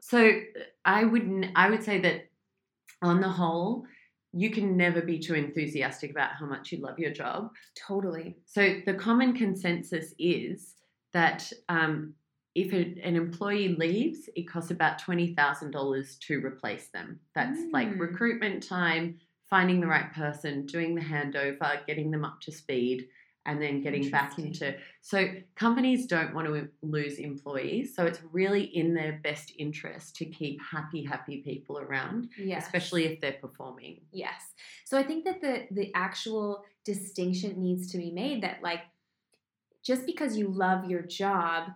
so 0.00 0.40
I 0.84 1.04
would 1.04 1.50
I 1.54 1.68
would 1.68 1.82
say 1.82 2.00
that 2.00 2.28
on 3.02 3.20
the 3.20 3.28
whole, 3.28 3.84
you 4.32 4.50
can 4.50 4.76
never 4.76 5.02
be 5.02 5.18
too 5.18 5.34
enthusiastic 5.34 6.10
about 6.10 6.30
how 6.38 6.46
much 6.46 6.72
you 6.72 6.78
love 6.78 6.98
your 6.98 7.12
job. 7.12 7.50
totally. 7.76 8.36
So 8.46 8.80
the 8.86 8.94
common 8.94 9.34
consensus 9.34 10.14
is 10.18 10.74
that 11.12 11.50
um, 11.68 12.14
if 12.54 12.72
a, 12.72 12.98
an 13.06 13.16
employee 13.16 13.76
leaves, 13.76 14.28
it 14.34 14.48
costs 14.48 14.70
about 14.70 14.98
twenty 14.98 15.34
thousand 15.34 15.72
dollars 15.72 16.16
to 16.26 16.38
replace 16.44 16.88
them. 16.88 17.20
That's 17.34 17.60
like 17.72 17.88
Mm. 17.88 17.98
recruitment 18.00 18.62
time, 18.66 19.18
finding 19.50 19.80
the 19.80 19.86
right 19.86 20.12
person, 20.12 20.64
doing 20.66 20.94
the 20.94 21.02
handover, 21.02 21.86
getting 21.86 22.10
them 22.10 22.24
up 22.24 22.40
to 22.42 22.52
speed, 22.52 23.08
and 23.48 23.60
then 23.62 23.80
getting 23.80 24.10
back 24.10 24.38
into. 24.38 24.76
So 25.00 25.26
companies 25.56 26.06
don't 26.06 26.34
want 26.34 26.46
to 26.46 26.68
lose 26.82 27.18
employees, 27.18 27.96
so 27.96 28.04
it's 28.04 28.20
really 28.30 28.62
in 28.62 28.94
their 28.94 29.20
best 29.24 29.52
interest 29.58 30.14
to 30.16 30.26
keep 30.26 30.60
happy, 30.62 31.02
happy 31.02 31.38
people 31.38 31.78
around, 31.78 32.28
Yes. 32.36 32.66
especially 32.66 33.06
if 33.06 33.20
they're 33.20 33.38
performing. 33.40 34.02
Yes. 34.12 34.52
So 34.84 34.98
I 34.98 35.02
think 35.02 35.24
that 35.24 35.40
the 35.40 35.66
the 35.70 35.90
actual 35.94 36.64
distinction 36.84 37.60
needs 37.60 37.90
to 37.92 37.98
be 37.98 38.10
made 38.10 38.42
that 38.42 38.62
like 38.62 38.80
just 39.82 40.04
because 40.04 40.36
you 40.36 40.48
love 40.48 40.84
your 40.90 41.02
job 41.02 41.70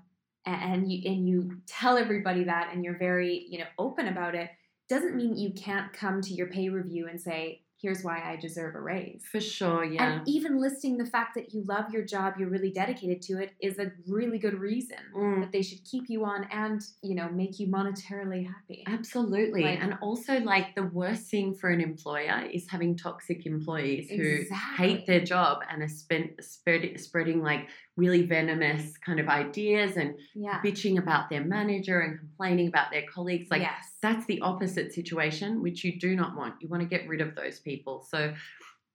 and 0.44 0.92
you 0.92 1.10
and 1.10 1.26
you 1.26 1.56
tell 1.66 1.96
everybody 1.96 2.44
that 2.44 2.70
and 2.72 2.84
you're 2.84 2.98
very, 2.98 3.46
you 3.48 3.58
know, 3.58 3.70
open 3.78 4.08
about 4.08 4.34
it 4.34 4.50
doesn't 4.88 5.16
mean 5.16 5.36
you 5.38 5.52
can't 5.54 5.90
come 5.94 6.20
to 6.20 6.34
your 6.34 6.48
pay 6.48 6.68
review 6.68 7.08
and 7.08 7.18
say 7.18 7.61
here's 7.82 8.04
why 8.04 8.22
I 8.24 8.36
deserve 8.36 8.76
a 8.76 8.80
raise. 8.80 9.24
For 9.30 9.40
sure, 9.40 9.84
yeah. 9.84 10.04
And 10.20 10.28
even 10.28 10.60
listing 10.60 10.96
the 10.96 11.04
fact 11.04 11.34
that 11.34 11.52
you 11.52 11.64
love 11.66 11.90
your 11.92 12.04
job, 12.04 12.34
you're 12.38 12.48
really 12.48 12.70
dedicated 12.70 13.20
to 13.22 13.38
it 13.42 13.52
is 13.60 13.78
a 13.80 13.90
really 14.06 14.38
good 14.38 14.54
reason 14.58 14.98
Mm. 15.14 15.40
that 15.40 15.50
they 15.52 15.62
should 15.62 15.84
keep 15.84 16.08
you 16.08 16.24
on 16.24 16.44
and, 16.52 16.80
you 17.02 17.14
know, 17.16 17.28
make 17.28 17.58
you 17.58 17.66
monetarily 17.66 18.46
happy. 18.46 18.84
Absolutely. 18.86 19.62
Like- 19.64 19.82
and 19.82 19.98
also, 20.00 20.38
like, 20.40 20.74
the 20.76 20.84
worst 20.84 21.28
thing 21.30 21.54
for 21.54 21.68
an 21.70 21.80
employer 21.80 22.46
is 22.52 22.70
having 22.70 22.96
toxic 22.96 23.44
employees 23.46 24.08
who 24.10 24.44
hate 24.76 25.06
their 25.06 25.20
job 25.20 25.58
and 25.68 25.82
are 25.82 25.88
spent, 25.88 26.42
spread, 26.42 26.98
spreading, 27.00 27.42
like, 27.42 27.68
really 27.96 28.22
venomous 28.22 28.96
kind 28.98 29.20
of 29.20 29.28
ideas 29.28 29.96
and 29.96 30.14
Yeah. 30.34 30.60
bitching 30.64 30.98
about 30.98 31.28
their 31.28 31.44
manager 31.44 32.00
and 32.00 32.18
complaining 32.18 32.68
about 32.68 32.90
their 32.90 33.04
colleagues. 33.12 33.50
Like, 33.50 33.62
yes. 33.62 33.96
that's 34.00 34.24
the 34.26 34.40
opposite 34.40 34.92
situation, 34.92 35.60
which 35.60 35.84
you 35.84 35.98
do 35.98 36.16
not 36.16 36.34
want. 36.36 36.54
You 36.60 36.68
want 36.68 36.82
to 36.82 36.88
get 36.88 37.06
rid 37.06 37.20
of 37.20 37.34
those 37.34 37.60
people. 37.60 38.02
So, 38.02 38.34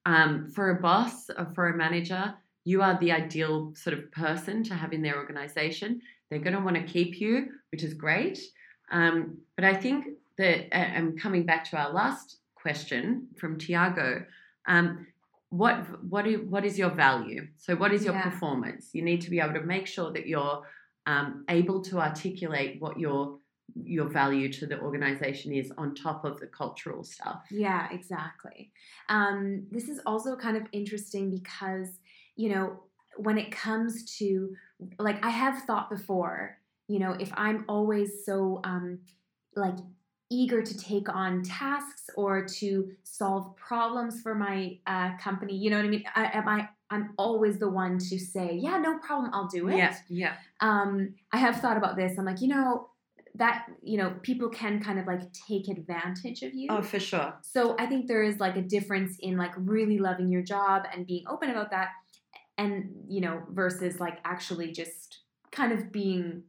um, 0.05 0.49
for 0.49 0.71
a 0.71 0.81
boss 0.81 1.29
or 1.29 1.45
for 1.53 1.69
a 1.69 1.77
manager, 1.77 2.33
you 2.63 2.81
are 2.81 2.97
the 2.99 3.12
ideal 3.12 3.73
sort 3.75 3.97
of 3.97 4.12
person 4.12 4.63
to 4.63 4.73
have 4.73 4.93
in 4.93 5.01
their 5.01 5.17
organization. 5.17 6.01
They're 6.29 6.39
going 6.39 6.55
to 6.55 6.62
want 6.62 6.75
to 6.75 6.83
keep 6.83 7.21
you, 7.21 7.49
which 7.71 7.83
is 7.83 7.93
great. 7.93 8.39
Um, 8.91 9.38
but 9.55 9.63
I 9.63 9.73
think 9.73 10.07
that, 10.38 10.73
and 10.73 11.19
coming 11.19 11.45
back 11.45 11.69
to 11.69 11.77
our 11.77 11.91
last 11.93 12.38
question 12.55 13.27
from 13.38 13.57
Tiago, 13.57 14.25
um, 14.67 15.07
what 15.49 16.03
what 16.03 16.27
is, 16.27 16.39
what 16.41 16.65
is 16.65 16.77
your 16.77 16.89
value? 16.89 17.47
So, 17.57 17.75
what 17.75 17.93
is 17.93 18.03
your 18.03 18.13
Yeah. 18.13 18.21
performance? 18.21 18.91
You 18.93 19.01
need 19.03 19.21
to 19.21 19.29
be 19.29 19.39
able 19.39 19.53
to 19.53 19.62
make 19.63 19.88
sure 19.88 20.12
that 20.12 20.27
you're 20.27 20.65
um, 21.05 21.45
able 21.49 21.81
to 21.83 21.99
articulate 21.99 22.81
what 22.81 22.99
your 22.99 23.39
your 23.75 24.07
value 24.10 24.51
to 24.53 24.65
the 24.65 24.79
organization 24.79 25.53
is 25.53 25.71
on 25.77 25.93
top 25.93 26.25
of 26.25 26.39
the 26.39 26.47
cultural 26.47 27.03
stuff. 27.03 27.45
Yeah, 27.51 27.88
exactly. 27.91 28.71
Um, 29.10 29.67
this 29.71 29.89
is 29.89 29.99
also 30.05 30.36
kind 30.36 30.57
of 30.57 30.63
interesting 30.71 31.29
because, 31.29 31.99
you 32.36 32.49
know, 32.49 32.83
when 33.17 33.38
it 33.38 33.51
comes 33.51 34.17
to, 34.19 34.55
like, 34.99 35.23
I 35.23 35.29
have 35.29 35.63
thought 35.63 35.89
before, 35.89 36.57
you 36.88 36.99
know, 36.99 37.12
if 37.13 37.31
I'm 37.36 37.65
always 37.67 38.25
so, 38.25 38.62
um, 38.63 38.99
like, 39.55 39.75
eager 40.29 40.61
to 40.61 40.77
take 40.77 41.09
on 41.09 41.41
tasks 41.43 42.09
or 42.15 42.45
to 42.45 42.91
solve 43.03 43.55
problems 43.55 44.21
for 44.21 44.35
my 44.35 44.77
uh, 44.85 45.17
company, 45.17 45.55
you 45.55 45.69
know 45.69 45.77
what 45.77 45.85
I 45.85 45.89
mean? 45.89 46.03
I, 46.15 46.31
am 46.33 46.47
I, 46.47 46.69
I'm 46.89 47.13
always 47.17 47.57
the 47.59 47.69
one 47.69 47.97
to 47.97 48.19
say, 48.19 48.59
yeah, 48.61 48.77
no 48.77 48.97
problem, 48.99 49.31
I'll 49.33 49.47
do 49.47 49.69
it 49.69 49.77
yeah. 49.77 50.33
um, 50.61 51.13
I 51.31 51.37
have 51.37 51.61
thought 51.61 51.77
about 51.77 51.95
this. 51.95 52.17
I'm 52.17 52.25
like, 52.25 52.41
you 52.41 52.49
know, 52.49 52.89
that 53.37 53.67
you 53.83 53.97
know, 53.97 54.15
people 54.23 54.49
can 54.49 54.81
kind 54.81 54.99
of 54.99 55.05
like 55.05 55.21
take 55.31 55.67
advantage 55.67 56.41
of 56.43 56.53
you. 56.53 56.67
Oh, 56.69 56.81
for 56.81 56.99
sure. 56.99 57.33
So 57.41 57.75
I 57.79 57.85
think 57.85 58.07
there 58.07 58.23
is 58.23 58.39
like 58.39 58.55
a 58.55 58.61
difference 58.61 59.17
in 59.19 59.37
like 59.37 59.51
really 59.55 59.99
loving 59.99 60.29
your 60.29 60.41
job 60.41 60.83
and 60.93 61.05
being 61.05 61.23
open 61.27 61.49
about 61.49 61.71
that, 61.71 61.89
and 62.57 62.89
you 63.07 63.21
know, 63.21 63.43
versus 63.51 63.99
like 63.99 64.19
actually 64.25 64.71
just 64.71 65.19
kind 65.51 65.71
of 65.71 65.91
being 65.91 66.43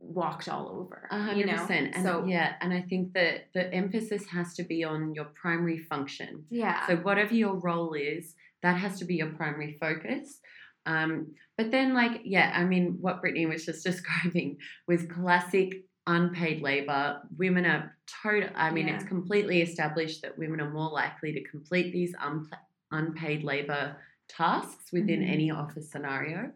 walked 0.00 0.48
all 0.48 0.68
over. 0.68 1.08
You 1.36 1.46
know? 1.46 1.56
percent. 1.58 1.94
And 1.94 2.02
so 2.04 2.24
yeah, 2.26 2.54
and 2.60 2.72
I 2.72 2.80
think 2.82 3.12
that 3.12 3.48
the 3.54 3.72
emphasis 3.72 4.26
has 4.28 4.54
to 4.54 4.62
be 4.64 4.82
on 4.84 5.14
your 5.14 5.26
primary 5.26 5.78
function. 5.78 6.44
yeah, 6.50 6.86
So 6.86 6.96
whatever 6.96 7.34
your 7.34 7.54
role 7.54 7.94
is, 7.94 8.34
that 8.62 8.76
has 8.76 8.98
to 8.98 9.04
be 9.04 9.16
your 9.16 9.28
primary 9.30 9.76
focus. 9.80 10.40
Um, 10.86 11.34
but 11.56 11.70
then, 11.70 11.92
like, 11.94 12.22
yeah, 12.24 12.52
I 12.54 12.64
mean, 12.64 12.96
what 13.00 13.20
Brittany 13.20 13.46
was 13.46 13.64
just 13.66 13.84
describing 13.90 14.56
was 14.88 15.04
classic 15.04 15.84
unpaid 16.06 16.62
labor. 16.62 17.20
Women 17.36 17.66
are 17.66 17.94
total. 18.22 18.48
I 18.56 18.70
mean, 18.70 18.88
it's 18.88 19.04
completely 19.04 19.60
established 19.62 20.22
that 20.22 20.38
women 20.38 20.60
are 20.60 20.70
more 20.70 20.90
likely 20.90 21.32
to 21.34 21.42
complete 21.44 21.92
these 21.92 22.14
unpla 22.16 22.56
unpaid 22.92 23.44
labor 23.44 23.96
tasks 24.28 24.90
within 24.92 25.20
Mhm. 25.20 25.30
any 25.32 25.50
office 25.50 25.90
scenario. 25.92 26.50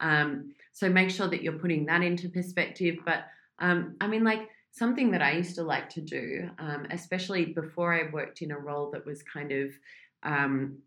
Um, 0.00 0.54
so 0.74 0.90
make 0.90 1.08
sure 1.08 1.28
that 1.28 1.42
you're 1.42 1.58
putting 1.58 1.86
that 1.86 2.02
into 2.02 2.28
perspective. 2.28 2.96
But 3.06 3.24
um, 3.60 3.96
I 4.00 4.08
mean, 4.08 4.24
like 4.24 4.50
something 4.72 5.12
that 5.12 5.22
I 5.22 5.32
used 5.32 5.54
to 5.54 5.62
like 5.62 5.88
to 5.90 6.00
do, 6.00 6.50
um, 6.58 6.86
especially 6.90 7.46
before 7.46 7.94
I 7.94 8.10
worked 8.12 8.42
in 8.42 8.50
a 8.50 8.58
role 8.58 8.90
that 8.90 9.06
was 9.06 9.22
kind 9.22 9.52
of 9.52 9.70
um, 10.24 10.78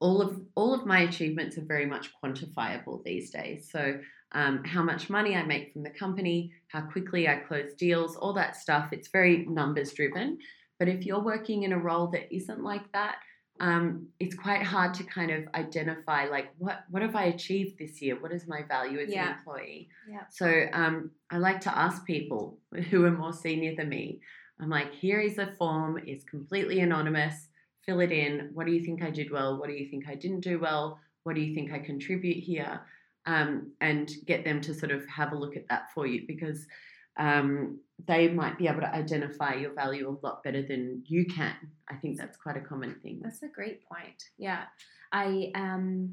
all 0.00 0.20
of 0.20 0.40
all 0.56 0.74
of 0.74 0.84
my 0.84 1.02
achievements 1.02 1.56
are 1.56 1.64
very 1.64 1.86
much 1.86 2.10
quantifiable 2.22 3.02
these 3.04 3.30
days. 3.30 3.70
So 3.70 4.00
um, 4.32 4.64
how 4.64 4.82
much 4.82 5.08
money 5.08 5.36
I 5.36 5.44
make 5.44 5.72
from 5.72 5.84
the 5.84 5.90
company, 5.90 6.52
how 6.66 6.80
quickly 6.82 7.28
I 7.28 7.36
close 7.36 7.72
deals, 7.74 8.16
all 8.16 8.32
that 8.32 8.56
stuff. 8.56 8.88
It's 8.90 9.08
very 9.08 9.46
numbers 9.46 9.92
driven. 9.92 10.38
But 10.80 10.88
if 10.88 11.06
you're 11.06 11.22
working 11.22 11.62
in 11.62 11.72
a 11.72 11.78
role 11.78 12.08
that 12.08 12.34
isn't 12.34 12.64
like 12.64 12.90
that, 12.92 13.18
um, 13.60 14.08
it's 14.18 14.34
quite 14.34 14.62
hard 14.62 14.94
to 14.94 15.04
kind 15.04 15.30
of 15.30 15.44
identify 15.54 16.26
like 16.26 16.52
what 16.58 16.84
what 16.90 17.02
have 17.02 17.14
I 17.14 17.24
achieved 17.26 17.78
this 17.78 18.02
year? 18.02 18.20
What 18.20 18.32
is 18.32 18.48
my 18.48 18.62
value 18.62 18.98
as 18.98 19.10
Yeah. 19.10 19.28
an 19.32 19.38
employee? 19.38 19.88
Yeah. 20.10 20.22
So 20.30 20.66
um, 20.72 21.10
I 21.30 21.38
like 21.38 21.60
to 21.62 21.76
ask 21.78 22.04
people 22.04 22.58
who 22.90 23.04
are 23.04 23.10
more 23.12 23.32
senior 23.32 23.74
than 23.76 23.88
me. 23.88 24.20
I'm 24.60 24.70
like, 24.70 24.92
here 24.92 25.20
is 25.20 25.38
a 25.38 25.46
form. 25.58 26.00
It's 26.06 26.24
completely 26.24 26.80
anonymous. 26.80 27.48
Fill 27.86 28.00
it 28.00 28.12
in. 28.12 28.50
What 28.54 28.66
do 28.66 28.72
you 28.72 28.84
think 28.84 29.02
I 29.02 29.10
did 29.10 29.30
well? 29.30 29.58
What 29.58 29.68
do 29.68 29.74
you 29.74 29.88
think 29.88 30.04
I 30.08 30.14
didn't 30.14 30.40
do 30.40 30.58
well? 30.58 30.98
What 31.24 31.34
do 31.34 31.40
you 31.40 31.54
think 31.54 31.72
I 31.72 31.78
contribute 31.78 32.42
here? 32.42 32.80
Um, 33.26 33.72
and 33.80 34.10
get 34.26 34.44
them 34.44 34.60
to 34.62 34.74
sort 34.74 34.92
of 34.92 35.06
have 35.08 35.32
a 35.32 35.36
look 35.36 35.56
at 35.56 35.66
that 35.68 35.86
for 35.94 36.06
you 36.06 36.24
because 36.26 36.66
um, 37.16 37.80
they 38.06 38.28
might 38.28 38.58
be 38.58 38.66
able 38.66 38.80
to 38.80 38.92
identify 38.92 39.54
your 39.54 39.72
value 39.72 40.08
a 40.08 40.26
lot 40.26 40.42
better 40.42 40.62
than 40.62 41.02
you 41.06 41.24
can. 41.26 41.54
I 41.88 41.94
think 41.94 42.18
that's 42.18 42.36
quite 42.36 42.56
a 42.56 42.60
common 42.60 42.96
thing. 43.02 43.20
That's 43.22 43.42
a 43.42 43.48
great 43.48 43.86
point. 43.88 44.24
Yeah, 44.36 44.64
I 45.12 45.52
um, 45.54 46.12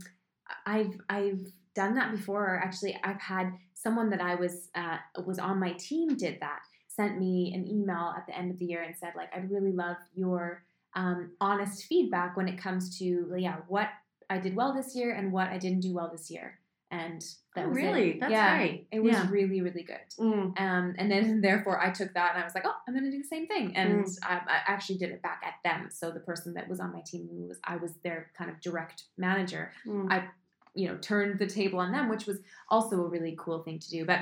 I've 0.66 1.00
I've 1.10 1.42
done 1.76 1.96
that 1.96 2.12
before. 2.12 2.62
Actually, 2.64 3.00
I've 3.04 3.20
had 3.20 3.52
someone 3.74 4.10
that 4.12 4.22
I 4.22 4.36
was 4.36 4.70
uh, 4.76 4.98
was 5.26 5.40
on 5.40 5.60
my 5.60 5.74
team 5.74 6.16
did 6.16 6.40
that. 6.42 6.62
Sent 6.88 7.18
me 7.18 7.54
an 7.56 7.68
email 7.68 8.14
at 8.16 8.28
the 8.28 8.38
end 8.38 8.52
of 8.52 8.60
the 8.60 8.66
year 8.66 8.84
and 8.84 8.96
said 8.96 9.14
like, 9.16 9.30
I'd 9.36 9.50
really 9.50 9.72
love 9.72 9.98
your 10.14 10.64
um, 10.96 11.32
honest 11.40 11.86
feedback 11.86 12.36
when 12.36 12.48
it 12.48 12.58
comes 12.58 12.98
to 13.00 13.34
yeah 13.38 13.58
what 13.68 13.90
I 14.30 14.38
did 14.38 14.56
well 14.56 14.74
this 14.74 14.96
year 14.96 15.14
and 15.14 15.32
what 15.32 15.48
I 15.48 15.58
didn't 15.58 15.82
do 15.82 15.94
well 15.94 16.10
this 16.12 16.30
year. 16.30 16.60
And 16.92 17.22
that 17.56 17.66
Oh, 17.66 17.70
was 17.70 17.78
it. 17.78 17.82
really? 17.82 18.18
That's 18.20 18.32
yeah, 18.32 18.58
great. 18.58 18.88
It 18.92 19.00
was 19.02 19.14
Yeah. 19.14 19.28
really 19.32 19.62
really 19.62 19.84
good. 19.84 20.06
Mm. 20.20 20.60
Um, 20.60 20.96
and 20.98 21.10
then 21.10 21.42
therefore 21.48 21.80
I 21.82 21.90
took 21.92 22.14
that 22.14 22.34
and 22.36 22.42
I 22.42 22.46
was 22.46 22.54
like, 22.54 22.66
oh, 22.68 22.76
I'm 22.88 22.94
gonna 22.94 23.10
do 23.10 23.18
the 23.18 23.28
same 23.28 23.48
thing. 23.48 23.76
And 23.76 24.04
Mm. 24.06 24.18
I, 24.24 24.36
I 24.36 24.62
actually 24.68 24.98
did 25.00 25.10
it 25.12 25.22
back 25.22 25.42
at 25.46 25.56
them. 25.64 25.90
So 25.90 26.12
the 26.12 26.20
person 26.20 26.54
that 26.56 26.68
was 26.68 26.80
on 26.80 26.92
my 26.94 27.02
team 27.06 27.28
was 27.48 27.60
I 27.64 27.78
was 27.78 27.94
their 28.04 28.32
kind 28.38 28.52
of 28.52 28.60
direct 28.62 29.06
manager, 29.18 29.72
Mm. 29.88 30.12
I 30.12 30.30
you 30.74 30.88
know, 30.88 30.98
turned 30.98 31.38
the 31.38 31.48
table 31.48 31.80
on 31.80 31.92
them, 31.92 32.08
which 32.08 32.26
was 32.26 32.40
also 32.70 33.02
a 33.04 33.08
really 33.10 33.36
cool 33.38 33.62
thing 33.64 33.78
to 33.80 33.90
do. 33.90 34.06
But 34.06 34.20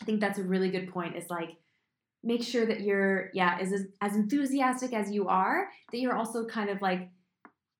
I 0.00 0.04
think 0.06 0.20
that's 0.20 0.38
a 0.38 0.42
really 0.42 0.70
good 0.70 0.88
point. 0.90 1.16
Is 1.16 1.28
like 1.28 1.56
make 2.22 2.42
sure 2.42 2.64
that 2.66 2.80
you're 2.82 3.30
yeah 3.34 3.58
as 3.60 3.72
as 4.00 4.16
enthusiastic 4.16 4.92
as 4.92 5.10
you 5.10 5.28
are 5.28 5.68
that 5.90 5.98
you're 5.98 6.14
also 6.16 6.46
kind 6.46 6.70
of 6.70 6.80
like 6.80 7.10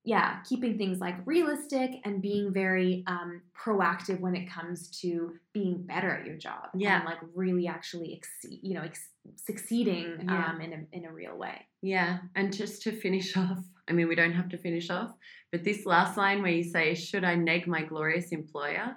yeah 0.04 0.38
keeping 0.48 0.76
things 0.78 0.98
like 0.98 1.14
realistic 1.26 1.90
and 2.04 2.20
being 2.20 2.52
very 2.52 3.04
um, 3.06 3.40
proactive 3.64 4.18
when 4.20 4.34
it 4.34 4.50
comes 4.50 4.88
to 5.00 5.32
being 5.52 5.82
better 5.86 6.10
at 6.10 6.26
your 6.26 6.36
job 6.36 6.64
Yeah. 6.74 6.96
and 6.96 7.04
like 7.04 7.18
really 7.34 7.66
actually 7.68 8.12
exceed 8.14 8.58
you 8.62 8.74
know 8.74 8.82
ex- 8.82 9.10
succeeding 9.36 10.06
Yeah. 10.24 10.46
um, 10.50 10.60
in 10.60 10.72
a 10.72 10.96
in 10.96 11.04
a 11.04 11.12
real 11.12 11.36
way 11.38 11.56
Yeah, 11.82 12.18
and 12.34 12.52
just 12.52 12.82
to 12.82 12.90
finish 12.92 13.36
off, 13.42 13.58
I 13.88 13.92
mean, 13.92 14.08
we 14.08 14.14
don't 14.14 14.32
have 14.40 14.48
to 14.50 14.58
finish 14.58 14.88
off, 14.90 15.10
but 15.52 15.64
this 15.64 15.84
last 15.86 16.16
line 16.16 16.42
where 16.42 16.52
you 16.58 16.64
say, 16.64 16.94
Should 16.94 17.24
I 17.24 17.34
neg 17.34 17.66
my 17.66 17.82
glorious 17.82 18.28
employer? 18.32 18.96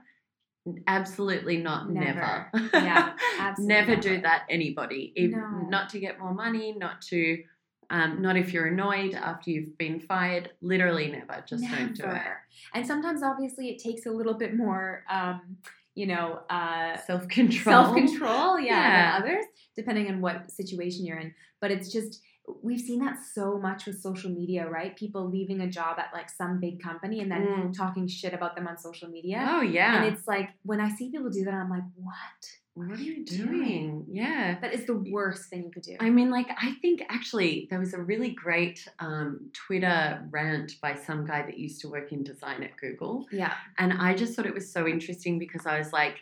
Absolutely 0.87 1.57
not, 1.57 1.89
never. 1.91 2.49
Never. 2.53 2.69
Yeah, 2.73 3.13
absolutely 3.39 3.75
never 3.75 3.95
do 3.95 4.21
that, 4.21 4.43
anybody. 4.49 5.13
If, 5.15 5.31
No. 5.31 5.67
Not 5.69 5.89
to 5.89 5.99
get 5.99 6.19
more 6.19 6.33
money, 6.33 6.75
not 6.77 7.01
to, 7.09 7.43
um, 7.89 8.21
not 8.21 8.37
if 8.37 8.53
you're 8.53 8.67
annoyed 8.67 9.13
after 9.13 9.49
you've 9.51 9.77
been 9.77 9.99
fired. 9.99 10.51
Literally 10.61 11.07
never. 11.07 11.43
Just 11.47 11.63
don't 11.69 11.93
do 11.95 12.03
it. 12.05 12.21
And 12.73 12.85
sometimes, 12.85 13.23
obviously, 13.23 13.69
it 13.69 13.79
takes 13.79 14.05
a 14.05 14.11
little 14.11 14.33
bit 14.33 14.55
more, 14.55 15.03
um, 15.09 15.57
you 15.95 16.07
know, 16.07 16.41
uh, 16.49 16.97
Self 16.97 17.27
control. 17.27 17.73
self 17.83 17.95
control, 17.95 18.59
yeah, 18.59 18.73
Yeah. 18.75 19.19
than 19.19 19.21
others, 19.21 19.45
depending 19.75 20.07
on 20.07 20.21
what 20.21 20.51
situation 20.51 21.05
you're 21.05 21.17
in. 21.19 21.33
But 21.61 21.71
it's 21.71 21.91
just 21.91 22.21
we've 22.61 22.79
seen 22.79 22.99
that 23.03 23.17
so 23.33 23.57
much 23.57 23.87
with 23.87 23.99
social 23.99 24.29
media, 24.29 24.69
right? 24.69 24.95
People 24.95 25.27
leaving 25.27 25.61
a 25.61 25.67
job 25.67 25.97
at 25.97 26.13
like 26.13 26.29
some 26.29 26.59
big 26.59 26.79
company 26.79 27.19
and 27.21 27.31
then 27.31 27.41
Mm. 27.47 27.73
talking 27.75 28.07
shit 28.07 28.33
about 28.35 28.55
them 28.55 28.67
on 28.67 28.77
social 28.77 29.09
media. 29.09 29.43
Oh, 29.49 29.61
yeah. 29.61 30.03
And 30.03 30.13
it's 30.13 30.27
like 30.27 30.51
when 30.61 30.79
I 30.79 30.89
see 30.89 31.09
people 31.09 31.31
do 31.31 31.43
that, 31.45 31.55
I'm 31.55 31.71
like, 31.71 31.81
what? 31.95 32.39
What 32.75 32.99
are 32.99 33.01
you 33.01 33.23
doing? 33.25 34.05
Yeah. 34.11 34.59
That 34.59 34.73
is 34.73 34.85
the 34.85 34.95
worst 34.95 35.49
thing 35.49 35.63
you 35.63 35.71
could 35.71 35.83
do. 35.83 35.95
I 36.01 36.09
mean, 36.09 36.29
like, 36.29 36.49
I 36.61 36.73
think 36.81 37.01
actually 37.09 37.67
there 37.69 37.79
was 37.79 37.93
a 37.93 38.01
really 38.01 38.31
great 38.31 38.85
um, 38.99 39.49
Twitter 39.53 40.21
rant 40.29 40.73
by 40.81 40.93
some 40.93 41.25
guy 41.25 41.41
that 41.41 41.57
used 41.57 41.79
to 41.81 41.89
work 41.89 42.11
in 42.11 42.23
design 42.23 42.63
at 42.63 42.75
Google. 42.75 43.27
yeah. 43.31 43.53
And 43.77 43.93
I 43.93 44.13
just 44.13 44.35
thought 44.35 44.45
it 44.45 44.53
was 44.53 44.71
so 44.71 44.87
interesting 44.87 45.39
because 45.39 45.65
I 45.65 45.77
was 45.77 45.93
like, 45.93 46.17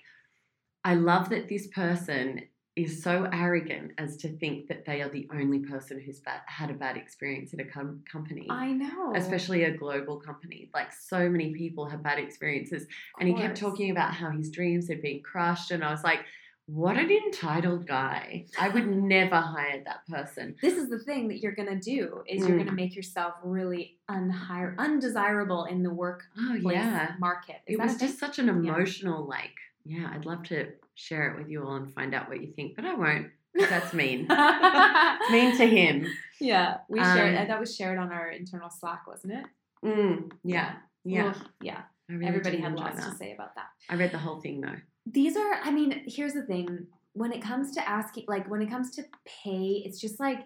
I 0.84 0.93
love 0.93 1.30
that 1.30 1.49
this 1.49 1.68
person 1.68 2.43
is 2.76 3.04
so 3.04 3.28
arrogant 3.32 3.91
as 3.97 4.18
to 4.18 4.30
think 4.38 4.68
that 4.68 4.86
they 4.86 5.01
are 5.01 5.10
the 5.10 5.28
only 5.32 5.60
person 5.60 5.99
who's 5.99 6.20
bad, 6.20 6.41
had 6.47 6.70
a 6.70 6.74
bad 6.74 6.97
experience 6.97 7.54
at 7.54 7.60
a 7.60 7.66
com- 7.66 8.04
company. 8.12 8.47
I 8.49 8.72
know. 8.72 9.14
Especially 9.16 9.64
a 9.64 9.78
global 9.78 10.20
company. 10.20 10.70
Like, 10.74 10.91
so 10.91 11.30
many 11.30 11.54
people 11.54 11.88
have 11.88 12.04
bad 12.04 12.20
experiences. 12.20 12.86
And 13.20 13.28
he 13.28 13.36
kept 13.36 13.58
talking 13.58 13.91
about 13.91 14.14
how 14.14 14.30
his 14.32 14.49
dreams 14.51 14.88
had 14.88 15.01
been 15.01 15.22
crushed. 15.22 15.72
And 15.72 15.84
I 15.84 15.91
was 15.91 16.04
like, 16.04 16.26
what 16.66 16.97
an 16.97 17.11
entitled 17.11 17.86
guy. 17.86 18.45
I 18.59 18.70
would 18.70 18.88
never 19.16 19.36
hire 19.36 19.84
that 19.86 20.05
person. 20.07 20.55
this 20.61 20.76
is 20.76 20.89
the 20.89 20.99
thing 20.99 21.28
that 21.28 21.39
you're 21.39 21.55
gonna 21.55 21.80
do 21.80 22.24
is 22.28 22.47
you're 22.47 22.57
Mm. 22.57 22.66
gonna 22.66 22.72
make 22.72 22.95
yourself 22.95 23.34
really 23.43 23.97
unhire 24.09 24.78
undesirable 24.78 25.66
in 25.66 25.84
the 25.84 25.93
workplace 25.93 26.61
Oh, 26.66 26.70
yeah. 26.72 27.16
market. 27.20 27.57
Is 27.68 27.76
It 27.76 27.80
was 27.80 27.97
just 27.97 28.18
such 28.20 28.39
an 28.39 28.49
emotional, 28.49 29.26
like, 29.26 29.53
yeah, 29.86 30.09
I'd 30.14 30.26
love 30.26 30.43
to 30.43 30.72
share 30.95 31.32
it 31.32 31.38
with 31.38 31.49
you 31.49 31.64
all 31.66 31.76
and 31.76 31.93
find 31.93 32.14
out 32.14 32.30
what 32.30 32.41
you 32.41 32.51
think, 32.53 32.76
but 32.76 32.86
I 32.86 32.93
won't. 32.95 33.28
That's 33.55 33.93
mean. 33.93 34.26
It's 34.30 35.32
mean 35.32 35.57
to 35.57 35.66
him. 35.68 36.07
Yeah, 36.39 36.80
we 36.89 36.99
shared. 36.99 37.38
Um, 37.38 37.47
That 37.47 37.59
was 37.59 37.74
shared 37.74 37.97
on 37.97 38.11
our 38.11 38.30
internal 38.30 38.70
Slack, 38.70 39.07
wasn't 39.07 39.34
it? 39.34 39.45
Mm, 39.86 40.30
yeah. 40.43 40.74
Yeah. 41.05 41.34
Yeah. 41.61 41.84
I 42.09 42.14
really 42.14 42.26
Everybody 42.28 42.57
had 42.57 42.74
lots 42.76 43.05
to 43.05 43.16
say 43.16 43.32
about 43.34 43.55
that. 43.55 43.68
I 43.89 43.95
read 43.95 44.11
the 44.11 44.18
whole 44.18 44.41
thing 44.41 44.59
though. 44.59 44.76
These 45.06 45.36
are, 45.38 45.54
I 45.64 45.72
mean, 45.72 46.04
here's 46.08 46.34
the 46.34 46.43
thing. 46.43 46.88
When 47.14 47.32
it 47.32 47.41
comes 47.41 47.72
to 47.76 47.88
asking, 47.88 48.26
like, 48.28 48.49
when 48.49 48.62
it 48.62 48.70
comes 48.70 48.91
to 48.95 49.04
pay, 49.26 49.84
it's 49.86 49.99
just 49.99 50.20
like 50.20 50.39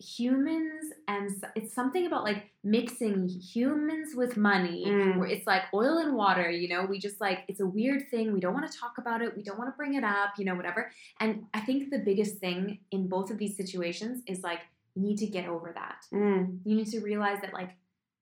humans 0.00 0.92
and 1.08 1.30
it's 1.56 1.74
something 1.74 2.06
about 2.06 2.22
like 2.22 2.50
mixing 2.62 3.28
humans 3.28 4.14
with 4.14 4.36
money 4.36 4.84
Mm. 4.86 5.18
where 5.18 5.26
it's 5.28 5.44
like 5.46 5.62
oil 5.74 5.98
and 5.98 6.14
water 6.14 6.48
you 6.48 6.68
know? 6.68 6.84
We 6.84 6.98
just 7.00 7.20
like 7.20 7.40
it's 7.48 7.58
a 7.60 7.66
weird 7.66 8.08
thing. 8.10 8.32
We 8.32 8.38
don't 8.40 8.54
want 8.54 8.70
to 8.70 8.78
talk 8.78 8.98
about 8.98 9.22
it. 9.22 9.36
We 9.36 9.42
don't 9.42 9.58
want 9.58 9.72
to 9.72 9.76
bring 9.76 9.94
it 9.94 10.04
up 10.04 10.38
you 10.38 10.44
know 10.44 10.54
whatever. 10.54 10.90
And 11.20 11.46
i 11.52 11.60
think 11.60 11.90
the 11.90 11.98
biggest 11.98 12.36
thing 12.38 12.78
in 12.92 13.08
both 13.08 13.30
of 13.32 13.38
these 13.38 13.56
situations 13.56 14.22
is 14.26 14.42
like 14.42 14.60
you 14.94 15.02
need 15.02 15.18
to 15.18 15.26
get 15.26 15.48
over 15.48 15.72
that. 15.74 16.06
Mm, 16.12 16.58
you 16.64 16.76
need 16.76 16.86
to 16.92 17.00
realize 17.00 17.40
that 17.40 17.52
like 17.52 17.70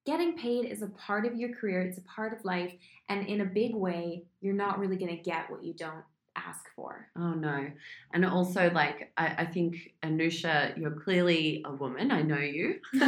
getting 0.07 0.36
paid 0.38 0.64
is 0.66 0.82
a 0.82 0.86
part 0.88 1.26
of 1.26 1.34
your 1.36 1.52
career 1.54 1.82
it's 1.82 1.98
a 1.98 2.02
part 2.02 2.32
of 2.32 2.44
life 2.44 2.72
and 3.09 3.26
in 3.26 3.40
a 3.42 3.44
big 3.44 3.74
way 3.74 4.22
you're 4.40 4.54
not 4.54 4.78
really 4.78 4.96
going 4.96 5.14
to 5.14 5.22
get 5.22 5.50
what 5.50 5.62
you 5.64 5.74
don't 5.74 6.04
ask 6.36 6.66
for 6.76 7.09
Oh 7.16 7.32
no. 7.32 7.66
And 8.12 8.26
also 8.26 8.70
like 8.72 9.11
I, 9.16 9.26
I 9.38 9.44
think 9.46 9.94
Anusha, 10.02 10.76
you're 10.76 10.90
clearly 10.90 11.62
a 11.64 11.72
woman. 11.72 12.11
I 12.12 12.20
know 12.20 12.36
you. 12.38 12.76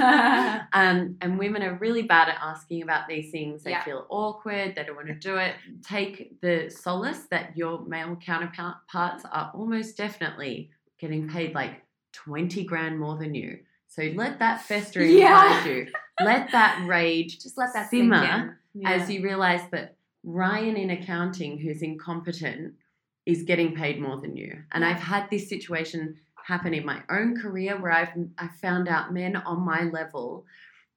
Um, 0.72 1.16
and 1.20 1.38
women 1.38 1.62
are 1.62 1.74
really 1.74 2.02
bad 2.02 2.28
at 2.30 2.38
asking 2.42 2.82
about 2.82 3.06
these 3.06 3.30
things. 3.30 3.62
They 3.64 3.72
Yeah. 3.72 3.84
feel 3.84 4.06
awkward. 4.08 4.74
They 4.74 4.84
don't 4.84 4.96
want 4.96 5.08
to 5.08 5.14
do 5.14 5.36
it. 5.36 5.54
Take 5.86 6.40
the 6.40 6.70
solace 6.70 7.26
that 7.30 7.56
your 7.56 7.84
male 7.86 8.16
counterparts 8.16 9.24
are 9.30 9.50
almost 9.54 9.96
definitely 9.98 10.70
getting 10.98 11.28
paid 11.28 11.54
like 11.54 11.82
20 12.12 12.64
grand 12.64 12.98
more 12.98 13.18
than 13.18 13.34
you. 13.34 13.58
So 13.88 14.02
let 14.14 14.38
that 14.38 14.62
fester 14.62 15.02
Yeah. 15.04 15.58
inside 15.58 15.66
you. 15.70 15.86
Let 16.24 16.50
that 16.52 16.84
rage 16.86 17.40
just 17.40 17.56
let 17.56 17.72
that 17.74 17.90
simmer 17.90 18.56
in. 18.74 18.86
as 18.86 19.10
you 19.10 19.22
realize 19.22 19.62
that 19.70 19.96
Ryan 20.24 20.76
in 20.76 20.90
accounting, 20.90 21.58
who's 21.58 21.82
incompetent, 21.82 22.74
is 23.26 23.42
getting 23.42 23.74
paid 23.74 24.00
more 24.00 24.20
than 24.20 24.36
you. 24.36 24.62
And 24.72 24.84
I've 24.84 25.00
had 25.00 25.28
this 25.30 25.48
situation 25.48 26.16
happen 26.44 26.72
in 26.72 26.84
my 26.84 27.02
own 27.10 27.38
career 27.40 27.80
where 27.80 27.92
I've 27.92 28.08
I 28.38 28.48
found 28.60 28.88
out 28.88 29.12
men 29.12 29.36
on 29.36 29.60
my 29.60 29.82
level 29.84 30.44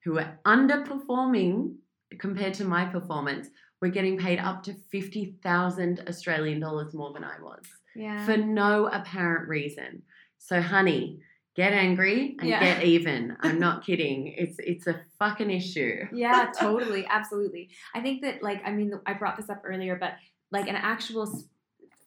who 0.03 0.17
are 0.17 0.39
underperforming 0.45 1.75
compared 2.17 2.53
to 2.55 2.65
my 2.65 2.85
performance 2.85 3.49
were 3.81 3.89
getting 3.89 4.17
paid 4.17 4.39
up 4.39 4.63
to 4.63 4.73
50,000 4.73 6.03
Australian 6.07 6.59
dollars 6.59 6.93
more 6.93 7.11
than 7.13 7.23
I 7.23 7.35
was 7.41 7.63
yeah 7.95 8.25
for 8.25 8.37
no 8.37 8.87
apparent 8.87 9.49
reason. 9.49 10.01
So 10.37 10.61
honey, 10.61 11.19
get 11.55 11.73
angry 11.73 12.35
and 12.39 12.49
Yeah. 12.49 12.59
get 12.59 12.83
even. 12.95 13.35
I'm 13.41 13.59
not 13.59 13.85
kidding. 13.85 14.27
It's 14.37 14.57
it's 14.59 14.87
a 14.87 15.01
fucking 15.19 15.51
issue. 15.51 16.05
yeah 16.13 16.51
totally 16.59 17.05
absolutely 17.09 17.69
i 17.93 17.99
think 18.01 18.21
that 18.23 18.41
like 18.41 18.61
i 18.65 18.71
mean 18.71 18.91
i 19.05 19.13
brought 19.13 19.37
this 19.37 19.49
up 19.49 19.61
earlier 19.63 19.95
but 19.95 20.13
like 20.51 20.67
an 20.67 20.75
actual 20.75 21.25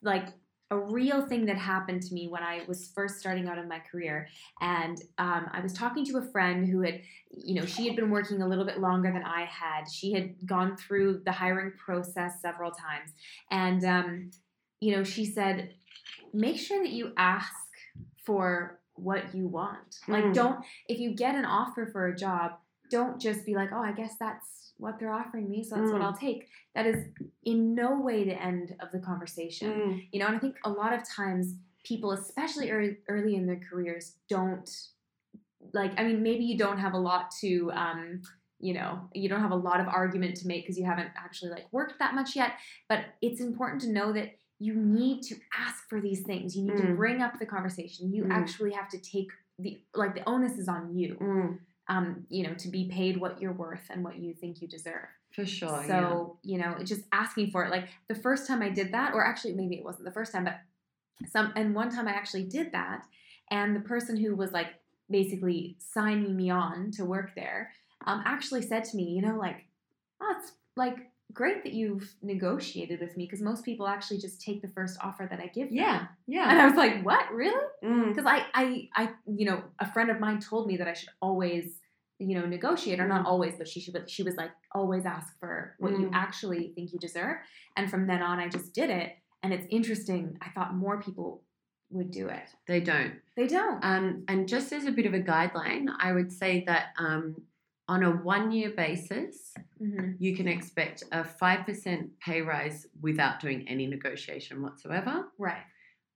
like 0.03 0.27
a 0.71 0.79
real 0.79 1.21
thing 1.29 1.47
that 1.47 1.57
happened 1.57 2.03
to 2.03 2.13
me 2.15 2.27
when 2.27 2.43
i 2.43 2.63
was 2.67 2.91
first 2.95 3.21
starting 3.21 3.47
out 3.49 3.59
in 3.59 3.69
my 3.69 3.79
career 3.91 4.27
and 4.61 4.97
um, 5.19 5.49
i 5.53 5.61
was 5.61 5.73
talking 5.73 6.05
to 6.05 6.17
a 6.19 6.23
friend 6.33 6.67
who 6.69 6.81
had 6.81 7.01
you 7.31 7.55
know 7.55 7.65
she 7.67 7.87
had 7.87 7.95
been 7.97 8.11
working 8.11 8.43
a 8.43 8.49
little 8.49 8.65
bit 8.65 8.81
longer 8.81 9.13
than 9.13 9.23
i 9.23 9.43
had 9.45 9.85
she 9.89 10.13
had 10.13 10.35
gone 10.47 10.77
through 10.77 11.21
the 11.25 11.33
hiring 11.33 11.71
process 11.79 12.41
several 12.43 12.71
times 12.73 13.11
and 13.51 13.85
um, 13.85 14.31
you 14.81 14.97
know 14.97 15.05
she 15.05 15.25
said 15.25 15.75
make 16.33 16.59
sure 16.59 16.83
that 16.83 16.91
you 16.93 17.13
ask 17.17 17.53
for 18.27 18.81
what 18.97 19.35
you 19.35 19.49
want 19.49 19.99
like 20.09 20.25
Mm. 20.25 20.35
don't 20.35 20.65
if 20.89 20.99
you 21.01 21.11
get 21.15 21.35
an 21.35 21.45
offer 21.45 21.87
for 21.87 22.07
a 22.09 22.17
job 22.17 22.53
don't 22.91 23.19
just 23.19 23.45
be 23.47 23.55
like, 23.55 23.71
oh, 23.73 23.81
I 23.81 23.93
guess 23.93 24.15
that's 24.21 24.73
what 24.77 24.99
they're 24.99 25.11
offering 25.11 25.51
me, 25.51 25.65
so 25.65 25.75
that's 25.77 25.91
what 25.91 26.01
Mm. 26.03 26.05
I'll 26.05 26.17
take. 26.17 26.49
That 26.75 26.87
is 26.87 27.07
in 27.45 27.75
no 27.75 27.99
way 27.99 28.25
the 28.25 28.41
end 28.41 28.77
of 28.81 28.93
the 28.93 28.99
conversation. 28.99 29.71
Mm. 29.71 30.09
You 30.13 30.21
know, 30.21 30.27
and 30.27 30.37
I 30.37 30.39
think 30.39 30.57
a 30.65 30.71
lot 30.71 30.93
of 30.93 31.03
times 31.09 31.55
people, 31.83 32.13
especially 32.13 32.71
early, 32.71 32.99
early 33.09 33.37
in 33.37 33.47
their 33.47 33.59
careers, 33.69 34.17
don't 34.29 34.69
like, 35.73 35.99
I 35.99 36.05
mean, 36.05 36.23
maybe 36.23 36.45
you 36.45 36.59
don't 36.59 36.79
have 36.79 36.93
a 36.93 36.99
lot 36.99 37.31
to, 37.41 37.73
um, 37.73 38.21
you 38.61 38.75
know, 38.75 39.09
you 39.15 39.29
don't 39.31 39.41
have 39.41 39.51
a 39.51 39.57
lot 39.57 39.81
of 39.81 39.89
argument 39.89 40.37
to 40.37 40.47
make 40.47 40.63
because 40.65 40.79
you 40.79 40.85
haven't 40.85 41.09
actually 41.17 41.51
like 41.53 41.67
worked 41.73 41.99
that 41.99 42.15
much 42.15 42.37
yet, 42.37 42.53
but 42.89 43.01
it's 43.23 43.41
important 43.41 43.81
to 43.83 43.91
know 43.91 44.13
that 44.13 44.37
you 44.65 44.75
need 44.75 45.23
to 45.23 45.35
ask 45.67 45.89
for 45.91 46.01
these 46.01 46.23
things. 46.23 46.57
You 46.57 46.63
need 46.65 46.77
to 46.79 46.85
Mm. 46.85 46.97
bring 46.97 47.21
up 47.23 47.39
the 47.39 47.47
conversation. 47.47 48.13
You 48.13 48.25
Mm. 48.25 48.31
actually 48.41 48.73
have 48.73 48.89
to 48.91 48.99
take 48.99 49.31
the, 49.59 49.81
like, 49.95 50.15
the 50.15 50.25
onus 50.29 50.59
is 50.59 50.69
on 50.69 50.83
you 50.99 51.17
Mm. 51.21 51.59
um, 51.87 52.27
you 52.31 52.43
know, 52.47 52.55
to 52.55 52.69
be 52.69 52.89
paid 52.89 53.19
what 53.19 53.41
you're 53.43 53.53
worth 53.53 53.87
and 53.91 54.03
what 54.03 54.17
you 54.17 54.33
think 54.33 54.63
you 54.63 54.67
deserve. 54.69 55.07
For 55.35 55.45
sure. 55.45 55.69
yeah. 55.83 55.87
so, 55.87 56.39
you 56.43 56.57
know, 56.59 56.79
just 56.83 57.03
asking 57.13 57.51
for 57.51 57.63
it. 57.65 57.71
Like 57.71 57.89
the 58.09 58.15
first 58.15 58.47
time 58.49 58.63
I 58.63 58.71
did 58.71 58.93
that, 58.93 59.13
or 59.15 59.23
actually 59.23 59.53
maybe 59.55 59.75
it 59.77 59.85
wasn't 59.85 60.07
the 60.07 60.13
first 60.13 60.33
time, 60.33 60.45
but 60.45 60.61
some 61.29 61.53
and 61.57 61.75
one 61.75 61.91
time 61.91 62.09
I 62.09 62.13
actually 62.13 62.45
did 62.45 62.73
that, 62.73 63.07
and 63.51 63.77
the 63.77 63.81
person 63.81 64.17
who 64.17 64.35
was 64.35 64.53
like 64.53 64.71
basically 65.11 65.77
signing 65.79 66.35
me 66.37 66.49
on 66.51 66.91
to 66.93 67.05
work 67.05 67.35
there, 67.35 67.73
um, 68.07 68.23
actually 68.25 68.63
said 68.63 68.85
to 68.85 68.97
me, 68.97 69.11
you 69.11 69.21
know, 69.23 69.37
like, 69.37 69.67
oh, 70.23 70.35
it's 70.39 70.53
like 70.77 71.11
great 71.33 71.65
that 71.65 71.73
you've 71.73 72.15
negotiated 72.23 73.01
with 73.01 73.17
me 73.17 73.25
because 73.25 73.41
most 73.43 73.65
people 73.65 73.89
actually 73.89 74.19
just 74.19 74.41
take 74.41 74.63
the 74.63 74.69
first 74.69 74.99
offer 75.03 75.27
that 75.29 75.41
I 75.41 75.47
give 75.49 75.69
them. 75.69 75.77
Yeah. 75.79 76.07
Yeah. 76.27 76.49
And 76.51 76.61
I 76.61 76.67
was 76.67 76.77
like, 76.77 77.05
what? 77.05 77.33
Really? 77.33 77.65
Mm. 77.83 78.09
because 78.15 78.27
I, 78.27 78.45
I 78.55 78.89
i 78.95 79.11
you 79.27 79.45
know 79.47 79.63
a 79.81 79.91
friend 79.93 80.11
of 80.11 80.21
mine 80.21 80.41
told 80.41 80.67
me 80.67 80.77
that 80.79 80.89
i 80.89 80.95
should 80.95 81.11
always 81.21 81.81
you 82.19 82.35
know 82.39 82.47
negotiate 82.47 82.99
or 83.01 83.07
not 83.07 83.25
Mm. 83.25 83.29
always 83.29 83.55
but 83.59 83.69
she 83.69 83.79
should 83.81 83.93
but 83.93 84.09
she 84.09 84.23
was 84.23 84.37
like 84.37 84.53
always 84.73 85.05
ask 85.05 85.39
for 85.39 85.75
what 85.81 85.93
you 85.93 86.07
Mm. 86.09 86.15
actually 86.15 86.73
think 86.75 86.93
you 86.95 86.99
deserve 86.99 87.37
and 87.77 87.91
from 87.91 88.07
then 88.07 88.23
on 88.23 88.39
i 88.39 88.49
just 88.49 88.73
did 88.73 88.89
it 88.89 89.13
and 89.43 89.53
it's 89.53 89.67
interesting 89.71 90.39
i 90.41 90.49
thought 90.51 90.75
more 90.75 90.99
people 91.03 91.43
would 91.91 92.11
do 92.11 92.29
it. 92.29 92.49
They 92.67 92.81
don't. 92.81 93.13
They 93.37 93.47
don't. 93.47 93.85
Um, 93.85 94.25
and 94.27 94.49
just 94.49 94.73
as 94.73 94.87
a 94.87 94.91
bit 94.91 95.07
of 95.07 95.15
a 95.15 95.21
guideline, 95.21 95.87
I 96.01 96.11
would 96.13 96.33
say 96.33 96.65
that 96.67 96.87
um, 96.99 97.37
on 97.89 98.03
a 98.03 98.11
one 98.11 98.51
year 98.53 98.71
basis, 98.71 99.55
hmm 99.79 100.17
you 100.19 100.37
can 100.37 100.49
expect 100.49 101.03
a 101.13 101.25
5% 101.25 102.19
pay 102.21 102.41
rise 102.43 102.87
without 103.01 103.41
doing 103.41 103.67
any 103.69 103.87
negotiation 103.87 104.63
whatsoever. 104.63 105.27
Right. 105.39 105.65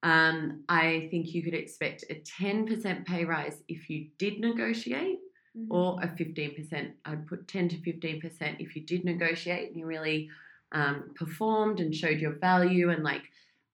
Um, 0.03 0.65
I 0.69 1.09
think 1.11 1.35
you 1.35 1.43
could 1.43 1.55
expect 1.55 2.05
a 2.09 2.15
10% 2.21 3.07
pay 3.07 3.25
rise 3.25 3.63
if 3.69 3.91
you 3.91 4.11
did 4.19 4.39
negotiate, 4.41 5.19
Mhm. 5.55 5.71
or 5.71 5.99
a 6.03 6.09
15%. 6.17 6.97
I'd 7.05 7.27
put 7.27 7.49
10 7.49 7.69
to 7.71 7.77
15% 7.79 8.61
if 8.61 8.77
you 8.77 8.83
did 8.87 9.05
negotiate 9.05 9.69
and 9.69 9.79
you 9.79 9.87
really 9.87 10.31
um, 10.73 11.13
performed 11.15 11.81
and 11.81 11.95
showed 11.95 12.21
your 12.21 12.39
value. 12.39 12.91
And, 12.91 13.03
like, 13.03 13.23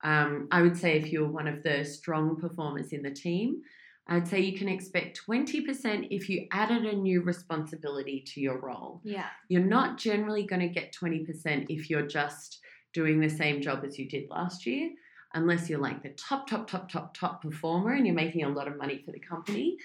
um, 0.03 0.49
I 0.51 0.63
would 0.63 0.77
say 0.77 0.97
if 0.99 1.13
you're 1.13 1.29
one 1.31 1.49
of 1.49 1.63
the 1.63 1.85
strong 1.85 2.37
performers 2.37 2.93
in 2.93 3.03
the 3.03 3.11
team, 3.11 3.63
I'd 4.07 4.29
say 4.29 4.41
you 4.41 4.59
can 4.59 4.69
expect 4.69 5.21
20% 5.27 6.09
if 6.11 6.29
you 6.29 6.47
added 6.53 6.85
a 6.85 6.95
new 6.95 7.23
responsibility 7.23 8.23
to 8.35 8.41
your 8.41 8.59
role. 8.59 9.01
yeah. 9.03 9.29
You're 9.49 9.63
not 9.63 9.97
generally 9.99 10.45
going 10.45 10.61
to 10.61 10.69
get 10.69 10.95
20% 10.95 11.67
if 11.69 11.89
you're 11.89 12.07
just 12.07 12.61
doing 12.93 13.19
the 13.21 13.31
same 13.31 13.63
job 13.63 13.85
as 13.85 13.99
you 13.99 14.09
did 14.09 14.29
last 14.29 14.67
year, 14.67 14.91
unless 15.33 15.69
you're 15.69 15.81
like 15.81 16.03
the 16.03 16.11
top, 16.11 16.47
top, 16.47 16.69
top, 16.69 16.91
top, 16.91 17.17
top 17.17 17.43
performer 17.43 17.93
and 17.93 18.07
you're 18.07 18.15
making 18.15 18.45
a 18.45 18.49
lot 18.49 18.69
of 18.69 18.77
money 18.77 19.03
for 19.05 19.11
the 19.13 19.19
company. 19.19 19.77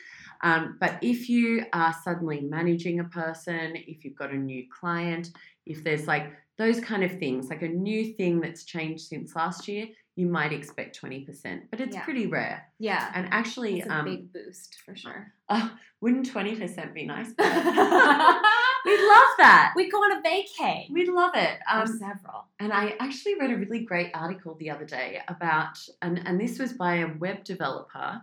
Um, 0.41 0.77
but 0.79 0.99
if 1.01 1.29
you 1.29 1.65
are 1.73 1.95
suddenly 2.03 2.41
managing 2.41 2.99
a 2.99 3.05
person, 3.05 3.73
if 3.75 4.03
you've 4.03 4.17
got 4.17 4.31
a 4.31 4.37
new 4.37 4.65
client, 4.79 5.31
if 5.65 5.83
there's 5.83 6.07
like 6.07 6.31
those 6.57 6.79
kind 6.81 7.03
of 7.03 7.17
things, 7.19 7.49
like 7.49 7.61
a 7.61 7.67
new 7.67 8.13
thing 8.13 8.41
that's 8.41 8.63
changed 8.65 9.07
since 9.07 9.35
last 9.35 9.67
year, 9.67 9.87
you 10.19 10.27
might 10.27 10.51
expect 10.51 10.99
20%, 11.01 11.61
but 11.71 11.79
it's 11.79 11.95
Yeah. 11.95 12.03
pretty 12.03 12.27
rare. 12.27 12.67
Yeah. 12.77 13.09
And 13.15 13.27
actually, 13.31 13.79
It's 13.79 13.87
a 13.87 13.93
um, 13.99 14.05
big 14.05 14.33
boost 14.33 14.81
for 14.85 14.93
sure. 14.93 15.31
oh, 15.49 15.71
wouldn't 16.01 16.29
20% 16.31 16.93
be 16.93 17.05
nice? 17.05 17.27
we 17.37 17.45
We'd 18.85 19.07
love 19.15 19.31
that. 19.37 19.73
We'd 19.77 19.91
go 19.91 19.99
on 19.99 20.17
a 20.17 20.21
vacay. 20.21 20.89
We'd 20.91 21.07
love 21.07 21.31
it. 21.35 21.59
Um, 21.71 21.87
several. 21.87 22.47
and 22.59 22.73
I 22.73 22.95
actually 22.99 23.35
read 23.39 23.51
a 23.51 23.55
really 23.57 23.85
great 23.85 24.11
article 24.13 24.55
the 24.59 24.69
other 24.71 24.85
day 24.85 25.21
about, 25.29 25.77
and, 26.01 26.21
and 26.27 26.39
this 26.39 26.59
was 26.59 26.73
by 26.73 26.95
a 26.97 27.13
web 27.17 27.43
developer 27.45 28.21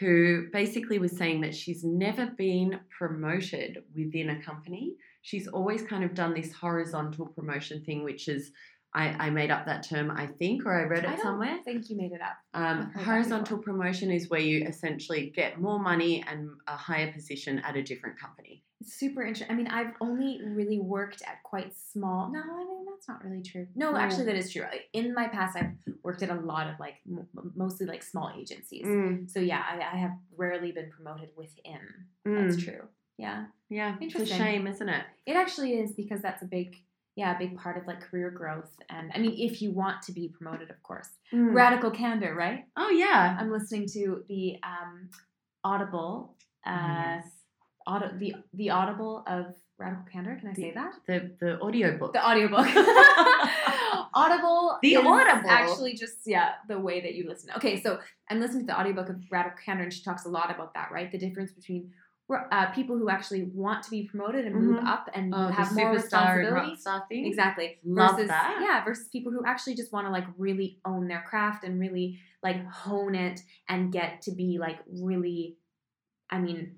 who 0.00 0.46
basically 0.52 0.98
was 0.98 1.12
saying 1.16 1.40
that 1.42 1.54
she's 1.54 1.84
never 1.84 2.26
been 2.38 2.80
promoted 2.96 3.82
within 3.94 4.30
a 4.30 4.42
company. 4.42 4.96
She's 5.22 5.48
always 5.48 5.82
kind 5.82 6.04
of 6.04 6.14
done 6.14 6.32
this 6.34 6.52
horizontal 6.52 7.26
promotion 7.26 7.82
thing, 7.84 8.02
which 8.04 8.28
is, 8.28 8.52
I, 8.94 9.08
I 9.26 9.30
made 9.30 9.50
up 9.50 9.66
that 9.66 9.82
term, 9.88 10.10
I 10.10 10.26
think, 10.26 10.64
or 10.64 10.72
I 10.72 10.84
read 10.84 11.04
I 11.04 11.12
it 11.12 11.16
don't 11.16 11.22
somewhere. 11.24 11.58
think 11.64 11.90
you 11.90 11.96
made 11.96 12.12
it 12.12 12.20
up. 12.22 12.36
Um, 12.54 12.64
I've 12.64 12.84
heard 12.86 12.94
that 12.94 13.04
horizontal 13.04 13.58
promotion 13.58 14.10
is 14.10 14.30
where 14.30 14.40
you 14.40 14.64
essentially 14.66 15.30
get 15.34 15.60
more 15.60 15.78
money 15.78 16.24
and 16.26 16.48
a 16.66 16.76
higher 16.76 17.12
position 17.12 17.58
at 17.60 17.76
a 17.76 17.82
different 17.82 18.18
company. 18.18 18.64
It's 18.80 18.94
super 18.94 19.22
interesting. 19.22 19.50
I 19.50 19.54
mean, 19.58 19.66
I've 19.68 19.92
only 20.00 20.40
really 20.42 20.78
worked 20.80 21.22
at 21.22 21.42
quite 21.42 21.72
small. 21.76 22.30
No, 22.32 22.40
I 22.40 22.64
mean 22.64 22.84
that's 22.86 23.08
not 23.08 23.22
really 23.24 23.42
true. 23.42 23.66
No, 23.74 23.90
No. 23.92 23.98
actually, 23.98 24.24
that 24.26 24.36
is 24.36 24.52
true. 24.52 24.62
In 24.92 25.12
my 25.14 25.28
past, 25.28 25.56
I've 25.56 25.72
worked 26.02 26.22
at 26.22 26.30
a 26.30 26.34
lot 26.40 26.68
of 26.68 26.78
like 26.80 26.94
m- 27.06 27.26
mostly 27.56 27.86
like 27.86 28.02
small 28.02 28.32
agencies. 28.38 28.86
Mm, 28.86 29.28
So 29.30 29.40
yeah, 29.40 29.62
I, 29.68 29.76
I 29.94 29.98
have 29.98 30.12
rarely 30.36 30.72
been 30.72 30.90
promoted 30.90 31.30
within. 31.36 31.80
mm. 32.26 32.48
That's 32.50 32.62
true. 32.62 32.82
Yeah, 33.18 33.46
Yeah, 33.68 33.96
it's 34.00 34.14
a 34.14 34.24
shame, 34.24 34.68
isn't 34.68 34.88
it? 34.88 35.04
it 35.26 35.34
actually 35.34 35.74
is 35.80 35.92
because 35.92 36.20
that's 36.22 36.40
a 36.42 36.46
big, 36.46 36.76
yeah, 37.18 37.34
a 37.34 37.38
big 37.38 37.58
part 37.58 37.76
of 37.76 37.84
like 37.88 38.00
career 38.00 38.30
growth. 38.30 38.70
And 38.88 39.10
I 39.12 39.18
mean, 39.18 39.34
if 39.36 39.60
you 39.60 39.72
want 39.72 40.02
to 40.02 40.12
be 40.12 40.28
promoted, 40.28 40.70
of 40.70 40.80
course. 40.84 41.08
Mm. 41.34 41.52
Radical 41.52 41.90
candor, 41.90 42.32
right? 42.32 42.64
Oh 42.76 42.90
yeah. 42.90 43.36
I'm 43.40 43.50
listening 43.50 43.88
to 43.94 44.22
the 44.28 44.56
um, 44.62 45.08
Audible, 45.64 46.36
uh, 46.64 46.70
Yes. 46.70 47.26
auto, 47.88 48.16
the 48.16 48.36
the 48.54 48.70
Audible 48.70 49.24
of 49.26 49.46
Radical 49.78 50.04
Candor. 50.12 50.36
Can 50.36 50.48
I 50.50 50.52
say 50.52 50.72
that? 50.72 50.92
The 51.08 51.32
the 51.40 51.60
audiobook. 51.60 52.12
The 52.12 52.24
audiobook. 52.24 52.66
Audible. 54.14 54.78
The 54.80 54.96
Audible. 54.98 55.50
Actually, 55.50 55.94
just 55.94 56.18
yeah, 56.24 56.52
the 56.68 56.78
way 56.78 57.00
that 57.00 57.14
you 57.16 57.28
listen. 57.28 57.50
Okay, 57.56 57.82
so 57.82 57.98
I'm 58.30 58.38
listening 58.38 58.60
to 58.60 58.72
the 58.72 58.78
audiobook 58.78 59.08
of 59.08 59.16
Radical 59.28 59.58
Candor, 59.64 59.82
and 59.82 59.92
she 59.92 60.04
talks 60.04 60.24
a 60.24 60.28
lot 60.28 60.54
about 60.54 60.72
that, 60.74 60.92
right? 60.92 61.10
The 61.10 61.18
difference 61.18 61.50
between 61.50 61.90
uh, 62.30 62.66
people 62.72 62.98
who 62.98 63.08
actually 63.08 63.44
want 63.54 63.82
to 63.84 63.90
be 63.90 64.02
promoted 64.06 64.44
and 64.44 64.54
move 64.54 64.82
Mhm. 64.82 64.86
up 64.86 65.08
and 65.14 65.34
oh, 65.34 65.48
have 65.48 65.74
more 65.74 65.92
responsibility. 65.92 67.26
Exactly. 67.26 67.78
Love 67.84 68.16
versus 68.16 68.28
that. 68.28 68.58
yeah, 68.62 68.84
versus 68.84 69.08
people 69.08 69.32
who 69.32 69.42
actually 69.46 69.74
just 69.74 69.92
want 69.92 70.06
to 70.06 70.10
like 70.10 70.26
really 70.36 70.78
own 70.84 71.08
their 71.08 71.22
craft 71.22 71.64
and 71.64 71.80
really 71.80 72.18
like 72.42 72.62
hone 72.66 73.14
it 73.14 73.40
and 73.68 73.92
get 73.92 74.20
to 74.22 74.32
be 74.32 74.58
like 74.58 74.78
really, 74.86 75.56
I 76.30 76.38
mean, 76.38 76.76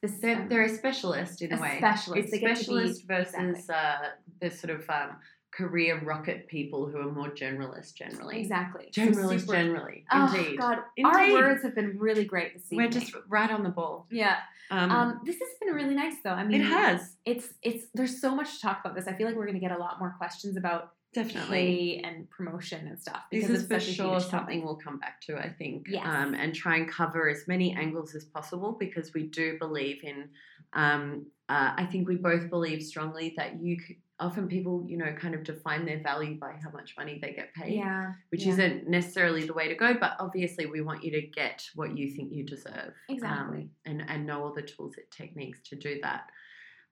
They're, 0.00 0.10
specific. 0.10 0.48
they're 0.48 0.64
a 0.64 0.68
specialist 0.68 1.42
in 1.42 1.52
a, 1.52 1.56
A 1.56 1.60
way. 1.60 1.76
specialist. 1.78 2.22
It's 2.24 2.30
They 2.32 2.38
get 2.40 2.48
be- 2.48 2.54
specialist 2.56 3.06
versus 3.06 3.34
exactly. 3.34 3.74
uh, 3.74 4.08
the 4.40 4.50
sort 4.50 4.70
of 4.78 4.90
um, 4.90 5.16
career 5.52 6.00
rocket 6.02 6.48
people 6.48 6.86
who 6.88 6.96
are 6.98 7.12
more 7.12 7.28
generalist 7.30 7.94
generally. 7.94 8.40
Exactly. 8.40 8.88
So 8.92 9.02
Generalist 9.02 9.40
super- 9.40 9.52
generally. 9.52 10.04
Oh 10.10 10.34
Indeed. 10.34 10.58
God, 10.58 10.78
our 11.04 11.32
words 11.32 11.62
have 11.62 11.74
been 11.74 11.98
really 11.98 12.24
great 12.24 12.54
this 12.54 12.64
evening. 12.72 12.86
We're 12.86 12.90
just 12.90 13.14
right 13.28 13.50
on 13.50 13.62
the 13.62 13.68
ball. 13.70 14.06
yeah. 14.10 14.38
Um, 14.70 14.90
Um, 14.90 15.20
this 15.26 15.36
has 15.38 15.48
been 15.60 15.74
really 15.74 15.94
nice 15.94 16.14
though. 16.24 16.30
I 16.30 16.44
mean, 16.44 16.62
it 16.62 16.64
has 16.64 17.16
It's 17.26 17.48
it's 17.62 17.84
there's 17.94 18.20
so 18.20 18.34
much 18.34 18.54
to 18.54 18.60
talk 18.62 18.80
about 18.82 18.94
this. 18.96 19.06
I 19.06 19.12
feel 19.12 19.26
like 19.26 19.36
we're 19.36 19.46
gonna 19.46 19.58
get 19.60 19.72
a 19.72 19.78
lot 19.78 19.98
more 19.98 20.14
questions 20.16 20.56
about 20.56 20.92
definitely. 21.12 22.00
and 22.02 22.28
promotion 22.30 22.86
and 22.88 22.98
stuff 22.98 23.22
This 23.30 23.46
because 23.46 23.62
is 23.64 23.68
for 23.68 23.80
sure 23.80 24.20
something 24.20 24.60
topic. 24.60 24.64
we'll 24.64 24.76
come 24.76 24.98
back 24.98 25.20
to, 25.26 25.36
I 25.36 25.50
think, 25.50 25.86
Yes. 25.88 26.06
um, 26.06 26.32
and 26.34 26.54
try 26.54 26.76
and 26.76 26.88
cover 26.88 27.28
as 27.28 27.46
many 27.46 27.74
angles 27.74 28.14
as 28.14 28.24
possible 28.24 28.72
because 28.80 29.12
we 29.12 29.24
do 29.24 29.58
believe 29.58 30.02
in. 30.04 30.30
Um, 30.72 31.26
uh, 31.50 31.74
I 31.76 31.84
think 31.84 32.08
we 32.08 32.16
both 32.16 32.48
believe 32.48 32.82
strongly 32.82 33.34
that 33.36 33.60
you 33.60 33.76
often 34.22 34.48
people, 34.48 34.84
you 34.88 34.96
know, 34.96 35.12
kind 35.18 35.34
of 35.34 35.44
define 35.44 35.84
their 35.84 36.00
value 36.02 36.38
by 36.38 36.52
how 36.62 36.70
much 36.70 36.94
money 36.96 37.18
they 37.20 37.32
get 37.32 37.52
paid, 37.54 37.74
Yeah. 37.74 38.12
which 38.30 38.44
yeah. 38.46 38.52
isn't 38.52 38.88
necessarily 38.88 39.46
the 39.46 39.52
way 39.52 39.68
to 39.68 39.74
go. 39.74 39.94
But 39.94 40.12
obviously, 40.20 40.66
we 40.66 40.80
want 40.80 41.04
you 41.04 41.10
to 41.12 41.22
get 41.26 41.62
what 41.74 41.96
you 41.98 42.10
think 42.10 42.32
you 42.32 42.44
deserve, 42.44 42.94
Exactly. 43.08 43.58
um, 43.62 43.70
and 43.86 44.02
and 44.08 44.26
know 44.26 44.42
all 44.44 44.52
the 44.54 44.62
tools 44.62 44.94
and 44.96 45.06
techniques 45.10 45.60
to 45.70 45.76
do 45.76 45.98
that. 46.02 46.22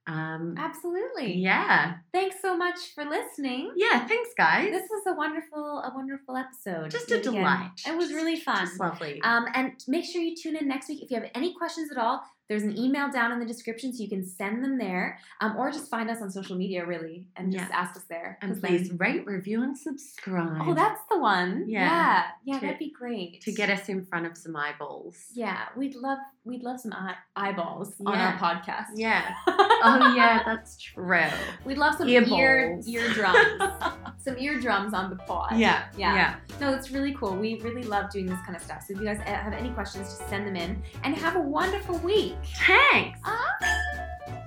Um, 0.06 0.54
Absolutely. 0.58 1.34
yeah, 1.34 1.96
Thanks 2.12 2.36
so 2.42 2.56
much 2.56 2.78
for 2.94 3.04
listening. 3.04 3.72
yeah. 3.76 4.06
Thanks, 4.08 4.30
guys. 4.36 4.70
This 4.72 4.88
was 4.90 5.02
a 5.06 5.12
wonderful, 5.14 5.82
a 5.82 5.92
wonderful 5.94 6.36
episode. 6.36 6.90
Just 6.90 7.10
a 7.12 7.18
again. 7.20 7.34
delight. 7.34 7.70
It 7.86 7.96
was 7.96 8.10
really 8.12 8.40
fun. 8.40 8.66
Just 8.66 8.80
lovely. 8.80 9.20
Um, 9.22 9.46
and 9.54 9.72
make 9.86 10.04
sure 10.04 10.20
you 10.22 10.34
tune 10.34 10.56
in 10.56 10.66
next 10.66 10.88
week. 10.88 11.02
If 11.02 11.10
you 11.10 11.20
have 11.20 11.30
any 11.34 11.54
questions 11.54 11.90
at 11.92 11.98
all, 11.98 12.22
there's 12.50 12.64
an 12.64 12.76
email 12.76 13.08
down 13.08 13.30
in 13.30 13.38
the 13.38 13.46
description 13.46 13.92
so 13.92 14.02
you 14.02 14.08
can 14.08 14.26
send 14.26 14.64
them 14.64 14.76
there. 14.76 15.20
Um, 15.40 15.56
or 15.56 15.70
just 15.70 15.88
find 15.88 16.10
us 16.10 16.20
on 16.20 16.32
social 16.32 16.56
media, 16.56 16.84
really, 16.84 17.28
and 17.36 17.52
just 17.52 17.70
Yeah. 17.70 17.76
ask 17.76 17.96
us 17.96 18.02
there. 18.08 18.38
And 18.42 18.50
'cause 18.50 18.60
then- 18.60 18.70
please 18.76 18.92
rate, 18.94 19.24
review, 19.24 19.62
and 19.62 19.78
subscribe. 19.78 20.62
Oh, 20.66 20.74
that's 20.74 21.00
the 21.08 21.16
one. 21.16 21.68
Yeah. 21.68 21.84
Yeah. 21.86 22.24
Yeah, 22.44 22.54
To- 22.58 22.60
that'd 22.66 22.78
be 22.80 22.90
great. 22.90 23.40
to 23.42 23.52
get 23.52 23.70
us 23.70 23.88
in 23.88 24.04
front 24.04 24.26
of 24.26 24.36
some 24.36 24.56
eyeballs. 24.56 25.28
Yeah, 25.32 25.68
we'd 25.76 25.94
love 25.94 26.18
we'd 26.44 26.62
love 26.62 26.80
some 26.80 26.92
eye- 26.92 27.14
eyeballs 27.36 27.94
on 28.06 28.14
our 28.16 28.32
podcast. 28.38 28.86
Yeah. 28.94 29.34
Oh 29.82 30.12
yeah, 30.14 30.42
that's 30.44 30.76
true. 30.76 31.22
We'd 31.64 31.78
love 31.78 31.94
some 31.94 32.06
ear 32.06 32.20
Earballs. 32.22 32.86
eardrums. 32.86 33.72
some 34.18 34.36
eardrums 34.36 34.92
on 34.92 35.08
the 35.08 35.16
pod. 35.16 35.56
Yeah. 35.58 35.84
Yeah. 35.96 36.14
Yeah. 36.14 36.34
No, 36.60 36.74
it's 36.74 36.90
really 36.90 37.14
cool. 37.14 37.34
We 37.34 37.58
really 37.62 37.84
love 37.84 38.10
doing 38.10 38.26
this 38.26 38.38
kind 38.44 38.54
of 38.54 38.62
stuff. 38.62 38.82
So 38.86 38.92
if 38.92 39.00
you 39.00 39.06
guys 39.06 39.20
have 39.20 39.54
any 39.54 39.70
questions, 39.70 40.08
just 40.08 40.28
send 40.28 40.46
them 40.46 40.54
in 40.56 40.82
and 41.02 41.14
have 41.16 41.36
a 41.36 41.40
wonderful 41.40 41.96
week. 42.00 42.36
Thanks. 42.66 43.18
Ah. 43.24 43.56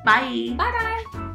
Bye. 0.05 0.53
Bye 0.55 1.03
bye. 1.11 1.29